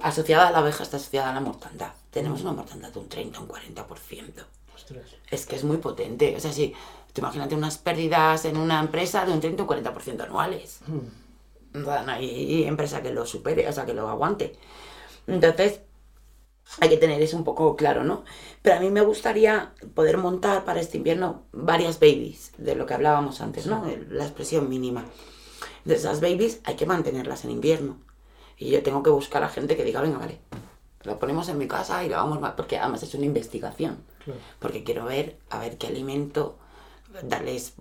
asociada 0.00 0.48
a 0.48 0.50
la 0.52 0.58
abeja 0.58 0.84
está 0.84 0.98
asociada 0.98 1.30
a 1.30 1.34
la 1.34 1.40
mortandad. 1.40 1.92
Tenemos 2.10 2.42
una 2.42 2.52
mortandad 2.52 2.92
de 2.92 2.98
un 3.00 3.08
30, 3.08 3.40
un 3.40 3.48
40%. 3.48 4.44
Ostras. 4.74 5.04
Es 5.30 5.46
que 5.46 5.56
es 5.56 5.64
muy 5.64 5.78
potente. 5.78 6.36
O 6.36 6.40
sea, 6.40 6.52
si, 6.52 6.74
tú 7.12 7.20
imagínate 7.20 7.56
unas 7.56 7.78
pérdidas 7.78 8.44
en 8.44 8.56
una 8.56 8.78
empresa 8.78 9.26
de 9.26 9.32
un 9.32 9.40
30 9.40 9.64
o 9.64 9.66
un 9.66 9.82
40% 9.82 10.20
anuales. 10.22 10.80
Mm. 10.86 11.82
No 11.82 11.90
hay 11.90 12.64
empresa 12.64 13.02
que 13.02 13.10
lo 13.10 13.26
supere, 13.26 13.68
o 13.68 13.72
sea, 13.72 13.84
que 13.84 13.94
lo 13.94 14.08
aguante. 14.08 14.56
Entonces, 15.26 15.80
hay 16.80 16.88
que 16.88 16.96
tener 16.96 17.20
eso 17.22 17.36
un 17.36 17.44
poco 17.44 17.76
claro, 17.76 18.04
¿no? 18.04 18.24
Pero 18.62 18.76
a 18.76 18.80
mí 18.80 18.90
me 18.90 19.02
gustaría 19.02 19.72
poder 19.94 20.18
montar 20.18 20.64
para 20.64 20.80
este 20.80 20.96
invierno 20.96 21.42
varias 21.52 22.00
babies, 22.00 22.52
de 22.58 22.74
lo 22.74 22.86
que 22.86 22.94
hablábamos 22.94 23.40
antes, 23.40 23.66
¿no? 23.66 23.84
La 24.10 24.24
expresión 24.24 24.68
mínima. 24.68 25.04
De 25.84 25.94
esas 25.94 26.20
babies 26.20 26.60
hay 26.64 26.76
que 26.76 26.86
mantenerlas 26.86 27.44
en 27.44 27.50
invierno. 27.50 27.98
Y 28.56 28.70
yo 28.70 28.82
tengo 28.82 29.02
que 29.02 29.10
buscar 29.10 29.42
a 29.42 29.48
gente 29.48 29.76
que 29.76 29.84
diga, 29.84 30.00
venga, 30.00 30.18
vale, 30.18 30.38
lo 31.02 31.18
ponemos 31.18 31.48
en 31.48 31.58
mi 31.58 31.68
casa 31.68 32.04
y 32.04 32.08
lo 32.08 32.16
vamos, 32.16 32.40
ma-", 32.40 32.56
porque 32.56 32.78
además 32.78 33.02
es 33.02 33.14
una 33.14 33.26
investigación. 33.26 33.98
Claro. 34.24 34.40
Porque 34.58 34.84
quiero 34.84 35.04
ver, 35.04 35.36
a 35.50 35.58
ver 35.58 35.76
qué 35.76 35.88
alimento, 35.88 36.56
darles 37.22 37.74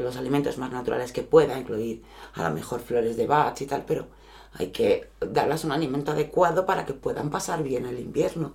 los 0.00 0.16
alimentos 0.16 0.58
más 0.58 0.70
naturales 0.70 1.12
que 1.12 1.22
pueda, 1.22 1.58
incluir 1.58 2.02
a 2.34 2.48
lo 2.48 2.54
mejor 2.54 2.80
flores 2.80 3.16
de 3.16 3.26
bach 3.26 3.60
y 3.60 3.66
tal, 3.66 3.84
pero 3.84 4.06
hay 4.54 4.68
que 4.68 5.08
darles 5.20 5.64
un 5.64 5.72
alimento 5.72 6.12
adecuado 6.12 6.66
para 6.66 6.84
que 6.84 6.94
puedan 6.94 7.30
pasar 7.30 7.62
bien 7.62 7.86
el 7.86 7.98
invierno. 7.98 8.54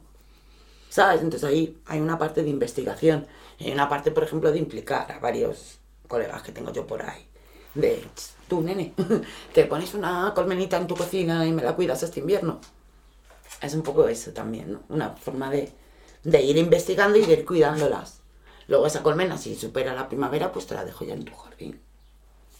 ¿Sabes? 0.90 1.22
Entonces 1.22 1.48
ahí 1.50 1.78
hay 1.86 2.00
una 2.00 2.18
parte 2.18 2.44
de 2.44 2.50
investigación. 2.50 3.26
Hay 3.60 3.72
una 3.72 3.90
parte, 3.90 4.12
por 4.12 4.24
ejemplo, 4.24 4.52
de 4.52 4.60
implicar 4.60 5.12
a 5.12 5.20
varios 5.20 5.80
colegas 6.08 6.44
que 6.44 6.52
tengo 6.52 6.72
yo 6.72 6.86
por 6.86 7.02
ahí. 7.02 7.26
De, 7.74 8.02
"Ch, 8.16 8.34
tú, 8.48 8.62
nene, 8.62 8.94
te 9.54 9.66
pones 9.66 9.94
una 9.96 10.34
colmenita 10.36 10.78
en 10.78 10.86
tu 10.88 10.96
cocina 10.96 11.46
y 11.48 11.52
me 11.52 11.64
la 11.64 11.76
cuidas 11.76 12.04
este 12.04 12.20
invierno. 12.20 12.60
Es 13.62 13.74
un 13.74 13.82
poco 13.82 14.08
eso 14.08 14.32
también, 14.32 14.74
¿no? 14.74 14.84
Una 14.90 15.12
forma 15.12 15.50
de, 15.50 15.72
de 16.24 16.42
ir 16.42 16.58
investigando 16.58 17.18
y 17.18 17.26
de 17.26 17.34
ir 17.34 17.46
cuidándolas. 17.46 18.20
Luego 18.68 18.86
esa 18.88 19.04
colmena, 19.04 19.38
si 19.38 19.56
supera 19.56 19.94
la 19.94 20.08
primavera, 20.08 20.52
pues 20.52 20.68
te 20.68 20.76
la 20.76 20.86
dejo 20.86 21.06
ya 21.06 21.14
en 21.14 21.26
tu 21.26 21.34
jardín. 21.36 21.82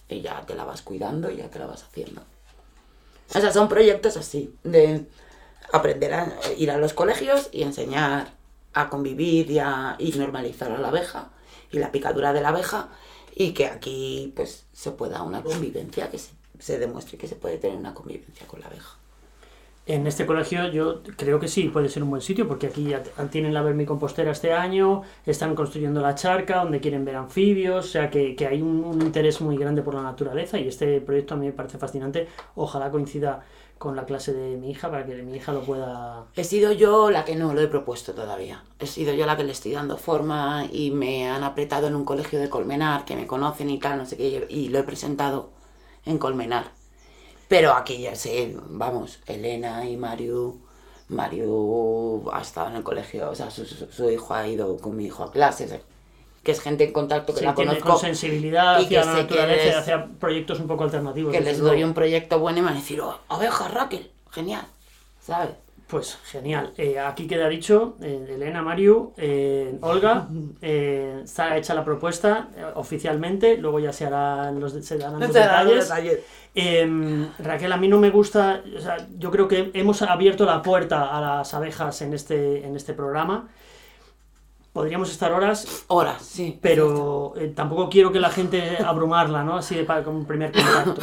Y 0.08 0.20
ya 0.20 0.44
te 0.44 0.54
la 0.54 0.64
vas 0.64 0.82
cuidando 0.82 1.30
y 1.30 1.36
ya 1.36 1.48
te 1.50 1.58
la 1.58 1.66
vas 1.66 1.84
haciendo. 1.84 2.22
O 3.30 3.40
sea, 3.40 3.52
son 3.52 3.68
proyectos 3.68 4.16
así, 4.16 4.54
de 4.64 5.06
aprender 5.72 6.14
a 6.14 6.32
ir 6.56 6.70
a 6.70 6.76
los 6.76 6.92
colegios 6.92 7.48
y 7.52 7.62
enseñar 7.62 8.32
a 8.74 8.88
convivir 8.88 9.50
y, 9.50 9.58
a, 9.58 9.96
y 9.98 10.12
normalizar 10.12 10.70
a 10.70 10.78
la 10.78 10.88
abeja 10.88 11.30
y 11.70 11.78
la 11.78 11.92
picadura 11.92 12.32
de 12.32 12.40
la 12.40 12.48
abeja 12.48 12.88
y 13.34 13.52
que 13.52 13.66
aquí 13.66 14.32
pues 14.36 14.64
se 14.72 14.90
pueda 14.92 15.22
una 15.22 15.42
convivencia, 15.42 16.10
que 16.10 16.18
se, 16.18 16.30
se 16.58 16.78
demuestre 16.78 17.18
que 17.18 17.26
se 17.26 17.36
puede 17.36 17.58
tener 17.58 17.76
una 17.76 17.94
convivencia 17.94 18.46
con 18.46 18.60
la 18.60 18.66
abeja. 18.66 18.96
En 19.86 20.06
este 20.06 20.24
colegio 20.24 20.68
yo 20.68 21.02
creo 21.16 21.38
que 21.38 21.46
sí, 21.46 21.68
puede 21.68 21.90
ser 21.90 22.02
un 22.02 22.08
buen 22.10 22.22
sitio, 22.22 22.48
porque 22.48 22.68
aquí 22.68 22.84
ya 22.84 23.02
tienen 23.30 23.52
la 23.52 23.60
vermicompostera 23.60 24.30
este 24.30 24.54
año, 24.54 25.02
están 25.26 25.54
construyendo 25.54 26.00
la 26.00 26.14
charca, 26.14 26.62
donde 26.62 26.80
quieren 26.80 27.04
ver 27.04 27.16
anfibios, 27.16 27.84
o 27.84 27.88
sea 27.88 28.08
que, 28.08 28.34
que 28.34 28.46
hay 28.46 28.62
un, 28.62 28.82
un 28.82 29.02
interés 29.02 29.42
muy 29.42 29.58
grande 29.58 29.82
por 29.82 29.94
la 29.94 30.02
naturaleza 30.02 30.58
y 30.58 30.68
este 30.68 31.02
proyecto 31.02 31.34
a 31.34 31.36
mí 31.36 31.46
me 31.46 31.52
parece 31.52 31.76
fascinante. 31.76 32.28
Ojalá 32.54 32.90
coincida 32.90 33.44
con 33.76 33.94
la 33.94 34.06
clase 34.06 34.32
de 34.32 34.56
mi 34.56 34.70
hija 34.70 34.90
para 34.90 35.04
que 35.04 35.22
mi 35.22 35.36
hija 35.36 35.52
lo 35.52 35.60
pueda... 35.60 36.24
He 36.34 36.44
sido 36.44 36.72
yo 36.72 37.10
la 37.10 37.26
que 37.26 37.36
no 37.36 37.52
lo 37.52 37.60
he 37.60 37.68
propuesto 37.68 38.14
todavía. 38.14 38.64
He 38.78 38.86
sido 38.86 39.12
yo 39.12 39.26
la 39.26 39.36
que 39.36 39.44
le 39.44 39.52
estoy 39.52 39.72
dando 39.72 39.98
forma 39.98 40.64
y 40.72 40.92
me 40.92 41.28
han 41.28 41.42
apretado 41.42 41.88
en 41.88 41.94
un 41.94 42.06
colegio 42.06 42.40
de 42.40 42.48
Colmenar, 42.48 43.04
que 43.04 43.16
me 43.16 43.26
conocen 43.26 43.68
y 43.68 43.78
tal, 43.78 43.98
no 43.98 44.06
sé 44.06 44.16
qué, 44.16 44.46
y 44.48 44.68
lo 44.68 44.78
he 44.78 44.84
presentado 44.84 45.50
en 46.06 46.16
Colmenar. 46.16 46.83
Pero 47.54 47.72
aquí 47.72 47.98
ya 47.98 48.16
sé, 48.16 48.56
vamos, 48.68 49.20
Elena 49.26 49.84
y 49.88 49.96
Mario, 49.96 50.56
Mario 51.08 52.22
ha 52.32 52.40
estado 52.40 52.68
en 52.70 52.76
el 52.76 52.82
colegio, 52.82 53.30
o 53.30 53.34
sea, 53.36 53.48
su, 53.50 53.64
su- 53.64 53.86
su 53.92 54.10
hijo 54.10 54.34
ha 54.34 54.46
ido 54.48 54.76
con 54.78 54.96
mi 54.96 55.04
hijo 55.06 55.22
a 55.22 55.30
clases, 55.30 55.72
que 56.42 56.50
es 56.50 56.60
gente 56.60 56.82
en 56.82 56.92
contacto 56.92 57.32
que 57.32 57.38
Sí, 57.40 57.44
la 57.44 57.54
conozco. 57.54 57.90
con 57.90 57.98
sensibilidad 58.00 58.80
y 58.80 58.88
que 58.88 58.98
hacia 58.98 59.12
la 59.12 59.18
naturaleza 59.22 59.62
y 59.62 59.66
les- 59.66 59.76
hacia 59.76 60.06
proyectos 60.18 60.58
un 60.58 60.66
poco 60.66 60.82
alternativos. 60.84 61.32
que 61.32 61.40
les 61.40 61.58
doy 61.60 61.84
un 61.84 61.94
proyecto 61.94 62.40
bueno 62.40 62.58
y 62.58 62.62
me 62.62 62.66
van 62.68 62.76
a 62.76 62.80
decir, 62.80 63.00
oh, 63.00 63.18
abeja 63.28 63.68
Raquel, 63.68 64.10
genial, 64.32 64.66
¿sabes? 65.24 65.50
Pues 65.94 66.18
genial. 66.24 66.72
Eh, 66.76 66.98
aquí 66.98 67.28
queda 67.28 67.48
dicho, 67.48 67.94
eh, 68.02 68.26
Elena, 68.28 68.62
Mariu, 68.62 69.12
eh, 69.16 69.78
Olga, 69.80 70.26
está 70.60 71.56
hecha 71.56 71.72
la 71.72 71.84
propuesta 71.84 72.48
oficialmente, 72.74 73.56
luego 73.58 73.78
ya 73.78 73.92
se 73.92 74.04
harán 74.04 74.58
los, 74.58 74.72
se 74.72 74.98
darán 74.98 75.20
los 75.20 75.32
detalles. 75.32 75.92
Em, 76.52 77.28
Raquel, 77.38 77.72
a 77.72 77.76
mí 77.76 77.86
no 77.86 78.00
me 78.00 78.10
gusta, 78.10 78.60
o 78.76 78.80
sea, 78.80 79.06
yo 79.16 79.30
creo 79.30 79.46
que 79.46 79.70
hemos 79.72 80.02
abierto 80.02 80.44
la 80.44 80.62
puerta 80.62 81.16
a 81.16 81.20
las 81.20 81.54
abejas 81.54 82.02
en 82.02 82.12
este, 82.12 82.66
en 82.66 82.74
este 82.74 82.92
programa. 82.92 83.46
podríamos 84.72 85.12
estar 85.12 85.30
horas, 85.30 85.84
Horas, 85.86 86.22
sí. 86.22 86.58
pero 86.60 87.34
tampoco 87.54 87.88
quiero 87.88 88.10
que 88.10 88.18
la 88.18 88.30
gente 88.30 88.78
abrumarla, 88.84 89.44
¿no? 89.44 89.58
Así 89.58 89.76
de 89.76 89.84
para, 89.84 90.02
como 90.02 90.18
un 90.18 90.26
primer 90.26 90.50
contacto. 90.50 91.02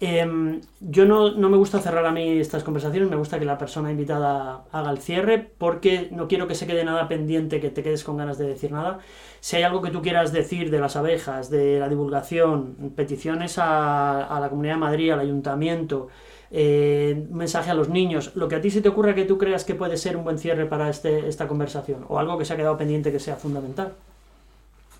Em, 0.00 0.60
yo 0.78 1.06
no, 1.06 1.32
no 1.32 1.48
me 1.50 1.56
gusta 1.56 1.80
cerrar 1.80 2.06
a 2.06 2.12
mí 2.12 2.38
estas 2.38 2.62
conversaciones, 2.62 3.10
me 3.10 3.16
gusta 3.16 3.40
que 3.40 3.44
la 3.44 3.58
persona 3.58 3.90
invitada 3.90 4.62
haga 4.70 4.90
el 4.90 4.98
cierre, 4.98 5.50
porque 5.58 6.08
no 6.12 6.28
quiero 6.28 6.46
que 6.46 6.54
se 6.54 6.68
quede 6.68 6.84
nada 6.84 7.08
pendiente, 7.08 7.60
que 7.60 7.70
te 7.70 7.82
quedes 7.82 8.04
con 8.04 8.16
ganas 8.16 8.38
de 8.38 8.46
decir 8.46 8.70
nada. 8.70 9.00
Si 9.40 9.56
hay 9.56 9.64
algo 9.64 9.82
que 9.82 9.90
tú 9.90 10.00
quieras 10.00 10.32
decir 10.32 10.70
de 10.70 10.78
las 10.78 10.94
abejas, 10.94 11.50
de 11.50 11.80
la 11.80 11.88
divulgación, 11.88 12.92
peticiones 12.94 13.58
a, 13.58 14.38
la 14.40 14.48
Comunidad 14.48 14.74
de 14.74 14.80
Madrid, 14.80 15.10
al 15.10 15.20
Ayuntamiento, 15.20 16.08
eh, 16.52 17.26
mensaje 17.30 17.70
a 17.72 17.74
los 17.74 17.88
niños, 17.88 18.36
lo 18.36 18.46
que 18.46 18.54
a 18.54 18.60
ti 18.60 18.70
se 18.70 18.80
te 18.80 18.88
ocurra 18.88 19.16
que 19.16 19.24
tú 19.24 19.36
creas 19.36 19.64
que 19.64 19.74
puede 19.74 19.96
ser 19.96 20.16
un 20.16 20.22
buen 20.22 20.38
cierre 20.38 20.66
para 20.66 20.88
este, 20.90 21.28
esta 21.28 21.48
conversación, 21.48 22.04
o 22.08 22.20
algo 22.20 22.38
que 22.38 22.44
se 22.44 22.54
ha 22.54 22.56
quedado 22.56 22.76
pendiente 22.76 23.10
que 23.10 23.18
sea 23.18 23.34
fundamental. 23.34 23.94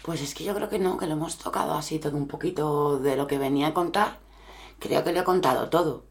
Pues 0.03 0.22
es 0.22 0.34
que 0.34 0.42
yo 0.42 0.55
creo 0.55 0.68
que 0.68 0.78
no, 0.80 0.99
que 0.99 1.07
lo 1.07 1.12
hemos 1.12 1.38
tocado 1.38 1.74
así 1.74 2.01
todo 2.01 2.16
un 2.16 2.26
poquito 2.26 2.99
de 2.99 3.16
lo 3.16 3.28
que 3.28 3.38
venía 3.38 3.68
a 3.68 3.74
contar. 3.74 4.27
Creo 4.78 5.04
que 5.04 5.12
le 5.12 5.20
he 5.20 5.24
contado 5.24 5.68
todo. 5.68 6.04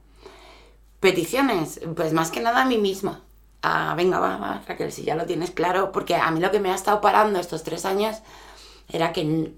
Peticiones, 1.00 1.80
pues 1.96 2.14
más 2.14 2.32
que 2.32 2.42
nada 2.42 2.64
a 2.64 2.66
mí 2.66 2.78
misma. 2.78 3.24
Ah, 3.62 3.94
venga, 3.96 4.20
va, 4.20 4.38
va, 4.38 4.64
Raquel, 4.68 4.92
si 4.92 5.04
ya 5.04 5.16
lo 5.16 5.26
tienes 5.26 5.52
claro, 5.52 5.92
porque 5.92 6.16
a 6.16 6.30
mí 6.32 6.40
lo 6.40 6.52
que 6.52 6.60
me 6.60 6.72
ha 6.72 6.76
estado 6.76 7.02
parando 7.02 7.40
estos 7.40 7.64
tres 7.64 7.86
años 7.86 8.18
era 8.90 9.12
que 9.14 9.54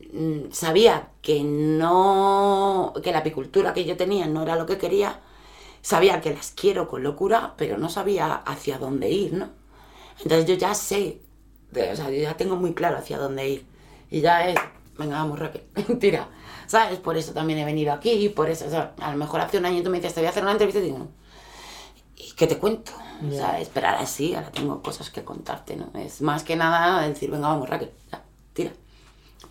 sabía 0.52 1.10
que 1.22 1.44
no, 1.44 2.94
que 3.04 3.12
la 3.12 3.20
apicultura 3.20 3.74
que 3.74 3.86
yo 3.86 3.98
tenía 3.98 4.28
no 4.28 4.44
era 4.44 4.56
lo 4.56 4.66
que 4.66 4.78
quería, 4.78 5.20
sabía 5.82 6.22
que 6.22 6.34
las 6.34 6.52
quiero 6.52 6.88
con 6.88 7.04
locura, 7.04 7.54
pero 7.58 7.78
no 7.78 7.90
sabía 7.90 8.34
hacia 8.34 8.80
dónde 8.80 9.10
ir, 9.10 9.34
¿no? 9.34 9.50
Entonces 10.24 10.46
yo 10.48 10.56
ya 10.56 10.74
sé, 10.74 11.22
o 11.72 11.96
sea, 11.96 12.10
yo 12.10 12.22
ya 12.22 12.36
tengo 12.38 12.56
muy 12.56 12.74
claro 12.74 12.98
hacia 12.98 13.18
dónde 13.18 13.48
ir. 13.50 13.66
Y 14.10 14.22
ya 14.22 14.50
es, 14.50 14.60
venga, 14.98 15.18
vamos, 15.18 15.40
Raquel, 15.40 15.64
tira. 16.00 16.28
¿Sabes? 16.70 17.00
Por 17.00 17.18
eso 17.18 17.34
también 17.34 17.58
he 17.58 17.66
venido 17.66 17.92
aquí, 17.92 18.12
y 18.12 18.30
por 18.30 18.48
eso, 18.48 18.68
o 18.68 18.70
sea, 18.70 18.94
a 19.02 19.12
lo 19.12 19.18
mejor 19.18 19.42
hace 19.42 19.58
un 19.58 19.66
año 19.66 19.82
tú 19.82 19.90
me 19.90 19.98
dices, 19.98 20.14
te 20.14 20.20
voy 20.22 20.28
a 20.28 20.30
hacer 20.30 20.44
una 20.44 20.52
entrevista 20.52 20.80
y 20.80 20.84
digo, 20.84 21.08
¿y 22.16 22.32
qué 22.34 22.46
te 22.46 22.60
cuento? 22.60 22.92
O 23.28 23.32
sea, 23.32 23.60
esperar 23.60 23.96
así, 23.96 24.36
ahora 24.36 24.52
tengo 24.52 24.82
cosas 24.84 25.10
que 25.10 25.24
contarte, 25.24 25.76
¿no? 25.76 25.90
Es 26.00 26.22
más 26.22 26.44
que 26.44 26.56
nada 26.56 27.08
decir, 27.08 27.32
venga, 27.32 27.48
vamos, 27.48 27.68
Raquel, 27.68 27.90
ya, 28.12 28.22
tira. 28.54 28.72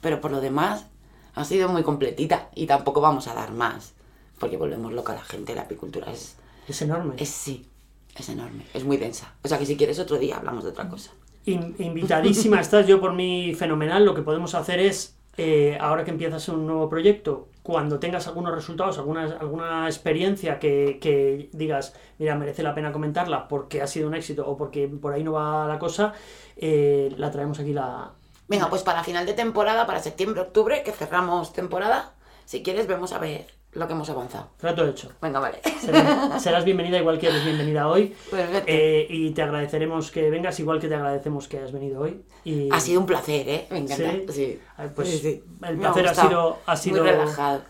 Pero 0.01 0.21
por 0.21 0.31
lo 0.31 0.41
demás, 0.41 0.87
ha 1.35 1.45
sido 1.45 1.69
muy 1.69 1.83
completita 1.83 2.51
y 2.55 2.67
tampoco 2.67 3.01
vamos 3.01 3.27
a 3.27 3.35
dar 3.35 3.51
más, 3.53 3.95
porque 4.39 4.57
volvemos 4.57 4.93
loca 4.93 5.13
a 5.13 5.17
la 5.17 5.25
gente, 5.25 5.57
la 5.57 5.63
apicultura 5.63 6.13
es, 6.13 6.37
Es 6.69 6.81
enorme. 6.83 7.15
es 7.19 7.29
sí, 7.31 7.67
es 8.15 8.29
enorme, 8.29 8.65
es 8.75 8.85
muy 8.85 8.97
densa. 8.97 9.35
O 9.43 9.49
sea 9.49 9.59
que 9.59 9.67
si 9.67 9.77
quieres 9.77 9.99
otro 9.99 10.19
día 10.19 10.37
hablamos 10.37 10.63
de 10.63 10.71
otra 10.71 10.89
cosa. 10.89 11.11
In- 11.47 11.75
invitadísima 11.81 12.61
estás, 12.61 12.87
yo 12.87 13.01
por 13.01 13.13
mí 13.13 13.55
fenomenal. 13.57 14.05
Lo 14.05 14.15
que 14.15 14.23
podemos 14.23 14.55
hacer 14.55 14.79
es, 14.79 15.17
eh, 15.39 15.79
ahora 15.81 16.05
que 16.05 16.11
empiezas 16.11 16.49
un 16.49 16.67
nuevo 16.67 16.89
proyecto, 16.89 17.49
cuando 17.63 18.01
tengas 18.01 18.27
algunos 18.27 18.53
resultados, 18.53 18.99
alguna, 18.99 19.25
alguna 19.39 19.87
experiencia 19.87 20.59
que, 20.59 20.99
que 21.01 21.49
digas, 21.53 21.95
mira, 22.19 22.35
merece 22.35 22.65
la 22.65 22.75
pena 22.75 22.91
comentarla 22.91 23.47
porque 23.47 23.81
ha 23.81 23.87
sido 23.87 24.09
un 24.09 24.15
éxito 24.15 24.45
o 24.49 24.57
porque 24.57 24.89
por 24.89 25.13
ahí 25.13 25.23
no 25.23 25.33
va 25.33 25.67
la 25.69 25.79
cosa, 25.79 26.13
eh, 26.57 27.15
la 27.17 27.31
traemos 27.31 27.61
aquí 27.61 27.73
la... 27.73 28.11
Venga, 28.49 28.69
pues 28.69 28.83
para 28.83 29.05
final 29.05 29.27
de 29.27 29.35
temporada, 29.35 29.87
para 29.87 30.01
septiembre, 30.01 30.41
octubre, 30.41 30.83
que 30.83 30.91
cerramos 30.91 31.53
temporada, 31.53 32.15
si 32.45 32.65
quieres 32.65 32.89
vemos 32.89 33.13
a 33.13 33.19
ver 33.19 33.58
lo 33.73 33.87
que 33.87 33.93
hemos 33.93 34.09
avanzado. 34.11 34.49
Trato 34.57 34.87
hecho. 34.89 35.11
Venga, 35.21 35.41
vale. 35.41 35.61
Serás, 35.81 36.43
serás 36.43 36.65
bienvenida 36.65 36.99
igual 36.99 37.19
que 37.19 37.29
eres 37.29 37.45
bienvenida 37.45 37.87
hoy. 37.89 38.15
Perfecto. 38.31 38.65
Eh, 38.67 39.07
y 39.11 39.31
te 39.31 39.43
agradeceremos 39.43 40.11
que 40.11 40.31
vengas 40.31 40.59
igual 40.59 40.81
que 40.81 40.89
te 40.89 40.95
agradecemos 40.95 41.49
que 41.49 41.59
has 41.61 41.71
venido 41.73 42.01
hoy. 42.01 42.23
Y, 42.45 42.69
Ha 42.73 42.81
sido 42.81 43.01
un 43.01 43.07
placer, 43.07 43.49
¿eh? 43.49 43.67
Me 43.71 43.79
encanta. 43.79 44.11
Sí. 44.11 44.27
Sí. 44.31 44.61
Ah, 44.77 44.87
pues, 44.95 45.09
Sí, 45.11 45.19
sí. 45.19 45.45
el 45.67 45.79
placer 45.79 46.09
ha 46.09 46.15
sido- 46.15 46.59
ha 46.67 46.77
sido- 46.77 47.03
Muy 47.03 47.11
relajado. 47.13 47.63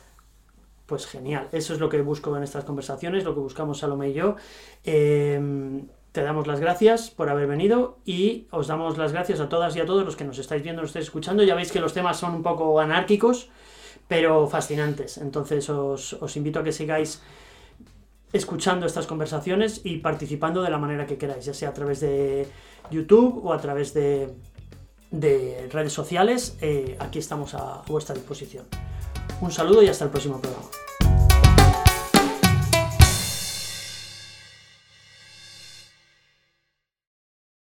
Pues 0.86 1.06
genial, 1.06 1.48
eso 1.52 1.74
es 1.74 1.80
lo 1.80 1.90
que 1.90 2.00
busco 2.00 2.34
en 2.34 2.42
estas 2.42 2.64
conversaciones, 2.64 3.22
lo 3.24 3.34
que 3.34 3.40
buscamos 3.40 3.78
Salomé 3.78 4.08
y 4.10 4.14
yo. 4.14 4.36
Eh, 4.84 5.82
te 6.12 6.22
damos 6.22 6.46
las 6.46 6.60
gracias 6.60 7.10
por 7.10 7.28
haber 7.28 7.46
venido 7.46 7.98
y 8.06 8.46
os 8.50 8.66
damos 8.68 8.96
las 8.96 9.12
gracias 9.12 9.40
a 9.40 9.48
todas 9.50 9.76
y 9.76 9.80
a 9.80 9.86
todos 9.86 10.04
los 10.04 10.16
que 10.16 10.24
nos 10.24 10.38
estáis 10.38 10.62
viendo, 10.62 10.80
nos 10.80 10.90
estáis 10.90 11.04
escuchando. 11.04 11.42
Ya 11.42 11.54
veis 11.54 11.70
que 11.70 11.80
los 11.80 11.92
temas 11.92 12.16
son 12.16 12.34
un 12.34 12.42
poco 12.42 12.80
anárquicos, 12.80 13.50
pero 14.08 14.48
fascinantes. 14.48 15.18
Entonces 15.18 15.68
os, 15.70 16.14
os 16.14 16.36
invito 16.36 16.58
a 16.58 16.64
que 16.64 16.72
sigáis 16.72 17.20
escuchando 18.32 18.86
estas 18.86 19.06
conversaciones 19.06 19.82
y 19.84 19.98
participando 19.98 20.62
de 20.62 20.70
la 20.70 20.78
manera 20.78 21.06
que 21.06 21.16
queráis, 21.16 21.44
ya 21.44 21.54
sea 21.54 21.70
a 21.70 21.74
través 21.74 22.00
de 22.00 22.46
YouTube 22.90 23.44
o 23.44 23.52
a 23.52 23.58
través 23.60 23.94
de, 23.94 24.34
de 25.10 25.68
redes 25.70 25.92
sociales. 25.92 26.56
Eh, 26.60 26.96
aquí 26.98 27.18
estamos 27.18 27.54
a 27.54 27.82
vuestra 27.86 28.14
disposición. 28.14 28.66
Un 29.40 29.52
saludo 29.52 29.82
y 29.82 29.88
hasta 29.88 30.04
el 30.04 30.10
próximo 30.10 30.40
programa. 30.40 30.68